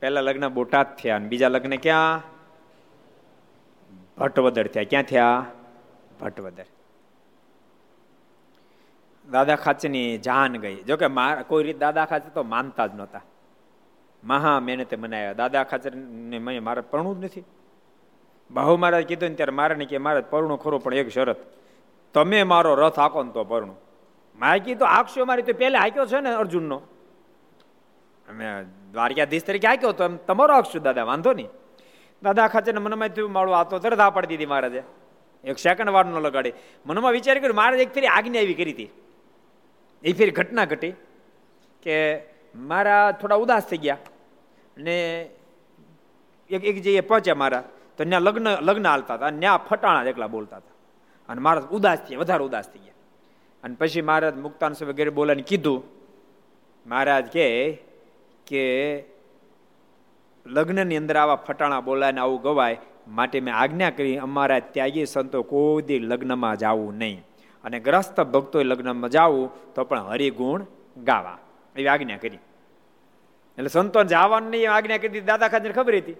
પહેલા 0.00 0.20
લગ્ન 0.20 0.48
બોટાદ 0.48 0.96
થયા 0.96 1.18
બીજા 1.18 1.48
લગ્ન 1.48 1.76
ક્યાં? 1.76 2.22
ભટ્ટવદર 4.20 4.66
થયા. 4.66 4.84
ક્યાં 4.90 5.02
થયા? 5.02 5.44
ભટ્ટવદર. 6.20 6.66
દાદા 9.30 9.56
ખાચની 9.56 10.18
જાન 10.18 10.56
ગઈ. 10.56 10.76
જોકે 10.82 11.06
મારા 11.06 11.42
કોઈ 11.42 11.64
રીત 11.64 11.78
દાદા 11.78 12.04
ખાચર 12.04 12.30
તો 12.34 12.42
માનતા 12.42 12.86
જ 12.86 12.94
નહોતા. 12.94 13.22
મહા 14.24 14.60
મહેનતે 14.60 14.96
મનાવ્યા 14.96 15.32
દાદા 15.32 15.62
ખાચર 15.64 15.94
ને 15.94 16.38
મારે 16.38 16.80
પરણું 16.80 17.20
જ 17.20 17.24
નથી. 17.24 17.44
બાહુ 18.50 18.76
મહારાજ 18.76 19.04
કીધું 19.06 19.28
ને 19.28 19.34
ત્યારે 19.34 19.52
મારે 19.52 19.84
કે 19.84 19.98
મારે 19.98 20.20
પરણું 20.20 20.58
ખરું, 20.62 20.82
પણ 20.82 20.94
એક 20.94 21.08
શરત. 21.08 21.36
તમે 22.14 22.42
મારો 22.42 22.74
રથ 22.74 22.98
હાકો 22.98 23.22
ને 23.22 23.32
તો 23.32 23.44
પરણું. 23.44 23.76
મારે 24.38 24.58
કીધું 24.58 24.88
આખશો 24.88 25.24
મારી 25.24 25.42
તો 25.42 25.52
પહેલા 25.52 25.78
હાક્યો 25.78 26.06
છે 26.06 26.20
ને 26.20 26.30
અર્જુનનો? 26.34 26.78
અમે 28.28 28.46
દ્વારકાધીશ 28.92 29.44
તરીકે 29.46 29.68
હાક્યો 29.68 29.92
તો 29.92 30.08
તમારો 30.08 30.54
આખશો 30.54 30.78
દાદા, 30.78 31.04
વાંધો 31.04 31.32
નહીં. 31.32 31.48
દાદા 32.22 32.48
ખાચર 32.48 32.74
ને 32.74 32.80
મનમાં 32.80 33.08
થયું, 33.08 33.32
મારું 33.32 33.56
આ 33.56 33.64
તો 33.64 33.78
તરત 33.78 34.00
આ 34.00 34.10
પાડી 34.10 34.26
દીધી 34.26 34.46
મહારાજે. 34.46 34.82
એક 35.44 35.58
સેકન્ડ 35.58 35.90
વાર 35.90 36.06
ન 36.06 36.14
લગાડી. 36.18 36.52
મનમાં 36.86 37.12
વિચાર 37.12 37.38
કર્યો, 37.38 37.54
મહારાજ 37.54 37.80
એક 37.80 37.94
ફેરી 37.94 38.06
આજ્ઞા 38.06 38.40
એવી 38.40 38.54
કરી 38.54 38.72
હતી. 38.72 38.88
એ 40.04 40.12
ફેરી 40.12 40.30
ઘટના 40.30 40.64
ઘટી 40.64 40.92
કે 41.82 42.22
મારા 42.54 43.12
થોડા 43.12 43.34
ઉદાસ 43.34 43.66
થઈ 43.66 43.76
ગયા 43.76 43.98
ને 44.76 45.28
એક 46.50 46.64
એક 46.64 46.76
જગ્યાએ 46.76 47.00
પહોંચ્યા 47.00 47.34
મારા, 47.34 47.64
તો 47.96 48.04
ત્યાં 48.04 48.22
લગ્ન 48.22 48.48
લગ્ન 48.48 48.86
હાલતા 48.86 49.14
હતા 49.14 49.26
અને 49.26 49.38
ત્યાં 49.38 49.66
ફટાણા 49.68 50.04
એકલા 50.04 50.26
બોલતા 50.26 50.56
હતા. 50.56 50.74
અને 51.28 51.40
મહારાજ 51.40 51.64
ઉદાસ 51.64 51.98
થયા, 51.98 52.18
વધારે 52.18 52.44
ઉદાસ 52.44 52.68
થઈ 52.72 52.78
ગયા. 52.78 52.92
અને 53.64 53.74
પછી 53.74 54.00
મહારાજ 54.00 54.36
મુક્તાન 54.36 54.72
વગેરે 54.82 55.10
બોલાને 55.10 55.42
કીધું, 55.42 55.84
મહારાજ 56.86 57.26
કે 57.26 59.00
લગ્નની 60.50 60.96
અંદર 60.96 61.16
આવા 61.16 61.34
ફટાણા 61.34 61.80
બોલાય 61.80 62.12
આવું 62.12 62.42
ગવાય, 62.42 62.78
માટે 63.08 63.40
મેં 63.40 63.54
આજ્ઞા 63.54 63.90
કરી, 63.90 64.16
અમારા 64.16 64.58
ત્યાગી 64.58 65.06
સંતો 65.06 65.42
કોઈ 65.42 65.98
લગ્નમાં 65.98 66.56
જવું 66.56 66.94
નહીં. 66.94 67.26
અને 67.64 67.80
ગ્રસ્ત 67.80 68.20
ભક્તોએ 68.20 68.64
લગ્નમાં 68.64 69.10
જવું, 69.10 69.74
તો 69.74 69.84
પણ 69.84 70.00
હરિગુણ 70.00 70.66
ગાવા. 71.04 71.38
એવી 71.76 71.88
આજ્ઞા 71.88 72.16
કરી. 72.16 72.36
એટલે 73.56 73.68
સંતો 73.68 74.04
જવાનું 74.04 74.50
નહીં 74.50 74.72
આજ્ઞા 74.72 74.98
કરી 74.98 75.20
દાદા 75.20 75.48
ખાતર 75.48 75.72
ખબર 75.72 75.96
હતી? 75.96 76.12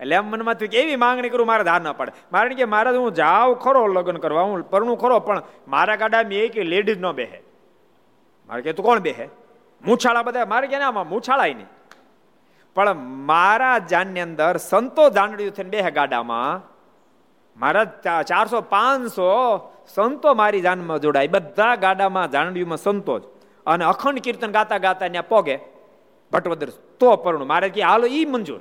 એટલે 0.00 0.16
એમ 0.16 0.24
મનમાં 0.24 0.54
થયું 0.54 0.70
કે 0.70 0.82
એવી 0.82 0.96
માંગણી 0.96 1.28
કરું, 1.28 1.46
મારે 1.46 1.64
ધાર 1.64 1.80
ના 1.80 1.92
પડે. 1.92 2.12
મારે 2.32 2.54
કે 2.54 2.64
મારે 2.64 2.96
હું 2.96 3.14
જાઉં 3.14 3.58
ખરો 3.58 3.86
લગ્ન 3.86 4.16
કરવા, 4.16 4.42
હું 4.42 4.70
પરણું 4.70 4.98
ખરો, 4.98 5.20
પણ 5.20 5.42
મારા 5.68 5.96
ગાડામાં 5.96 6.32
એ 6.32 6.48
કે 6.48 6.62
લેડીઝ 6.62 6.98
ન 6.98 7.12
બેહે. 7.12 7.40
મારે 8.48 8.62
કે 8.62 8.72
તું 8.72 8.84
કોણ 8.84 8.98
બેહે? 8.98 9.28
મૂછાળા 9.86 10.22
બધા, 10.22 10.44
મારે 10.44 10.66
કે 10.66 10.76
આમાં 10.76 11.08
મૂછાળા 11.08 11.44
નહીં. 11.44 11.66
પણ 12.76 12.94
મારા 12.94 13.78
જાનની 13.78 14.20
અંદર 14.20 14.56
સંતો 14.56 15.10
જાનડ્યું 15.10 15.50
થઈને 15.50 15.70
બે 15.70 15.90
ગાડામાં, 15.90 16.72
મારા 17.60 17.84
ચારસો 18.22 18.60
પાંચસો 18.60 19.60
સંતો 19.94 20.34
મારી 20.34 20.60
જાનમાં 20.60 20.98
જોડાય. 20.98 21.26
બધા 21.26 21.76
ગાડામાં 21.76 22.30
જાનડ્યુંમાં 22.30 22.78
સંતો 22.78 23.18
જ. 23.18 23.22
અને 23.66 23.84
અખંડ 23.84 24.18
કીર્તન 24.18 24.50
ગાતા 24.50 24.78
ગાતા 24.78 25.08
ત્યાં 25.08 25.28
પોગે. 25.28 25.58
ભટવદર 26.32 26.68
તો 26.70 27.16
પરણું. 27.16 27.48
મારે 27.48 27.68
કે 27.68 27.82
હાલો 27.82 28.06
ઈ 28.06 28.24
મંજૂર. 28.24 28.60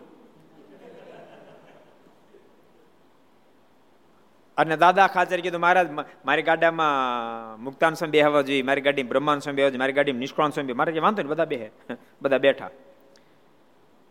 અને 4.58 4.78
દાદા 4.78 5.08
ખાચર 5.08 5.40
કીધું, 5.40 5.62
મહારાજ 5.62 5.92
મારી 6.26 6.42
ગાડામાં 6.42 7.64
મુક્તાન 7.64 7.94
સ્વામી 7.94 8.12
બેહવા 8.12 8.42
જોઈએ. 8.42 8.62
મારી 8.62 8.82
ગાડી 8.82 9.04
બ્રહ્માન 9.04 9.40
સ્વામી 9.40 9.56
બેહવા 9.56 9.70
જોઈએ. 9.70 9.80
મારી 9.80 9.94
ગાડી 9.94 10.12
નિષ્કાળ 10.12 10.50
સ્વામી 10.50 10.74
મારે 10.74 11.00
વાંધો 11.00 11.24
ને 11.24 11.30
બધા 11.30 11.46
બેહે. 11.46 11.72
બધા 12.22 12.38
બેઠા. 12.38 12.70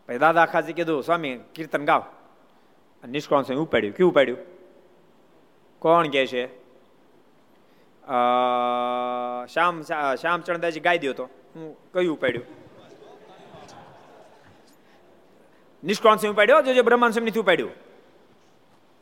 પછી 0.09 0.19
દાદા 0.19 0.47
ખાસી 0.47 0.73
કીધું 0.73 1.03
સ્વામી 1.03 1.39
કીર્તન 1.55 1.85
ગાવ 1.85 2.03
નિષ્કોણ 3.05 3.43
સ્વામી 3.43 3.61
ઉપાડ્યું. 3.61 3.95
કેવું 3.95 4.13
ઉપાડ્યું? 4.13 4.39
કોણ 5.79 6.07
કે 6.07 6.27
છે? 6.27 6.47
શ્યામ 9.53 9.83
શ્યામ 9.83 10.41
ચરણદાસજી 10.41 10.81
ગાઈ 10.81 10.99
દો 10.99 11.13
તો. 11.13 11.25
હું 11.57 11.77
કયું 11.95 12.17
ઉપાડ્યું? 12.17 12.45
નિષ્કોણ 15.83 16.17
સ્વામી 16.17 16.35
ઉપાડ્યો 16.35 16.75
જો 16.75 16.83
બ્રહ્માંડ 16.83 17.13
સ્વામી 17.13 17.31
નથી 17.31 17.41
ઉપાડ્યું? 17.41 17.73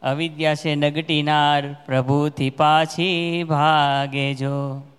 અવિદ્યા 0.02 0.54
છે 0.54 0.74
નગટીનાર 0.74 1.62
પ્રભુથી 1.86 2.50
પાછી 2.50 3.44
ભાગે 3.48 4.26
જો. 4.34 4.54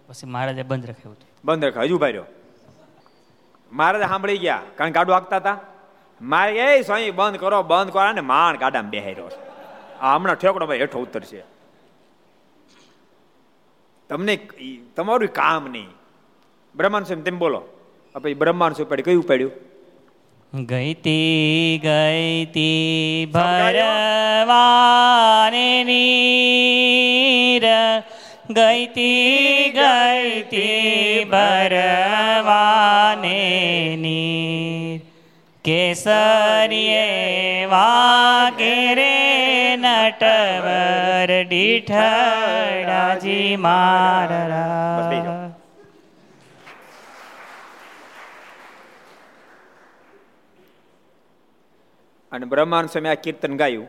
પછી 0.08 0.28
મહારાજે 0.28 0.64
બંધ 0.64 0.86
રાખ્યું 0.86 1.16
બંધ 1.46 1.64
રાખ્યું. 1.64 1.86
હજુ 1.86 1.96
ઊભા 1.96 2.08
રહ્યો 2.08 2.26
મહારાજ 3.72 4.02
સાંભળી 4.02 4.38
ગયા. 4.38 4.62
કારણ 4.76 4.92
ગાડું 4.92 5.16
આગતા 5.16 5.38
હતા. 5.38 5.56
મારે 6.24 6.60
એ 6.60 6.82
સ્વામી 6.82 7.12
બંધ 7.12 7.36
કરો 7.36 7.64
બંધ 7.64 7.94
કરો 7.94 8.12
ને 8.12 8.22
માણ 8.22 8.58
ગાડામાં 8.58 8.92
બેહાર્યો 8.92 9.30
છે. 9.30 9.40
આ 10.00 10.16
હમણાં 10.16 10.36
ઠેકડો 10.36 10.66
ભાઈ 10.66 10.80
હેઠો 10.80 11.00
ઉતરશે. 11.00 11.44
તમને 14.10 14.40
તમારું 14.96 15.28
કામ 15.28 15.72
નહીં. 15.72 15.88
બ્રહ્માંડ 16.76 17.06
સ્વામી 17.06 17.22
તેમ 17.22 17.38
બોલો. 17.38 17.64
પછી 18.16 18.34
બ્રહ્માંડ 18.34 18.74
સ્વામી 18.74 18.90
પડ્યું 18.90 19.06
કયું 19.06 19.28
પડ્યું 19.28 19.74
ગઈતી 20.66 21.80
ગઈતી 21.84 23.32
ભરવાને 23.34 25.84
નીર. 25.84 27.64
ગઈતી 28.50 29.70
ગઈતી 29.70 31.28
ભરવાને 31.32 33.28
નીર. 34.02 34.73
કેસરીએ 35.66 37.66
વાગે 37.66 38.96
રે 38.96 39.76
નટવર 39.76 41.44
ડીઠડાજી 41.44 43.56
મારા 43.56 45.54
અને 52.32 52.46
બ્રહ્માંડ 52.46 52.90
સ્વામી 52.90 53.10
આ 53.10 53.14
કીર્તન 53.14 53.58
ગાયું. 53.58 53.88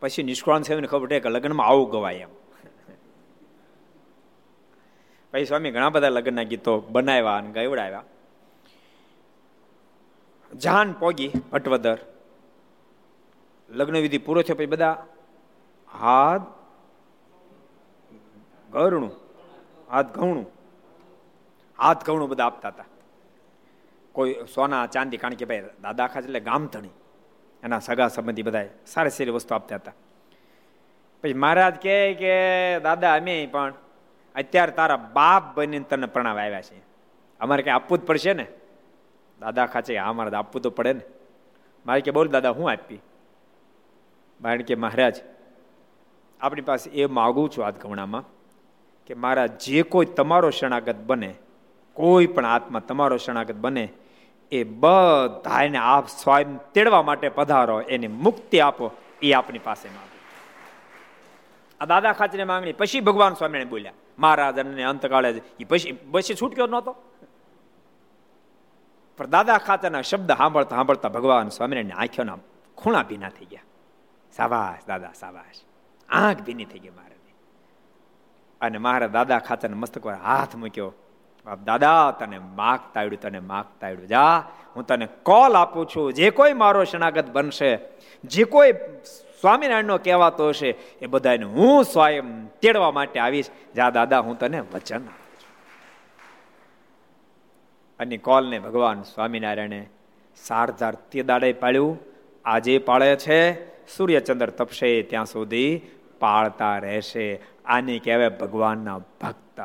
પછી 0.00 0.22
નિષ્કાળ 0.22 0.62
સ્વામીને 0.62 0.86
ખબર 0.86 1.06
પડે 1.06 1.20
કે 1.20 1.28
લગ્નમાં 1.28 1.66
આવું 1.66 1.90
ગવાય 1.90 2.14
એમ. 2.14 2.28
પછી 5.32 5.44
સ્વામી 5.44 5.70
ઘણા 5.70 5.88
બધા 5.88 6.08
લગ્નના 6.08 6.42
ગીતો 6.42 6.80
બનાવ્યા 6.80 7.36
અને 7.36 7.50
ગાવડાવ્યા 7.50 8.02
જાન 10.58 10.92
પોગી 10.92 11.30
અટવદર. 11.52 11.98
લગ્ન 13.70 13.96
વિધિ 13.96 14.18
પૂરો 14.18 14.42
થયો 14.42 14.56
પછી 14.56 14.66
બધા 14.66 15.06
હાથ 15.92 16.46
ગરણું, 18.70 19.12
હાથ 19.90 20.08
ઘઉણું 20.14 20.46
હાથ 21.78 22.06
ઘઉણું 22.06 22.28
બધા 22.28 22.46
આપતા 22.46 22.68
હતા. 22.68 22.84
કોઈ 24.12 24.34
સોના, 24.54 24.86
ચાંદી, 24.86 25.16
કારણ 25.16 25.34
કે 25.34 25.44
ભાઈ 25.44 25.60
દાદા 25.82 26.06
ખાસ 26.06 26.24
એટલે 26.24 26.40
ગામધણી. 26.40 26.94
એના 27.62 27.78
સગા 27.78 28.08
સંબંધી 28.08 28.42
બધા 28.42 28.64
સારી 28.86 29.10
સારી 29.10 29.30
વસ્તુ 29.30 29.54
આપતા 29.54 29.76
હતા. 29.76 29.92
પછી 31.24 31.34
મહારાજ 31.34 31.74
કહે 31.82 32.14
કે, 32.14 32.34
દાદા, 32.80 33.14
અમે 33.14 33.46
પણ 33.46 33.74
અત્યારે 34.34 34.72
તારા 34.72 34.96
બાપ 34.96 35.44
બનીને 35.56 35.84
તને 35.84 36.06
પ્રણામ 36.06 36.38
આવ્યા 36.38 36.60
છે 36.60 36.82
અમારે 37.40 37.62
કઈ 37.62 37.70
આપવું 37.70 37.98
જ 37.98 38.02
પડશે 38.02 38.32
ને? 38.32 38.46
દાદા 39.40 39.66
ખાચે 39.66 39.98
હા 39.98 40.12
મારે 40.12 40.36
આપવું 40.36 40.62
તો 40.62 40.70
પડે 40.70 40.92
ને. 40.92 41.00
મારે 41.86 42.00
કે 42.00 42.10
બોલ 42.10 42.28
દાદા, 42.28 42.50
હું 42.50 42.70
આપી? 42.70 43.00
બાણ 44.40 44.62
કે, 44.62 44.74
મહારાજ, 44.74 45.16
આપણી 46.40 46.60
પાસે 46.60 46.90
એ 46.90 47.06
માગું 47.06 47.50
છું 47.50 47.66
આદગમણામાં 47.66 48.24
કે 49.06 49.14
મારા 49.14 49.46
જે 49.46 49.82
કોઈ 49.82 50.06
તમારો 50.06 50.50
શરણાગત 50.50 50.96
બને, 50.96 51.34
કોઈ 51.94 52.26
પણ 52.26 52.46
આત્મા 52.46 52.80
તમારો 52.80 53.16
શરણાગત 53.16 53.54
બને, 53.54 53.88
એ 54.52 54.64
બધાને 54.64 55.78
આપ 55.78 56.08
સ્વયં 56.08 56.72
તેડવા 56.72 57.02
માટે 57.02 57.28
પધારો, 57.28 57.80
એને 57.80 58.06
મુક્તિ 58.06 58.60
આપો, 58.60 58.90
એ 59.22 59.32
આપણી 59.32 59.58
પાસે 59.58 59.88
માગો. 59.88 60.18
આ 61.80 61.84
દાદા 61.84 62.12
ખાચરી 62.12 62.44
માંગણી, 62.44 62.72
પછી 62.72 63.00
ભગવાન 63.00 63.34
સ્વામીને 63.34 63.64
બોલ્યા, 63.64 63.92
મહારાજ 64.18 64.58
અને 64.58 64.82
અંતકાળે 64.82 65.40
એ 65.60 65.64
પછી 65.64 65.92
પછી 65.92 66.34
છૂટક્યો 66.34 66.66
નહોતો? 66.66 66.96
પણ 69.18 69.26
દાદા 69.26 69.58
ખાતેના 69.58 70.00
શબ્દ 70.00 70.32
સાંભળતા 70.32 70.76
સાંભળતા 70.76 71.08
ભગવાન 71.08 71.48
સ્વામિનારાયણ 71.48 72.00
આંખોના 72.00 72.38
ખૂણા 72.74 73.02
ભીના 73.02 73.28
થઈ 73.28 73.44
ગયા. 73.44 73.62
સાબાશ, 74.36 74.86
દાદા, 74.86 75.12
સાબાશ. 75.20 75.54
આંખ 76.08 76.42
ભીની 76.42 76.64
થઈ 76.64 76.78
ગઈ 76.78 76.90
મારે 76.90 77.08
અને 78.60 78.78
મારા 78.78 79.06
દાદા 79.06 79.38
ખાચર 79.38 79.68
મસ્તક 79.68 80.06
હાથ 80.06 80.56
મૂક્યો. 80.56 80.94
દાદા, 81.64 82.10
તને 82.10 82.38
માગતા 82.38 83.00
આવડ્યું 83.00 83.22
તને 83.22 83.40
માગતા 83.40 83.86
આવડ્યું 83.86 84.08
જા, 84.08 84.38
હું 84.76 84.86
તને 84.86 85.06
કોલ 85.06 85.56
આપું 85.56 85.86
છું. 85.86 86.12
જે 86.12 86.30
કોઈ 86.30 86.52
મારો 86.52 86.84
શનાગત 86.84 87.30
બનશે, 87.30 87.78
જે 88.24 88.44
કોઈ 88.44 88.72
સ્વામિનારાયણનો 89.40 89.98
કહેવાતો 89.98 90.48
હશે, 90.48 90.68
એ 91.02 91.06
બધાને 91.06 91.44
હું 91.44 91.84
સ્વયં 91.84 92.46
તેડવા 92.46 92.90
માટે 92.90 93.20
આવીશ. 93.20 93.50
જા, 93.74 93.90
દાદા, 93.90 94.18
હું 94.18 94.38
તને 94.38 94.60
વચન 94.60 94.96
આપું. 94.96 95.27
અને 97.98 98.16
કોલને 98.16 98.58
ભગવાન 98.58 99.02
સ્વામિનારાયણે 99.02 99.86
સારધાર 100.36 100.94
તે 100.94 101.22
દાડે 101.22 101.52
પાડ્યું. 101.52 101.98
આજે 102.44 102.78
પાળે 102.78 103.16
છે. 103.16 103.68
સૂર્યચંદ્ર 103.96 104.50
તપશે 104.50 105.02
ત્યાં 105.02 105.26
સુધી 105.26 105.80
પાળતા 106.20 106.78
રહેશે. 106.78 107.40
આને 107.64 107.98
કહેવાય 107.98 108.28
ભગવાનના 108.28 108.98
ભક્ત. 108.98 109.60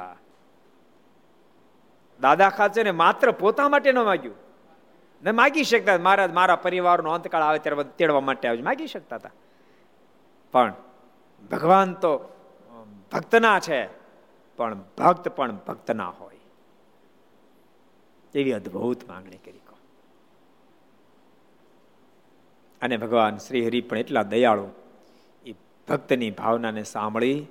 દાદા 2.22 2.50
ખાચે 2.50 2.84
ને 2.84 2.92
માત્ર 2.92 3.32
પોતા 3.32 3.70
માટે 3.70 3.92
ન 3.92 4.00
માગ્યું. 4.00 4.36
ને 5.24 5.32
માગી 5.32 5.64
શકતા. 5.64 5.98
મહારાજ, 5.98 6.34
મારા 6.34 6.56
પરિવારનો 6.56 7.12
અંતકાળ 7.12 7.42
આવે 7.42 7.60
ત્યારે 7.60 7.84
તેડવા 7.84 8.20
માટે 8.20 8.48
આવે 8.48 8.62
માગી 8.62 8.88
શકતા 8.88 9.16
હતા. 9.16 9.30
પણ 10.52 10.74
ભગવાન 11.52 11.94
તો 11.94 12.18
ભક્તના 13.12 13.60
છે. 13.60 13.90
પણ 14.58 14.78
ભક્ત 14.98 15.30
પણ 15.30 15.52
ભક્તના 15.56 16.08
હોય. 16.10 16.33
એવી 18.36 18.54
અદભુત 18.54 19.10
માંગણી 19.10 19.38
કરી 19.38 19.60
અને 22.82 22.98
ભગવાન 22.98 23.38
શ્રી 23.38 23.66
હરિ 23.66 23.82
પણ 23.82 23.98
એટલા 23.98 24.24
દયાળુ, 24.24 24.68
એ 25.46 25.56
ભક્તની 25.88 26.32
ભાવનાને 26.32 26.84
સાંભળી, 26.84 27.46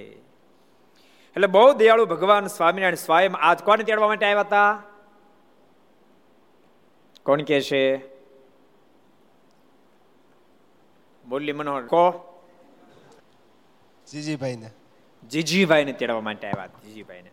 એટલે 1.32 1.46
બહુ 1.46 1.72
દયાળુ 1.72 2.06
ભગવાન 2.06 2.46
સ્વામિનારાયણ 2.46 2.94
સ્વયં 2.94 3.32
આજ 3.32 3.62
કોને 3.62 3.84
તેડવા 3.84 4.08
માટે 4.08 4.26
આવ્યા 4.26 4.40
હતા? 4.40 4.82
કોણ 7.26 7.42
કે 7.42 7.60
છે? 7.60 8.06
મુરલી 11.28 11.52
મનોહર 11.52 11.86
કો 11.86 12.12
જીજીભાઈ 14.12 14.56
ને 14.56 14.70
જીજીભાઈ 15.28 15.84
ને 15.84 15.92
તેડવા 15.92 16.20
માટે 16.20 16.50
આવ્યા 16.50 16.66
જીજીભાઈને 16.66 17.30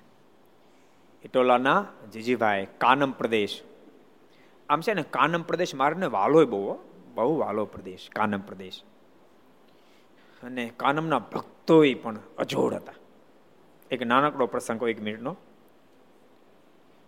ઇટોલાના 1.23 1.87
જીજીભાઈ 2.13 2.67
કાનમ 2.77 3.11
પ્રદેશ. 3.11 3.61
આમ 4.69 4.81
છે 4.81 4.93
ને, 4.93 5.03
કાનમ 5.03 5.41
પ્રદેશ 5.41 5.75
મારે 5.75 6.05
વાલો 6.05 6.45
બહુ 6.45 6.79
બહુ 7.15 7.37
વાલો 7.37 7.65
પ્રદેશ, 7.65 8.09
કાનમ 8.15 8.39
પ્રદેશ. 8.39 8.81
અને 10.43 10.71
કાનમના 10.77 11.19
ભક્તોય 11.19 11.93
પણ 11.93 12.19
અજોડ 12.37 12.73
હતા. 12.73 12.93
એક 13.91 14.03
નાનકડો 14.03 14.45
પ્રસંગ 14.45 14.83
એક 14.83 15.01
મિનિટનો. 15.01 15.37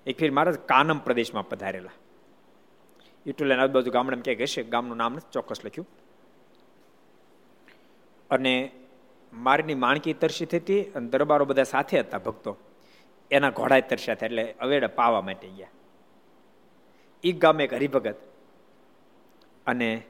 એક 0.05 0.19
ફેર 0.19 0.31
મહારાજ 0.31 0.55
કાનમ 0.55 0.99
પ્રદેશમાં 0.99 1.49
પધારેલા. 1.49 1.89
ઇટોલાના 3.25 3.63
આજુબાજુ 3.63 3.91
ગામડામાં 3.91 4.23
ક્યાંક 4.23 4.41
હશે 4.41 4.63
ગામનું 4.63 4.97
નામ 4.97 5.19
ચોક્કસ 5.19 5.65
લખ્યું. 5.65 5.87
અને 8.29 8.71
મારની 9.33 9.75
માણકી 9.75 10.13
તરસી 10.13 10.45
થતી 10.45 10.83
અને 10.83 11.09
દરબારો 11.09 11.45
બધા 11.45 11.63
સાથે 11.63 11.99
હતા 11.99 12.17
ભક્તો. 12.17 12.57
એના 13.31 13.49
ઘોડા 13.49 13.79
તરસ્યા 13.79 14.15
હતા 14.15 14.25
એટલે 14.25 14.55
અવેડા 14.59 14.87
પાવા 14.87 15.21
માટે 15.21 15.47
ગયા. 15.47 15.67
એ 17.23 17.31
ગામે 17.31 17.63
એક 17.63 17.73
હરિભગત 17.73 18.15
અને 19.67 20.01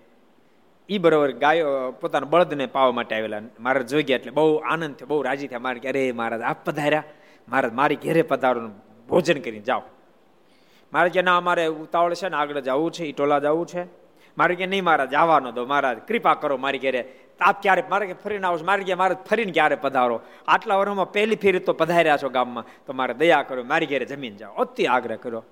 એ 0.89 0.97
બરોબર 0.97 1.31
ગાયો 1.31 1.91
પોતાના 1.91 2.25
બળદને 2.25 2.65
પાવા 2.65 2.91
માટે 2.91 3.15
આવેલા. 3.15 3.41
મારા 3.59 3.81
જોઈ 3.81 4.03
ગયા 4.03 4.17
એટલે 4.17 4.31
બહુ 4.31 4.55
આનંદ 4.55 4.95
થયો, 4.95 5.07
બહુ 5.07 5.21
રાજી 5.21 5.47
થયા. 5.47 5.59
મારે 5.59 5.89
અરે, 5.89 6.11
મહારાજ, 6.11 6.41
આપ 6.41 6.65
પધાર્યા. 6.65 7.03
મહારાજ, 7.49 7.73
મારી 7.73 7.95
ઘેરે 7.95 8.21
પધારો 8.21 8.69
ભોજન 9.09 9.41
કરીને 9.41 9.59
જાઓ. 9.59 9.81
મારે 10.93 11.09
કે, 11.09 11.21
ના, 11.21 11.37
અમારે 11.37 11.65
ઉતાવળ 11.65 12.13
છે 12.13 12.29
ને, 12.29 12.35
આગળ 12.37 12.59
જવું 12.59 12.91
છે 12.91 13.05
ઈટોલા 13.05 13.39
જવું 13.39 13.65
છે. 13.65 13.83
મારે 14.37 14.55
કે, 14.55 14.65
નહીં, 14.65 14.83
મહારાજ, 14.83 15.13
આવવાનો 15.13 15.51
દો. 15.51 15.65
મહારાજ, 15.65 15.97
કૃપા 15.97 16.33
કરો 16.33 16.57
મારી 16.57 16.79
ઘેરે 16.79 17.15
આપ 17.41 17.61
ક્યારે 17.61 17.83
મારે 17.89 18.13
ફરીને 18.13 18.47
આવશો 18.47 18.65
મારે 18.65 18.83
ગયા 18.83 18.95
મારે 18.95 19.15
ફરીને 19.29 19.51
ક્યારે 19.51 19.75
પધારો? 19.75 20.21
આટલા 20.47 20.75
વર્ષમાં 20.75 21.11
પહેલી 21.11 21.35
ફેરી 21.35 21.59
તો 21.59 21.73
પધાર્યા 21.73 22.17
છો 22.17 22.29
ગામમાં. 22.29 22.65
તો 22.85 22.93
મારે 22.93 23.13
દયા 23.13 23.41
કરો, 23.41 23.63
મારી 23.63 23.85
ઘેરે 23.85 24.05
જમીન 24.05 24.37
જાઓ. 24.37 24.53
અતિ 24.53 24.85
આગ્રહ 24.85 25.15
કર્યો 25.15 25.43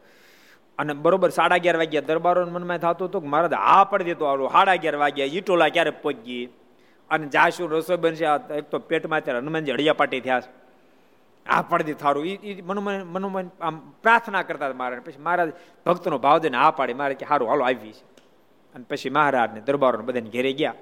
અને 0.78 0.94
બરોબર 0.94 1.30
સાડા 1.30 1.56
અગિયાર 1.56 1.78
વાગ્યા 1.78 2.02
દરબારો 2.02 2.46
મનમાં 2.46 2.78
થતું 2.78 3.08
હતું 3.08 3.22
કે 3.22 3.28
મારા 3.28 3.58
આ 3.58 3.84
પડી 3.84 4.04
દેતો 4.04 4.26
આવડું 4.26 4.50
સાડા 4.50 4.72
અગિયાર 4.72 4.96
વાગ્યા, 4.96 5.26
ઈટોલા 5.26 5.70
ક્યારે 5.70 5.90
પહોંચી? 5.90 6.50
અને 7.10 7.28
જાશું 7.28 7.72
રસોઈ 7.72 7.98
બનશે 7.98 8.26
એક 8.54 8.64
તો 8.64 8.80
પેટમાં 8.80 9.20
અત્યારે 9.20 9.40
હનુમાનજી 9.40 9.72
હળિયા 9.72 9.94
પાટી 9.94 10.20
થયા 10.20 10.40
છે. 10.40 10.68
આ 11.50 11.62
પડદી 11.62 11.94
થારું. 11.94 12.26
એ 12.26 12.62
મનોમન 12.62 13.04
મનોમન 13.04 13.50
આમ 13.62 13.80
પ્રાર્થના 13.80 14.42
કરતા 14.42 14.74
મહારાજ 14.74 15.02
પછી 15.02 15.22
મહારાજ 15.22 15.52
ભક્તનો 15.86 16.18
ભાવ 16.18 16.38
દઈને 16.38 16.58
આ 16.58 16.72
પાડી. 16.72 16.94
મારે 16.94 17.14
કે 17.14 17.26
સારું 17.26 17.50
હાલો, 17.50 17.64
આવી 17.64 17.92
છે. 17.92 18.04
અને 18.76 18.86
પછી 18.90 19.10
મહારાજને 19.10 19.62
દરબારોને 19.62 20.06
બધાને 20.06 20.30
ઘેરે 20.30 20.54
ગયા. 20.54 20.74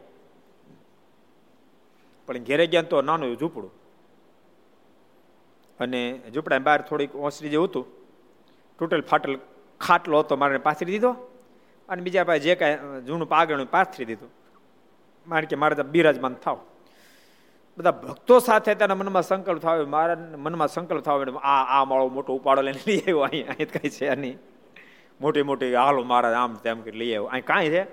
પણ 2.28 2.38
ઘેરે 2.38 2.68
ગયા 2.68 2.82
તો 2.82 3.02
નાનું 3.02 3.38
ઝૂંપડું. 3.40 3.72
અને 5.80 6.22
ઝૂંપડા 6.34 6.60
બહાર 6.60 6.82
થોડીક 6.82 7.16
ઓસરી 7.16 7.50
જેવું 7.50 7.68
હતું. 7.68 7.86
તૂટેલ 8.80 9.02
ફાટેલ 9.02 9.40
ખાટલો 9.80 10.20
હતો 10.20 10.36
મારે 10.36 10.58
પાથરી 10.58 10.92
દીધો. 10.92 11.12
અને 11.90 12.02
બીજા 12.02 12.24
પાસે 12.24 12.40
જે 12.40 12.56
કાંઈ 12.56 13.02
જૂનું 13.02 13.30
પાગણું 13.30 13.72
પાથરી 13.72 14.06
દીધું. 14.06 14.32
મારે 15.28 15.46
કે 15.46 15.56
મારે 15.56 15.84
બિરાજમાન 15.84 16.34
થાવ. 16.34 16.60
બધા 17.78 17.92
ભક્તો 17.92 18.40
સાથે 18.40 18.76
તેના 18.76 18.96
મનમાં 18.96 19.24
સંકલ્પ 19.24 19.62
થાય 19.62 19.84
મારા 19.84 20.18
મનમાં 20.38 20.68
સંકલ્પ 20.68 21.04
થાય 21.04 21.38
આ 21.44 21.82
આ 21.82 21.86
માળો 21.86 22.10
મોટો 22.10 22.36
ઉપાડો 22.36 22.62
લઈને 22.62 22.80
લઈ 22.88 23.00
આવ્યો. 23.00 23.20
અહીં 23.20 23.48
અહીં 23.48 23.72
કઈ 23.72 23.90
છે 23.90 24.16
નહીં. 24.16 24.38
મોટી 25.22 25.44
મોટી, 25.44 25.74
હાલો 25.74 26.04
મારા 26.04 26.44
આમ 26.44 26.56
તેમ 26.56 26.82
કરી 26.82 27.00
લઈ 27.00 27.14
આવ્યો. 27.14 27.26
અહીં 27.26 27.46
કાંઈ 27.46 27.70
છે? 27.70 27.84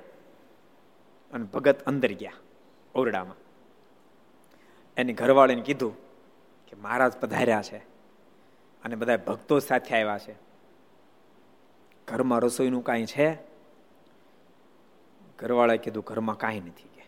અને 1.33 1.45
ભગત 1.45 1.83
અંદર 1.83 2.13
ગયા, 2.13 2.33
ઓરડામાં. 2.95 3.37
એની 4.97 5.13
ઘરવાળીને 5.13 5.63
કીધું 5.63 5.97
કે 6.67 6.77
મહારાજ 6.77 7.13
પધાર્યા 7.13 7.63
છે 7.63 7.79
અને 8.85 8.97
બધા 8.97 9.17
ભક્તો 9.17 9.59
સાથે 9.59 9.95
આવ્યા 9.95 10.19
છે. 10.19 10.35
ઘરમાં 12.09 12.41
રસોઈનું 12.41 12.85
કાંઈ 12.85 13.07
છે? 13.07 13.35
ઘરવાળાએ 15.39 15.79
કીધું, 15.79 16.05
ઘરમાં 16.05 16.39
કાંઈ 16.39 16.61
નથી 16.61 16.89
કે. 16.95 17.03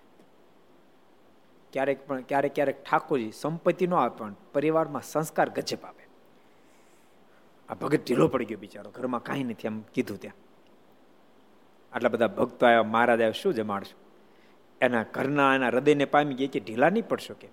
ક્યારેક 1.72 2.06
પણ, 2.06 2.20
ક્યારેક 2.20 2.54
ક્યારેક 2.54 2.84
ઠાકોરજી 2.84 3.32
સંપત્તિ 3.32 3.86
ન 3.86 3.94
આપે 3.94 4.18
પણ 4.18 4.34
પરિવારમાં 4.52 5.02
સંસ્કાર 5.02 5.48
ગજબ 5.48 5.84
આપે 5.84 6.04
આ 7.68 7.74
ભગત 7.74 8.06
ઢીલો 8.06 8.28
પડી 8.28 8.44
ગયો 8.44 8.58
બિચારો, 8.58 8.90
ઘરમાં 8.90 9.22
કાંઈ 9.22 9.44
નથી, 9.44 9.66
એમ 9.66 9.80
કીધું 9.80 10.20
ત્યાં. 10.20 10.34
આટલા 11.92 12.08
બધા 12.08 12.26
ભક્તો 12.26 12.66
આવ્યા, 12.66 12.82
મહારાજ 12.82 13.20
આવ્યા 13.20 13.30
શું 13.30 13.54
જમાડશું? 13.54 14.04
એના 14.80 15.02
ઘરના, 15.02 15.54
એના 15.54 15.66
હૃદયને 15.66 16.04
પામી 16.04 16.34
ગયા 16.34 16.48
કે 16.52 16.60
ઢીલા 16.60 16.90
નહીં 16.90 17.08
પડશો 17.08 17.34
કે 17.34 17.48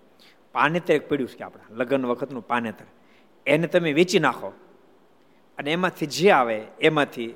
પાનેતર 0.53 0.93
એક 0.93 1.09
પડ્યું 1.09 1.29
છે 1.29 1.43
આપણા, 1.43 1.75
લગ્ન 1.75 2.05
વખતનું 2.05 2.47
પાનેતર. 2.47 2.85
એને 3.45 3.67
તમે 3.67 3.93
વેચી 3.93 4.19
નાખો. 4.19 4.49
અને 5.57 5.71
એમાંથી 5.71 6.05
જે 6.05 6.31
આવે, 6.31 6.57
એમાંથી 6.81 7.35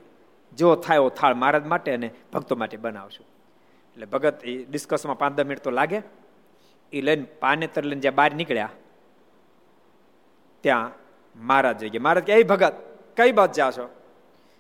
જો 0.54 0.76
થાય 0.76 0.96
એવો 0.96 1.10
થાળ 1.10 1.34
મહારાજ 1.34 1.66
માટે 1.66 1.94
અને 1.94 2.10
ભક્તો 2.34 2.56
માટે 2.56 2.78
બનાવશું. 2.78 3.26
એટલે 3.94 4.06
ભગત 4.06 4.46
એ 4.46 4.64
ડિસ્કસમાં 4.64 5.18
પાંચ 5.18 5.36
દસ 5.36 5.44
મિનિટ 5.44 5.64
તો 5.64 5.72
લાગે. 5.72 6.00
એ 6.94 7.02
લઈને 7.02 7.24
પાનેતર 7.40 7.84
લઈને 7.84 8.02
જ્યાં 8.02 8.16
બહાર 8.16 8.34
નીકળ્યા, 8.34 8.70
ત્યાં 10.62 10.92
મહારાજ 11.36 11.78
જઈ 11.78 11.90
ગયા. 11.90 12.02
મહારાજ 12.02 12.24
કે 12.24 12.34
એ 12.34 12.44
ભગત, 12.44 12.74
કઈ 13.18 13.32
બાત 13.32 13.54
જા 13.54 13.72
છો? 13.72 13.90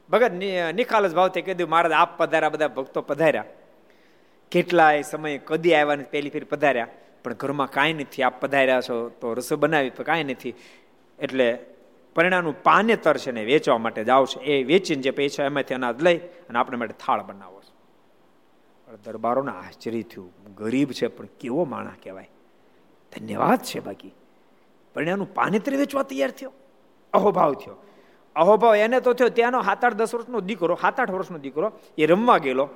ભગત 0.09 0.31
નિખાલસ 0.75 1.13
ભાવથી 1.15 1.41
કીધું 1.41 1.69
મહારાજ, 1.69 1.91
આપ 1.91 2.17
પધાર્યા, 2.17 2.49
બધા 2.49 2.67
ભક્તો 2.67 3.01
પધાર્યા. 3.01 3.45
કેટલાય 4.51 5.01
સમય 5.01 5.37
કદી 5.37 5.73
આવ્યા 5.73 6.05
પહેલી 6.11 6.29
ફેર 6.29 6.43
પધાર્યા. 6.43 6.87
પણ 7.25 7.33
ઘરમાં 7.33 7.71
કાંઈ 7.71 7.93
નથી. 7.93 8.23
આપ 8.23 8.41
પધાર્યા 8.41 8.81
છો 8.81 9.09
તો 9.09 9.33
રસો 9.33 9.57
બનાવી 9.57 9.89
તો 9.89 10.03
કાંઈ 10.03 10.23
નથી. 10.23 10.53
એટલે 11.19 11.57
પરિણામનું 12.15 12.63
પાનેતર 12.63 13.17
છે 13.17 13.31
ને 13.31 13.45
વેચવા 13.45 13.77
માટે 13.77 14.03
જાવ 14.03 14.25
છે 14.25 14.39
એ 14.39 14.63
વેચીને 14.63 15.01
જે 15.01 15.11
પૈસા 15.11 15.43
એમાંથી 15.43 15.73
અનાજ 15.73 16.03
લઈ 16.03 16.17
અને 16.17 16.59
આપણે 16.59 16.77
માટે 16.77 16.93
થાળ 17.05 17.23
બનાવો 17.23 17.61
છે. 17.61 17.75
દરબારોને 19.03 19.51
આશ્ચર્ય 19.51 20.01
થયું. 20.01 20.53
ગરીબ 20.55 20.91
છે, 20.91 21.07
પણ 21.07 21.25
કેવો 21.25 21.65
માણા 21.65 21.91
કહેવાય. 22.03 22.29
ધન્યવાદ 23.15 23.59
છે, 23.59 23.79
બાકી. 23.79 24.13
પરિણામનું 24.93 25.33
પાનેતર 25.33 25.75
વેચવા 25.75 26.03
તૈયાર 26.03 26.31
થયો. 26.31 26.51
અહોભાવ 27.13 27.53
થયો. 27.53 27.75
અહોભાવ 28.35 28.75
એને 28.75 28.99
તો 28.99 29.13
થયો, 29.13 29.29
ત્યાંનો 29.29 29.61
સાત 29.61 29.85
આઠ 29.85 29.93
દસ 29.93 30.15
વર્ષનો 30.15 30.39
દીકરો, 30.39 30.75
સાત 30.81 30.99
આઠ 30.99 31.11
વર્ષનો 31.11 31.37
દીકરો 31.37 31.71
એ 31.97 32.05
રમવા 32.05 32.37
ગયેલો. 32.37 32.69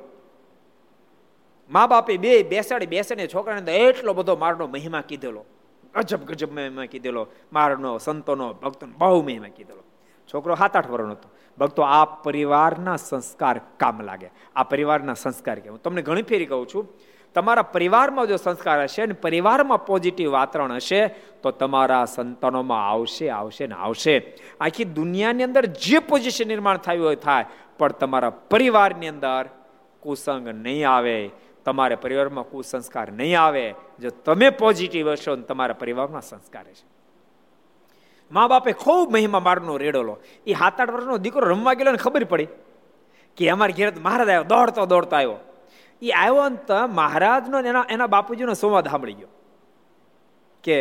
મા 1.69 1.87
બાપે 1.87 2.17
બે, 2.17 2.43
બેસાડી 2.43 2.85
બેસાડી 2.85 3.27
છોકરાને 3.27 3.75
એટલો 3.75 4.13
બધો 4.13 4.35
મારનો 4.35 4.67
મહિમા 4.67 5.01
કીધેલો. 5.01 5.45
ગજબ 5.95 6.23
ગજબ 6.23 6.53
મહિમા 6.53 6.85
કીધેલો. 6.85 7.27
મારનો, 7.53 7.97
સંતોનો, 7.97 8.53
ભક્તોનો 8.53 8.93
બહુ 8.97 9.23
મહિમા 9.23 9.47
કીધેલો. 9.47 9.83
છોકરો 10.33 10.55
સાત 10.55 10.75
આઠ 10.75 10.89
વર્ષનો 10.89 11.11
હતો. 11.11 11.29
ભક્તો, 11.57 11.81
આ 11.81 12.05
પરિવારના 12.05 12.95
સંસ્કાર 12.95 13.61
કામ 13.77 14.01
લાગે. 14.01 14.29
આ 14.55 14.63
પરિવારના 14.63 15.13
સંસ્કાર 15.13 15.59
કે 15.59 15.69
હું 15.69 15.81
તમને 15.81 16.01
ઘણી 16.01 16.21
ફેરી 16.21 16.45
કહું 16.45 16.67
છું. 16.67 16.87
તમારા 17.33 17.61
પરિવારમાં 17.61 18.27
જો 18.27 18.35
સંસ્કાર 18.35 18.83
હશે 18.83 19.05
ને 19.05 19.13
પરિવારમાં 19.13 19.85
પોઝિટિવ 19.85 20.31
વાતાવરણ 20.31 20.71
હશે, 20.71 21.07
તો 21.43 21.51
તમારા 21.51 22.05
સંતાનોમાં 22.05 22.89
આવશે 22.89 23.29
આવશે 23.29 23.67
ને 23.67 23.75
આવશે. 23.75 24.33
આખી 24.61 24.83
દુનિયાની 24.83 25.43
અંદર 25.43 25.65
જે 25.65 25.99
પોઝિશન 25.99 26.47
નિર્માણ 26.47 26.77
થયું 26.77 27.05
હોય, 27.05 27.15
થાય. 27.15 27.45
પણ 27.77 27.91
તમારા 27.91 28.29
પરિવારની 28.29 29.07
અંદર 29.07 29.49
કુસંગ 29.99 30.47
નહીં 30.47 30.89
આવે. 30.89 31.29
તમારા 31.69 32.03
પરિવારમાં 32.05 32.47
કુસંસ્કાર 32.51 33.07
નહીં 33.13 33.39
આવે, 33.39 33.65
જો 34.01 34.09
તમે 34.25 34.49
પોઝિટિવ 34.61 35.11
હશો 35.11 35.35
તમારા 35.49 35.81
પરિવારમાં 35.83 36.25
સંસ્કાર 36.31 36.65
હશે. 36.69 36.87
મા 38.31 38.47
બાપે 38.47 38.71
ખૂબ 38.73 39.13
મહિમા 39.13 39.45
મારનો 39.47 39.77
રેડોલો. 39.77 40.15
એ 40.47 40.53
સાત 40.53 40.81
આઠ 40.81 40.91
વર્ષનો 40.91 41.17
દીકરો 41.17 41.45
રમવા 41.51 41.77
ગયેલો 41.77 41.91
ને 41.91 42.01
ખબર 42.05 42.23
પડી 42.31 42.49
કે 43.37 43.49
અમારા 43.49 43.77
ઘેર 43.77 43.89
મહારાજ 43.99 44.29
આવ્યો, 44.29 44.49
દોડતો 44.53 44.85
દોડતો 44.85 45.15
આવ્યો. 45.15 45.39
એ 46.01 46.11
આવ્યો 46.13 46.49
ને 46.49 46.59
મહારાજનો 46.99 47.57
એના 47.71 47.87
એના 47.89 48.13
બાપુજીનો 48.15 48.53
સંવાદ 48.53 48.85
સાંભળી 48.87 49.17
ગયો 49.19 49.31
કે 50.63 50.75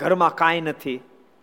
ઘરમાં 0.00 0.34
કાંઈ 0.40 0.64
નથી. 0.70 0.98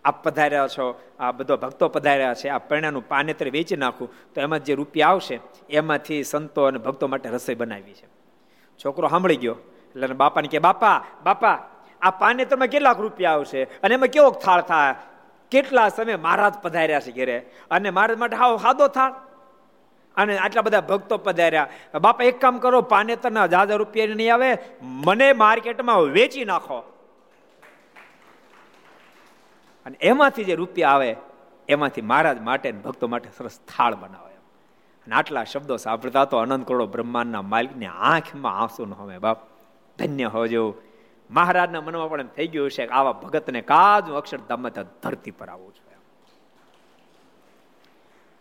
આપ 0.06 0.18
પધાર્યા 0.24 0.68
છો, 0.68 0.86
આ 1.20 1.32
બધો 1.32 1.56
ભક્તો 1.58 1.86
પધાર્યા 1.90 2.40
છે, 2.40 2.48
આ 2.50 2.62
પરણાનું 2.70 3.06
પાનેતર 3.08 3.48
વેચી 3.56 3.80
નાખું. 3.80 4.10
તો 4.34 4.38
એમાં 4.42 4.64
જે 4.66 4.74
રૂપિયા 4.76 5.12
આવશે, 5.12 5.36
એમાંથી 5.70 6.24
સંતો 6.24 6.66
અને 6.70 6.80
ભક્તો 6.86 7.08
માટે 7.08 7.30
રસોઈ 7.30 7.56
બનાવી 7.56 7.96
છે. 8.00 8.08
છોકરો 8.86 9.08
સાંભળી 9.08 9.36
ગયો. 9.36 9.56
એટલે 9.96 10.08
બાપાને 10.08 10.48
કે 10.48 10.60
બાપા 10.60 11.06
બાપા, 11.24 11.60
આ 12.02 12.10
પાને 12.10 12.46
તમે 12.46 12.68
કેટલાક 12.68 13.00
રૂપિયા 13.00 13.32
આવશે? 13.32 13.64
અને 13.64 13.94
એમાં 13.94 14.08
કેવો 14.08 14.30
થાળ 14.30 14.62
થાય? 14.62 14.96
કેટલા 15.52 15.90
સમય 15.90 16.16
મહારાજ 16.16 16.54
પધાર્યા 16.54 17.00
છે 17.00 17.12
ઘેરે? 17.12 17.40
અને 17.72 17.90
મહારાજ 17.90 18.18
માટે 18.18 18.36
હાવ 18.36 18.58
સાદો 18.58 18.88
થાળ. 18.88 19.14
અને 20.16 20.38
આટલા 20.38 20.62
બધા 20.62 20.82
ભક્તો 20.82 21.18
પધાર્યા. 21.18 21.68
બાપા, 22.02 22.24
એક 22.24 22.42
કામ 22.42 22.58
કરો, 22.58 22.82
પાને 22.82 23.16
પાનેતરના 23.16 23.44
હજાર 23.44 23.78
રૂપિયા 23.78 24.08
નહીં 24.08 24.34
આવે, 24.34 24.58
મને 24.82 25.34
માર્કેટમાં 25.34 26.00
વેચી 26.00 26.46
નાખો. 26.46 26.78
અને 29.86 29.98
એમાંથી 30.02 30.44
જે 30.44 30.56
રૂપિયા 30.56 30.90
આવે, 30.90 31.16
એમાંથી 31.70 32.02
મહારાજ 32.02 32.42
માટે 32.42 32.72
ભક્તો 32.72 33.08
માટે 33.08 33.30
સરસ 33.38 33.60
થાળ 33.60 33.96
બનાવે. 33.96 34.33
અને 35.06 35.16
આટલા 35.16 35.44
શબ્દો 35.44 35.78
સાંભળતા 35.78 36.26
તો 36.26 36.38
અનંત 36.38 36.68
કરોડો 36.68 36.86
બ્રહ્માંડના 36.88 37.42
માલિકની 37.42 37.86
આંખમાં 37.86 38.60
આંસુ 38.60 38.86
ન 38.86 38.94
હવે 38.94 39.18
બાપ. 39.18 39.38
ધન્ય 39.98 40.26
હોજો. 40.26 40.76
મહારાજના 41.30 41.82
મનમાં 41.82 42.10
પણ 42.10 42.28
થઈ 42.28 42.48
ગયું 42.48 42.72
છે 42.72 42.86
કે 42.86 42.94
આવા 42.94 43.12
ભગતને 43.12 43.62
કાજુ 43.62 44.14
અક્ષરધામમાં 44.14 44.72
ધરતી 45.04 45.32
પર 45.32 45.50
આવું 45.50 45.74
છું. 45.74 45.84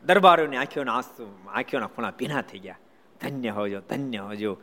દરબારોની 0.06 0.56
આંખીઓના 0.56 0.94
આંસુ, 0.94 1.38
આંખીઓના 1.52 1.86
ખૂણા 1.86 2.10
ભીના 2.10 2.42
થઈ 2.42 2.58
ગયા. 2.58 2.78
ધન્ય 3.20 3.50
હોજો 3.50 3.80
ધન્ય 3.80 4.18
હોજો. 4.18 4.56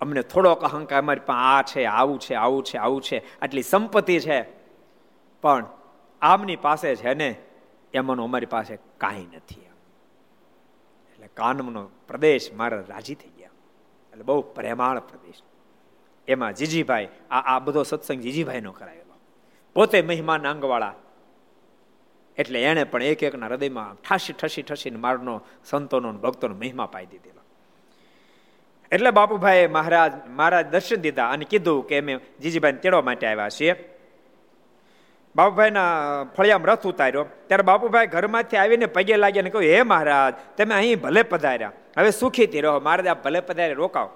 અમને 0.00 0.22
થોડોક 0.22 0.60
અહંકાર 0.60 0.98
અમારી 0.98 1.20
પાસે 1.20 1.40
આ 1.40 1.62
છે, 1.62 1.84
આવું 1.84 2.18
છે 2.18 2.34
આવું 2.34 2.64
છે 2.64 2.78
આવું 2.78 3.02
છે. 3.02 3.40
આટલી 3.40 3.62
સંપત્તિ 3.62 4.20
છે. 4.20 4.42
પણ 5.42 5.66
આમની 6.22 6.56
પાસે 6.56 6.96
છે 6.96 7.14
ને, 7.14 7.36
એમાંનું 7.94 8.24
અમારી 8.24 8.46
પાસે 8.46 8.78
કાંઈ 8.98 9.26
નથી. 9.36 9.67
કાનમનો 11.38 11.82
પ્રદેશ 12.08 12.52
મારા 12.52 12.84
રાજી 12.88 13.14
થઈ 13.14 13.32
ગયા. 13.38 13.50
એટલે 14.12 14.22
બહુ 14.22 14.40
પ્રેમાળ 14.56 15.00
પ્રદેશ. 15.00 15.40
એમાં 16.28 16.52
જીજીભાઈ, 16.52 17.08
આ 17.30 17.40
આ 17.56 17.58
બધો 17.58 17.82
સત્સંગ 17.82 18.20
જીજીભાઈનો 18.20 18.72
કરાયેલો. 18.72 19.16
પોતે 19.74 20.02
મહેમાન 20.02 20.46
અંગવાળા 20.46 20.94
એટલે 22.38 22.62
એણે 22.62 22.84
પણ 22.84 23.02
એક 23.02 23.22
એકના 23.22 23.46
હૃદયમાં 23.46 23.94
ઠાસી 23.94 24.32
ઠસી 24.32 24.62
ઠસીને 24.62 24.98
મારનો, 24.98 25.34
સંતોનો 25.64 26.12
ભક્તોનો 26.12 26.54
મહિમા 26.54 26.86
પાઈ 26.86 27.06
દીધેલો. 27.06 27.42
એટલે 28.92 29.10
બાપુભાઈ 29.10 29.66
મહારાજ 29.66 30.12
મહારાજ 30.28 30.66
દર્શન 30.66 30.96
દીધા 30.96 31.30
અને 31.30 31.44
કીધું 31.44 31.86
કે 31.88 32.00
અમે 32.00 32.14
જીજીભાઈને 32.42 32.78
તેડવા 32.78 33.02
માટે 33.02 33.26
આવ્યા 33.26 33.48
છીએ. 33.48 33.74
બાપુભાઈના 35.36 36.24
ફળિયામાં 36.36 36.72
રથ 36.72 36.86
ઉતાર્યો. 36.86 37.24
ત્યારે 37.46 37.62
બાપુભાઈ 37.62 38.06
ઘરમાંથી 38.06 38.56
આવીને 38.56 38.86
પગે 38.86 39.16
લાગ્યા 39.16 39.42
ને 39.42 39.50
કહ્યું, 39.50 39.74
હે 39.74 39.82
મહારાજ, 39.82 40.34
તમે 40.56 40.74
અહીં 40.74 41.00
ભલે 41.00 41.22
પધાર્યા. 41.22 41.72
હવે 41.98 42.10
સુખીથી 42.10 42.60
રહો. 42.60 42.80
મહારાજ 42.80 43.06
આ 43.06 43.14
ભલે 43.14 43.40
પધાર્યા 43.40 43.74
રોકાવ 43.74 44.08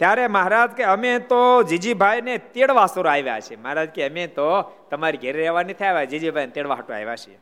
ત્યારે 0.00 0.26
મહારાજ 0.26 0.70
કે, 0.70 0.82
અમે 0.82 1.18
તો 1.18 1.62
જીજીભાઈને 1.62 2.38
તેડવા 2.38 2.86
સુર 2.86 3.08
આવ્યા 3.08 3.40
છે 3.40 3.56
મહારાજ 3.56 3.88
કે, 3.88 4.08
અમે 4.08 4.26
તો 4.26 4.62
તમારી 4.90 5.18
ઘેર 5.18 5.36
રહેવા 5.36 5.62
નથી 5.62 5.84
આવ્યા. 5.84 6.04
જીજીભાઈને 6.04 6.52
તેડવા 6.52 6.74
હાટો 6.74 6.94
આવ્યા 6.94 7.16
છીએ. 7.16 7.38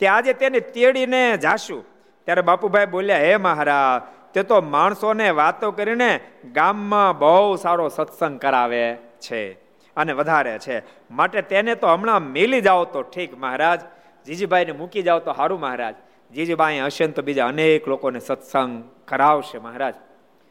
તે 0.00 0.06
આજે 0.06 0.32
તેને 0.32 0.60
તેડીને 0.60 1.36
જાશું. 1.36 1.84
ત્યારે 2.24 2.42
બાપુભાઈ 2.42 2.86
બોલ્યા, 2.86 3.16
હે 3.16 3.36
મહારાજ, 3.36 4.02
તે 4.34 4.42
તો 4.42 4.60
માણસોને 4.60 5.30
વાતો 5.30 5.70
કરીને 5.70 6.20
ગામમાં 6.52 7.18
બહુ 7.18 7.56
સારો 7.56 7.88
સત્સંગ 7.88 8.40
કરાવે 8.40 8.94
છે. 8.94 9.63
અને 9.96 10.12
વધારે 10.12 10.58
છે. 10.58 10.82
માટે 11.10 11.42
તેને 11.42 11.74
તો 11.74 11.86
હમણાં 11.86 12.22
મેલી 12.22 12.60
જાઓ 12.60 12.84
તો 12.84 13.02
ઠીક, 13.02 13.38
મહારાજ. 13.38 13.80
જીજીભાઈને 14.26 14.72
મૂકી 14.72 15.02
જાઓ 15.02 15.18
તો 15.18 15.32
સારું 15.32 15.60
મહારાજ. 15.60 15.94
જીજીભાઈ 16.34 16.80
હશે 16.80 17.06
તો 17.06 17.22
બીજા 17.22 17.46
અનેક 17.46 17.88
લોકોને 17.88 18.18
સત્સંગ 18.18 18.84
કરાવશે, 19.04 19.58
મહારાજ. 19.58 19.94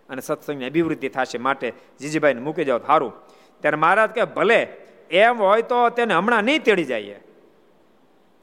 અને 0.10 0.22
સત્સંગની 0.22 0.66
અભિવૃદ્ધિ 0.66 1.10
થશે. 1.10 1.38
માટે 1.38 1.74
જીજીભાઈને 2.00 2.41
મૂકી 2.41 2.66
જાઓ 2.66 2.80
સારું 2.80 3.14
ત્યારે 3.62 3.78
મહારાજ 3.78 4.10
કે 4.10 4.26
ભલે, 4.26 4.64
એમ 5.12 5.38
હોય 5.38 5.62
તો 5.62 5.89
તેને 5.89 6.14
હમણાં 6.14 6.44
નહીં 6.44 6.64
તેડી 6.64 6.84
જઈએ. 6.84 7.20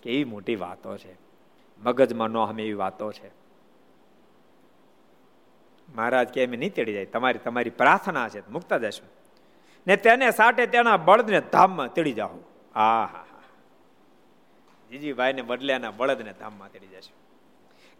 કેવી 0.02 0.24
મોટી 0.24 0.56
વાતો 0.56 0.96
છે. 0.96 1.18
મગજમાં 1.82 2.28
નો 2.28 2.44
હમે 2.44 2.62
એવી 2.62 2.72
વાતો 2.72 3.12
છે. 3.12 3.28
મહારાજ 5.96 6.28
કે 6.28 6.42
એમ 6.42 6.50
નહીં 6.50 6.74
તેડી 6.74 6.92
જાય. 6.92 7.04
તમારી 7.04 7.38
તમારી 7.38 7.70
પ્રાર્થના 7.70 8.28
છે. 8.28 8.50
મુકતા 8.50 8.78
જશું 8.78 9.19
ને 9.86 9.96
તેને 9.96 10.30
સાટે 10.30 10.66
તેના 10.66 10.96
બળદને 10.96 11.40
ધામમાં 11.40 11.92
તેડી 11.92 12.12
જાઓ. 12.12 12.38
આ 12.74 13.04
હા 13.04 13.24
જીજીભાઈ 14.90 15.32
ને 15.32 15.42
બદલ્યાના 15.42 15.90
બળદને 15.90 16.32
ધામમાં 16.32 16.70
તેડી 16.70 16.86
જશે. 16.86 17.12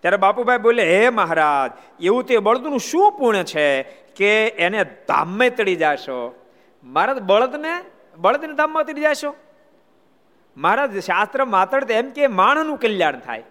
ત્યારે 0.00 0.16
બાપુભાઈ 0.16 0.58
બોલે, 0.58 0.98
હે 0.98 1.08
મહારાજ, 1.08 1.70
એવું 2.00 2.24
તે 2.24 2.38
બળદનું 2.38 2.80
શું 2.80 3.12
પુણ્ય 3.12 3.44
છે 3.44 3.82
કે 4.16 4.46
એને 4.46 4.84
ધામમાં 4.84 5.50
તળી 5.56 5.76
જાશો? 5.76 6.46
મહારાજ 6.84 7.18
બળદને 7.18 7.84
બળદને 8.16 8.52
ધામમાં 8.52 8.84
તળી 8.84 9.00
જાશો? 9.00 9.36
મહારાજ 10.56 10.98
શાસ્ત્ર 10.98 11.44
માત્ર 11.44 11.92
એમ 11.92 12.10
કે 12.10 12.26
માણનું 12.26 12.76
કલ્યાણ 12.76 13.18
થાય. 13.18 13.42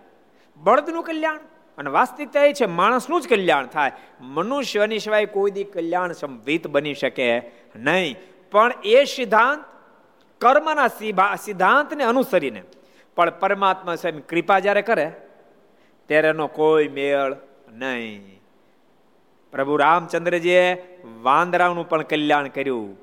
બળદનું 0.58 1.04
કલ્યાણ. 1.04 1.40
અને 1.80 1.90
વાસ્તવિકતા 1.90 2.44
એ 2.44 2.54
છે, 2.54 2.66
માણસનું 2.66 3.22
જ 3.22 3.28
કલ્યાણ 3.28 3.68
થાય. 3.68 3.92
મનુષ્યની 4.22 5.00
સિવાય 5.00 5.26
કોઈ 5.26 5.52
દી 5.52 5.64
કલ્યાણ 5.64 6.12
સંવિત 6.12 6.68
બની 6.68 6.94
શકે 6.94 7.42
નહીં. 7.76 8.16
પણ 8.52 8.74
એ 8.84 9.04
સિદ્ધાંત 9.06 9.64
કર્મના 10.42 10.88
સિદ્ધાંતને 11.36 12.04
અનુસરીને, 12.04 12.64
પણ 13.16 13.40
પરમાત્મા 13.40 13.96
સ્વયં 13.96 14.26
કૃપા 14.28 14.60
જ્યારે 14.60 14.82
કરે, 14.82 15.12
ત્યારે 16.08 16.28
એનો 16.28 16.48
કોઈ 16.48 16.88
મેળ 16.88 17.36
નહીં. 17.74 18.42
પ્રભુ 19.52 19.78
રામચંદ્રજીએ 19.78 20.64
વાંદરાનું 21.22 21.90
પણ 21.90 22.02
કલ્યાણ 22.02 22.48
કર્યું. 22.48 22.98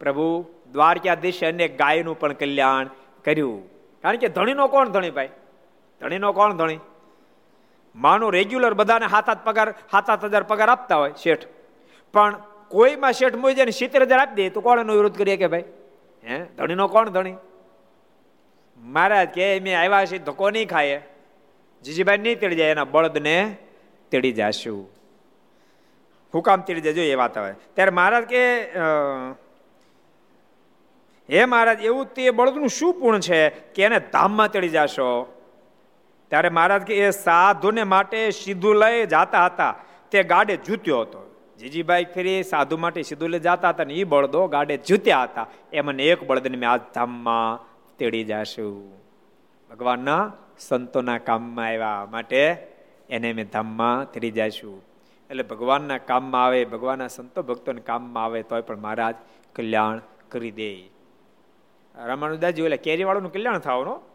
પ્રભુ 0.00 0.44
દ્વારકાધીશ 0.72 1.44
અને 1.44 1.68
ગાયનું 1.68 2.18
પણ 2.20 2.32
કલ્યાણ 2.32 2.88
કર્યું. 3.24 3.58
કારણ 4.02 4.16
કે 4.16 4.28
ધણીનો 4.28 4.66
કોણ 4.66 4.88
ધણી 4.88 5.10
ભાઈ? 5.10 5.28
ધણીનો 6.00 6.32
કોણ 6.32 6.52
ધણી? 6.52 6.78
માનો 7.94 8.30
રેગ્યુલર 8.30 8.74
બધાને 8.80 9.06
હાથ 9.14 9.28
હાથ 9.32 9.44
પગાર 9.44 9.68
હાથ 9.92 10.08
હાથ 10.12 10.24
હજાર 10.32 10.44
પગાર 10.52 10.68
આપતા 10.70 10.98
હોય 11.02 11.14
શેઠ. 11.22 11.46
પણ 12.14 12.34
કોઈમાં 12.70 13.14
શેઠ 13.20 13.36
મોઈ 13.42 13.54
જાય 13.54 13.72
સિત્તેર 13.80 14.02
હજાર 14.06 14.20
આપી 14.24 14.36
દે 14.36 14.50
તો 14.50 14.60
કોણ 14.60 14.80
એનો 14.84 14.92
વિરોધ 14.98 15.16
કરીએ 15.20 15.36
કે 15.42 15.48
ભાઈ? 15.52 15.66
હે? 16.24 16.36
ધણીનો 16.56 16.88
કોણ 16.88 17.12
ધણી? 17.16 17.36
મહારાજ 18.78 19.28
કે 19.36 19.46
મેં 19.60 19.74
આવ્યા 19.82 20.08
છે 20.10 20.18
ધક્કો 20.28 20.50
નહીં 20.56 20.68
ખાય 20.72 20.98
જીજીભાઈ 21.84 22.22
નહીં 22.24 22.38
તેડી 22.40 22.58
જાય, 22.60 22.72
એના 22.76 22.90
બળદને 22.94 23.36
તેડી 24.12 24.34
જાશું. 24.40 24.82
હુકામ 26.34 26.60
તેડી 26.66 26.84
જજો 26.86 27.02
એ 27.12 27.16
વાત 27.20 27.36
આવે 27.36 27.52
ત્યારે 27.74 27.92
મહારાજ 27.98 28.24
કે 28.32 28.42
હે 31.28 31.40
મહારાજ, 31.52 31.78
એવું 31.88 32.06
તે 32.16 32.30
બળદનું 32.38 32.72
શું 32.78 32.92
પૂર્ણ 33.00 33.22
છે 33.28 33.38
કે 33.74 33.84
એને 33.88 33.98
ધામમાં 34.14 34.50
તેડી 34.54 34.74
જાશો? 34.78 35.08
ત્યારે 36.32 36.48
મહારાજ 36.48 36.82
કે, 36.82 36.94
એ 36.96 37.10
સાધુને 37.10 37.84
માટે 37.84 38.30
સીધું 38.30 38.76
લઈ 38.76 39.06
જાતા 39.06 39.46
હતા. 39.46 39.74
તે 40.10 40.22
ગાડે 40.22 40.56
જૂત્યો 40.56 41.00
હતો. 41.00 41.20
જીજીભાઈ 41.58 42.04
ફરી 42.04 42.42
સાધુ 42.42 42.76
માટે 42.76 43.02
સીધું 43.02 43.28
લઈ 43.28 43.38
જતા 43.38 43.68
હતા 43.68 43.84
ને 43.84 43.94
એ 43.94 44.04
બળદો 44.04 44.46
ગાડે 44.46 44.76
જૂત્યા 44.76 45.22
હતા. 45.22 45.46
એ 45.72 45.80
મને 45.80 46.04
એક 46.04 46.26
બળદને 46.26 46.56
મેં 46.56 46.70
આ 46.70 46.76
ધામમાં 46.76 47.60
તેડી 47.98 48.24
જાશું. 48.24 48.92
ભગવાનના 49.70 50.32
સંતોના 50.58 51.18
કામમાં 51.18 51.66
આવ્યા 51.66 52.06
માટે 52.10 52.52
એને 53.10 53.32
મેં 53.32 53.48
ધામમાં 53.52 54.12
તેડી 54.12 54.30
જઈશું 54.30 54.82
એટલે 55.30 55.42
ભગવાનના 55.42 55.98
કામમાં 55.98 56.44
આવે, 56.44 56.64
ભગવાનના 56.64 57.08
સંતો 57.08 57.42
ભક્તોના 57.42 57.80
કામમાં 57.86 58.24
આવે 58.24 58.42
તોય 58.42 58.60
પણ 58.60 58.78
મહારાજ 58.78 59.14
કલ્યાણ 59.56 60.00
કરી 60.28 60.50
દે. 60.50 60.72
રામાનુદાસજી 62.04 62.62
એટલે 62.62 62.76
કેરીવાળાનું 62.76 63.32
કલ્યાણ 63.32 63.58
થવાનું? 63.58 64.11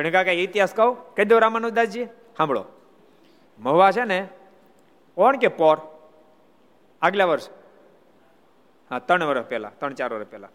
પણ 0.00 0.10
કાકા 0.10 0.32
ઇતિહાસ 0.32 0.72
કહું? 0.74 0.92
કહી 1.14 1.24
દો 1.24 1.38
રામાનુદાસજી 1.38 2.04
સાંભળો. 2.36 2.64
મહુવા 3.58 3.90
છે 3.92 4.04
ને 4.04 4.18
કોણ 5.16 5.36
કે 5.36 5.48
પોર? 5.60 5.76
આગલા 7.02 7.26
વર્ષ. 7.30 7.48
હા, 8.90 8.98
ત્રણ 8.98 9.24
વર્ષ 9.24 9.48
પહેલા, 9.50 9.72
ત્રણ 9.80 9.94
ચાર 9.94 10.10
વર્ષ 10.14 10.30
પહેલા. 10.30 10.52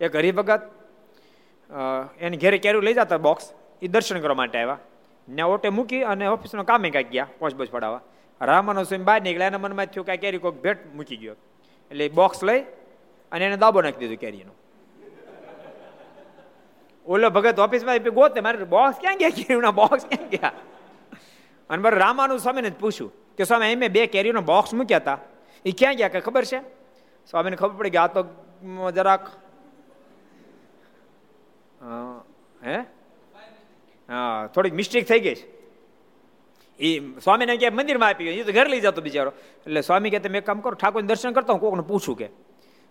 એક 0.00 0.16
હરિભગત 0.16 0.62
એને 2.20 2.36
ઘેરે 2.36 2.58
કેરું 2.58 2.82
લઈ 2.82 2.94
જતા 2.94 3.18
બોક્સ 3.18 3.46
એ 3.82 3.88
દર્શન 3.88 4.20
કરવા 4.20 4.38
માટે 4.40 4.58
આવ્યા. 4.58 4.78
ને 5.28 5.42
ઓટે 5.42 5.68
મૂકી 5.68 6.02
અને 6.02 6.26
ઓફિસનો 6.26 6.62
કામે 6.64 6.90
કાંઈક 6.90 7.10
ગયા, 7.10 7.28
પોચ 7.38 7.54
બોચ 7.54 7.70
પડાવવા 7.70 8.02
રામાનો 8.40 8.84
સ્વામી 8.84 9.04
બહાર 9.04 9.20
નીકળ્યા 9.22 9.50
એના 9.52 9.62
મનમાં 9.64 9.86
થયું 9.86 10.06
કાંઈ 10.06 10.22
કેરી 10.24 10.42
કોઈક 10.44 10.56
ભેટ 10.64 10.80
મૂકી 10.96 11.18
ગયો. 11.22 11.36
એટલે 11.90 12.08
બોક્સ 12.18 12.44
લઈ 12.44 12.60
અને 13.32 13.44
એને 13.46 13.56
દાબો 13.56 13.82
નાખી 13.82 14.02
દીધું 14.02 14.20
કેરીનો. 14.24 14.52
ઓલો 17.06 17.30
ભગત 17.30 17.58
ઓફિસમાં 17.58 17.98
ગોતે 18.14 18.40
મારે 18.40 18.64
બોક્સ 18.64 18.96
ક્યાં 19.00 19.18
ગયા? 19.18 19.30
કેરીઓના 19.30 19.70
બોક્સ 19.70 20.04
ક્યાં 20.04 20.28
ગયા? 20.28 20.52
અને 21.70 21.82
મારે 21.82 21.98
રામાનું 21.98 22.38
સ્વામીને 22.38 22.70
જ 22.70 22.74
પૂછ્યું 22.74 23.12
કે, 23.36 23.44
સ્વામી 23.44 23.74
મેં 23.76 23.92
બે 23.92 24.06
કેરીઓનો 24.06 24.40
બોક્સ 24.40 24.74
મૂક્યા 24.74 24.98
હતા 24.98 25.18
એ 25.64 25.72
ક્યાં 25.72 25.94
ગયા? 25.94 26.08
કે 26.08 26.20
ખબર 26.20 26.44
છે? 26.44 26.60
સ્વામીને 27.30 27.56
ખબર 27.56 27.76
પડી 27.76 27.90
કે, 27.90 27.98
આ 27.98 28.06
તો 28.06 28.22
જરાક. 28.94 29.24
હે? 32.64 32.76
હા 34.08 34.46
થોડીક 34.46 34.74
મિસ્ટેક 34.74 35.08
થઈ 35.08 35.20
ગઈ 35.20 35.34
છે. 35.34 35.46
એ 36.78 37.18
સ્વામીને 37.18 37.56
ક્યાંય 37.56 37.76
મંદિરમાં 37.76 38.08
આપી 38.08 38.24
ગયો 38.24 38.34
એ 38.34 38.42
તો 38.42 38.52
ઘર 38.52 38.68
લઈ 38.68 38.80
જતો 38.80 39.02
બિચારો. 39.02 39.32
એટલે 39.66 39.80
સ્વામી 39.80 40.10
કે 40.10 40.18
તમે 40.18 40.40
કામ 40.40 40.60
કરો, 40.60 40.74
ઠાકોરને 40.74 41.08
દર્શન 41.08 41.32
કરતા, 41.32 41.52
હું 41.52 41.60
કોકને 41.60 41.82
પૂછું 41.82 42.16
કે. 42.18 42.28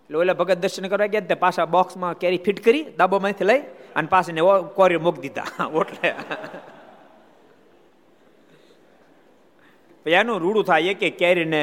એટલે 0.04 0.18
ઓલા 0.18 0.32
ભગત 0.32 0.58
દર્શન 0.58 0.88
કરવા 0.88 1.06
ગયા 1.06 1.20
તે 1.20 1.34
પાછા 1.34 1.64
બોક્સમાં 1.64 2.18
કેરી 2.18 2.38
ફિટ 2.38 2.64
કરી 2.64 2.84
દાબોમાંથી 2.98 3.44
લઈ 3.44 3.62
અને 3.96 4.08
પાછળ 4.08 4.62
કોરી 4.62 4.96
મૂકી 4.96 5.20
દીધા. 5.20 5.64
ઓટલે. 5.64 6.14
એનું 10.06 10.40
રૂડું 10.40 10.64
થાય 10.64 10.94
કે 10.94 11.10
કેરીને 11.10 11.62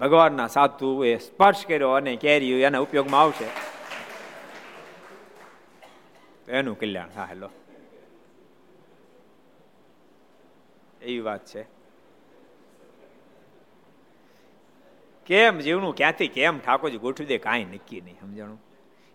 ભગવાનના 0.00 0.46
સાધુ 0.46 1.04
એ 1.04 1.18
સ્પર્શ 1.18 1.66
કર્યો 1.66 1.90
અને 1.90 2.16
કેરી 2.16 2.52
એના 2.62 2.78
ઉપયોગમાં 2.78 3.20
આવશે. 3.20 3.48
એનું 6.52 6.80
કલ્યાણ 6.80 7.08
હા 7.16 7.24
હેલો 7.24 7.50
એવી 11.02 11.20
વાત 11.20 11.44
છે. 11.46 11.77
કેમ 15.28 15.58
જીવનું 15.58 15.94
ક્યાંથી, 15.94 16.28
કેમ? 16.28 16.58
ઠાકોરજી 16.58 16.98
ગોઠવી 16.98 17.26
દે, 17.26 17.38
કાંઈ 17.38 17.64
નક્કી 17.64 18.00
નહીં, 18.00 18.20
સમજાણું? 18.20 18.62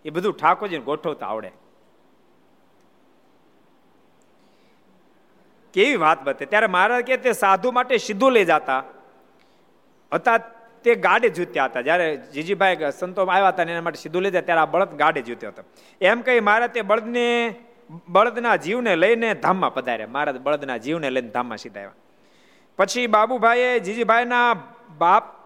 એ 0.04 0.10
બધું 0.10 0.36
ઠાકોરજીને 0.36 0.84
ગોઠવતા 0.84 1.26
આવડે. 1.26 1.52
કેવી 5.72 5.96
વાત 5.96 6.24
બતે? 6.24 6.46
ત્યારે 6.46 6.66
મહારાજ 6.66 7.04
કે 7.04 7.16
તે 7.16 7.32
સાધુ 7.32 7.72
માટે 7.72 7.98
સીધું 7.98 8.32
લઈ 8.32 8.44
જતા. 8.44 8.84
હતા 10.12 10.38
તે 10.84 10.94
ગાડે 10.94 11.28
જૂત્યા 11.28 11.64
હતા. 11.64 11.80
જ્યારે 11.80 12.16
જીજીભાઈ 12.16 12.76
સંતો 12.98 13.24
આવ્યા 13.24 13.48
હતા 13.48 13.62
એના 13.62 13.82
માટે 13.82 13.98
સીધું 13.98 14.22
લઈ 14.22 14.30
જાય, 14.30 14.42
ત્યારે 14.42 14.60
આ 14.60 14.66
બળદ 14.66 14.88
ગાડે 14.88 15.22
જૂત્યો 15.22 15.50
હતો. 15.50 15.62
એમ 16.00 16.20
કહી 16.20 16.40
મહારાજ 16.40 16.70
તે 16.70 16.82
બળદને, 16.82 17.54
બળદના 18.08 18.56
જીવને 18.56 18.96
લઈને 18.96 19.34
ધામમાં 19.34 19.74
પધાર્યા. 19.74 20.06
મહારાજ 20.06 20.40
બળદના 20.40 20.76
જીવને 20.76 21.10
લઈને 21.10 21.28
ધામમાં 21.28 21.58
સીધા 21.58 21.80
આવ્યા. 21.80 21.92
પછી 22.76 23.06
બાબુભાઈએ 23.06 23.78
જીજીભાઈના 23.78 24.56
બાપ 24.98 25.43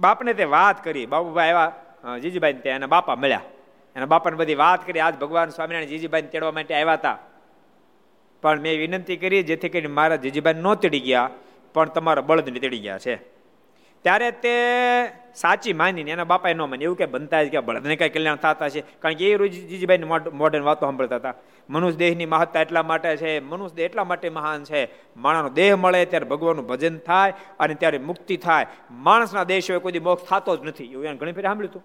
બાપને 0.00 0.34
તે 0.34 0.44
વાત 0.44 0.84
કરી. 0.84 1.06
બાબુભાઈ 1.06 1.50
આવ્યા 1.50 2.18
જીજીભાઈ 2.18 2.52
ત્યાં 2.52 2.76
એના 2.76 2.86
બાપા 2.86 3.16
મળ્યા. 3.16 3.40
એના 3.96 4.06
બાપાને 4.06 4.36
બધી 4.36 4.54
વાત 4.54 4.86
કરી. 4.86 5.00
આજ 5.00 5.14
ભગવાન 5.18 5.48
સ્વામિનારાયણ 5.48 5.88
જીજીભાઈને 5.88 6.28
તેડવા 6.28 6.52
માટે 6.52 6.74
આવ્યા 6.74 6.98
હતા. 7.00 7.18
પણ 8.42 8.60
મેં 8.60 8.78
વિનંતી 8.78 9.16
કરી, 9.16 9.42
જેથી 9.42 9.68
કરીને 9.68 9.88
મારા 9.88 10.16
જીજીભાઈ 10.16 10.54
ન 10.54 10.74
તેડી 10.74 11.00
ગયા, 11.00 11.30
પણ 11.74 11.88
તમારા 11.88 12.22
બળદને 12.22 12.60
તેડી 12.60 12.78
ગયા 12.78 12.98
છે. 12.98 13.35
ત્યારે 14.04 14.30
તે 14.30 14.54
સાચી 15.34 15.72
માનીને 15.72 16.10
એના 16.10 16.24
બાપાએ 16.24 16.54
ન 16.54 16.62
માની. 16.62 16.84
એવું 16.84 16.96
કે 16.96 17.06
બનતા 17.06 17.42
જ 17.42 17.50
કે 17.50 17.60
બળદને 17.60 17.96
કઈ 17.96 18.08
કલ્યાણ 18.08 18.36
થતા 18.36 18.68
છે. 18.68 18.80
કારણ 18.80 19.14
કે 19.14 19.30
એ 19.30 19.36
રોજ 19.36 19.52
જીજીભાઈની 19.70 20.10
મોડર્ન 20.32 20.64
વાતો 20.64 20.86
સાંભળતા 20.86 21.16
હતા. 21.16 21.34
મનુષ્ય 21.70 21.96
દેહની 21.96 22.26
મહત્તા 22.26 22.60
એટલા 22.60 22.82
માટે 22.82 23.16
છે, 23.16 23.40
મનુષ્ય 23.40 23.76
દેહ 23.76 23.84
એટલા 23.84 24.04
માટે 24.04 24.28
મહાન 24.28 24.64
છે. 24.64 24.80
માણસનો 25.16 25.50
દેહ 25.50 25.70
મળે 25.76 26.04
ત્યારે 26.06 26.26
ભગવાનનું 26.26 26.66
ભજન 26.66 26.98
થાય 26.98 27.34
અને 27.60 27.74
ત્યારે 27.74 27.98
મુક્તિ 27.98 28.36
થાય. 28.36 28.66
માણસના 28.90 29.44
દેહ 29.44 29.60
હોય 29.70 29.78
કોઈ 29.78 29.98
મોક્ષ 29.98 30.24
થતો 30.24 30.56
જ 30.56 30.66
નથી. 30.66 30.92
એવું 30.92 31.04
એને 31.04 31.16
ઘણી 31.16 31.32
ફેર 31.32 31.44
સાંભળ્યું 31.44 31.82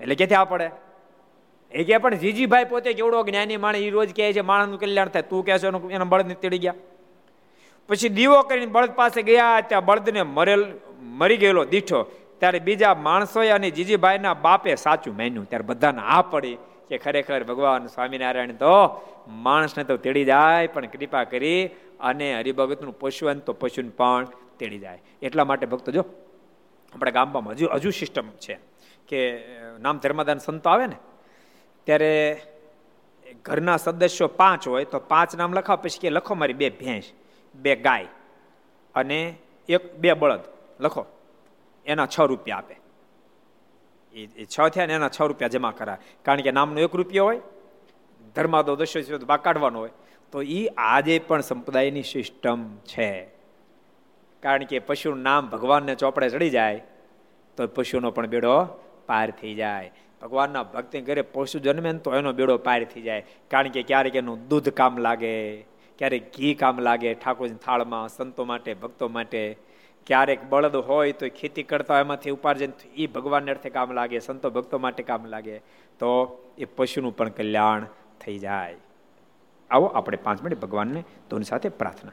એટલે 0.00 0.14
ક્યાંથી 0.14 0.34
આ 0.34 0.44
પડે? 0.44 0.70
એ 1.72 1.84
કે 1.84 1.98
પણ 1.98 2.14
જીજીભાઈ 2.14 2.64
પોતે 2.64 2.92
કેવડો 2.92 3.24
જ્ઞાની 3.24 3.56
માણસ, 3.56 3.78
એ 3.78 3.90
રોજ 3.90 4.10
કહે 4.16 4.32
છે 4.32 4.40
માણસનું 4.40 4.80
કલ્યાણ 4.80 5.08
થાય. 5.08 5.22
તું 5.22 5.44
કહે 5.46 5.58
છે 5.58 5.68
એના 5.94 6.04
બળદને 6.04 6.34
તેડી 6.34 6.58
ગયા. 6.58 6.74
પછી 7.88 8.08
દીવો 8.08 8.42
કરીને 8.42 8.72
બળદ 8.72 8.92
પાસે 8.92 9.22
ગયા, 9.22 9.60
ત્યાં 9.68 9.84
બળદને 9.84 10.22
મરેલ 10.22 10.62
મરી 11.02 11.36
ગયેલો 11.36 11.64
દીઠો, 11.64 12.00
ત્યારે 12.38 12.58
બીજા 12.58 12.94
માણસોએ 12.94 13.50
અને 13.50 13.70
જીજીભાઈના 13.70 14.34
બાપે 14.34 14.74
સાચું 14.74 15.16
માન્યું. 15.16 15.48
ત્યારે 15.50 15.64
બધાને 15.64 16.02
આ 16.02 16.22
પડી 16.22 16.58
કે 16.88 16.98
ખરેખર 16.98 17.44
ભગવાન 17.44 17.86
સ્વામિનારાયણ 17.86 18.56
તો 18.56 18.74
માણસને 19.28 19.84
તો 19.84 19.96
તેડી 19.96 20.24
જાય, 20.24 20.66
પણ 20.66 20.86
કૃપા 20.86 21.24
કરી 21.24 21.70
અને 22.00 22.38
હરિભગતનું 22.38 22.98
પશુ 22.98 23.32
તો 23.46 23.52
પશુને 23.52 23.90
પણ 23.96 24.26
તેડી 24.58 24.78
જાય. 24.78 25.00
એટલા 25.22 25.44
માટે 25.44 25.66
ભક્તો 25.66 25.92
જો, 25.92 26.04
આપણા 26.92 27.10
ગામમાં 27.10 27.54
હજુ 27.54 27.66
હજુ 27.66 27.90
સિસ્ટમ 27.90 28.28
છે 28.38 28.58
કે 29.08 29.20
નામ 29.80 29.98
ધર્મદાન 29.98 30.38
સંતો 30.38 30.70
આવે 30.70 30.86
ને, 30.86 30.96
ત્યારે 31.86 32.42
ઘરના 33.44 33.76
સદસ્યો 33.76 34.28
પાંચ 34.28 34.68
હોય, 34.68 34.84
તો 34.84 34.98
પાંચ 34.98 35.34
નામ 35.36 35.54
લખાવ, 35.54 35.78
પછી 35.82 35.98
કે 35.98 36.10
લખો 36.10 36.34
મારી 36.34 36.52
બે 36.52 36.70
ભેંસ, 36.70 37.12
બે 37.54 37.76
ગાય 37.76 38.08
અને 38.94 39.34
એક, 39.68 39.82
બે 40.00 40.12
બળદ. 40.12 40.44
લખો. 40.82 41.06
એના 41.86 42.06
છ 42.06 42.20
રૂપિયા 42.20 42.56
આપે. 42.56 42.76
એ 44.14 44.44
છ 44.44 44.68
થયા 44.68 44.86
ને 44.86 44.94
એના 44.94 45.08
છ 45.08 45.22
રૂપિયા 45.22 45.48
જમા 45.48 45.70
કરાય. 45.70 45.96
કારણ 46.22 46.40
કે 46.40 46.50
નામનો 46.50 46.80
એક 46.80 46.94
રૂપિયો 46.94 47.24
હોય, 47.24 47.40
ધર્માદો 48.34 48.76
દસ્યો 48.76 49.18
બા 49.18 49.36
કાઢવાનો 49.36 49.78
હોય. 49.78 49.90
તો 50.32 50.42
એ 50.42 50.66
આજે 50.66 51.18
પણ 51.18 51.40
સંપ્રદાયની 51.40 52.02
સિસ્ટમ 52.02 52.76
છે. 52.76 53.28
કારણ 54.40 54.64
કે 54.64 54.78
પશુનું 54.78 55.22
નામ 55.22 55.48
ભગવાનને 55.48 55.94
ચોપડે 55.94 56.28
ચડી 56.28 56.50
જાય, 56.50 56.82
તો 57.56 57.66
પશુનો 57.66 58.10
પણ 58.10 58.26
બેડો 58.26 58.64
પાર 59.06 59.30
થઈ 59.30 59.54
જાય. 59.54 59.92
ભગવાનના 60.22 60.62
ભક્તિ 60.62 61.00
ઘરે 61.00 61.22
પશુ 61.22 61.58
જન્મે 61.58 61.92
તો 61.92 62.14
એનો 62.14 62.32
બેડો 62.32 62.58
પાર 62.58 62.84
થઈ 62.84 63.02
જાય. 63.02 63.26
કારણ 63.50 63.68
કે 63.68 63.82
ક્યારેક 63.82 64.16
એનું 64.16 64.48
દૂધ 64.48 64.68
કામ 64.68 64.98
લાગે, 64.98 65.62
ક્યારેક 65.98 66.36
ઘી 66.36 66.54
કામ 66.54 66.78
લાગે 66.78 67.14
ઠાકોરની 67.14 67.54
થાળમાં, 67.54 68.08
સંતો 68.08 68.44
માટે, 68.44 68.74
ભક્તો 68.74 69.08
માટે. 69.08 69.58
ક્યારેક 70.06 70.44
બળદ 70.48 70.76
હોય 70.76 71.12
તો 71.12 71.28
ખેતી 71.28 71.62
કરતા 71.62 72.00
એમાંથી 72.00 72.30
ઉપાર્જન 72.30 72.72
એ 72.94 73.06
ભગવાનને 73.06 73.50
અર્થે 73.50 73.70
કામ 73.70 73.92
લાગે, 73.92 74.18
સંતો 74.18 74.50
ભક્તો 74.50 74.78
માટે 74.78 75.02
કામ 75.02 75.24
લાગે. 75.24 75.58
તો 75.98 76.38
એ 76.58 76.64
પશુનું 76.64 77.16
પણ 77.16 77.28
કલ્યાણ 77.28 77.86
થઈ 78.20 78.38
જાય. 78.38 78.76
આવો 79.70 79.86
આપણે 79.86 80.16
પાંચ 80.16 80.42
મિનિટ 80.42 80.60
ભગવાનને 80.60 81.04
તોની 81.30 81.44
સાથે 81.44 81.68
પ્રાર્થના. 81.68 82.12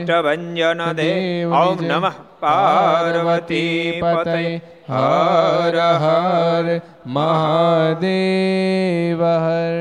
अष्टभञ्जन 0.00 0.80
देव 0.96 1.54
ॐ 1.56 1.80
नमः 1.90 2.14
पार्वती 2.42 3.64
पतये 4.02 4.54
हर 4.90 5.76
हर 6.02 6.68
महादेव 7.16 8.44
हर 9.24 9.76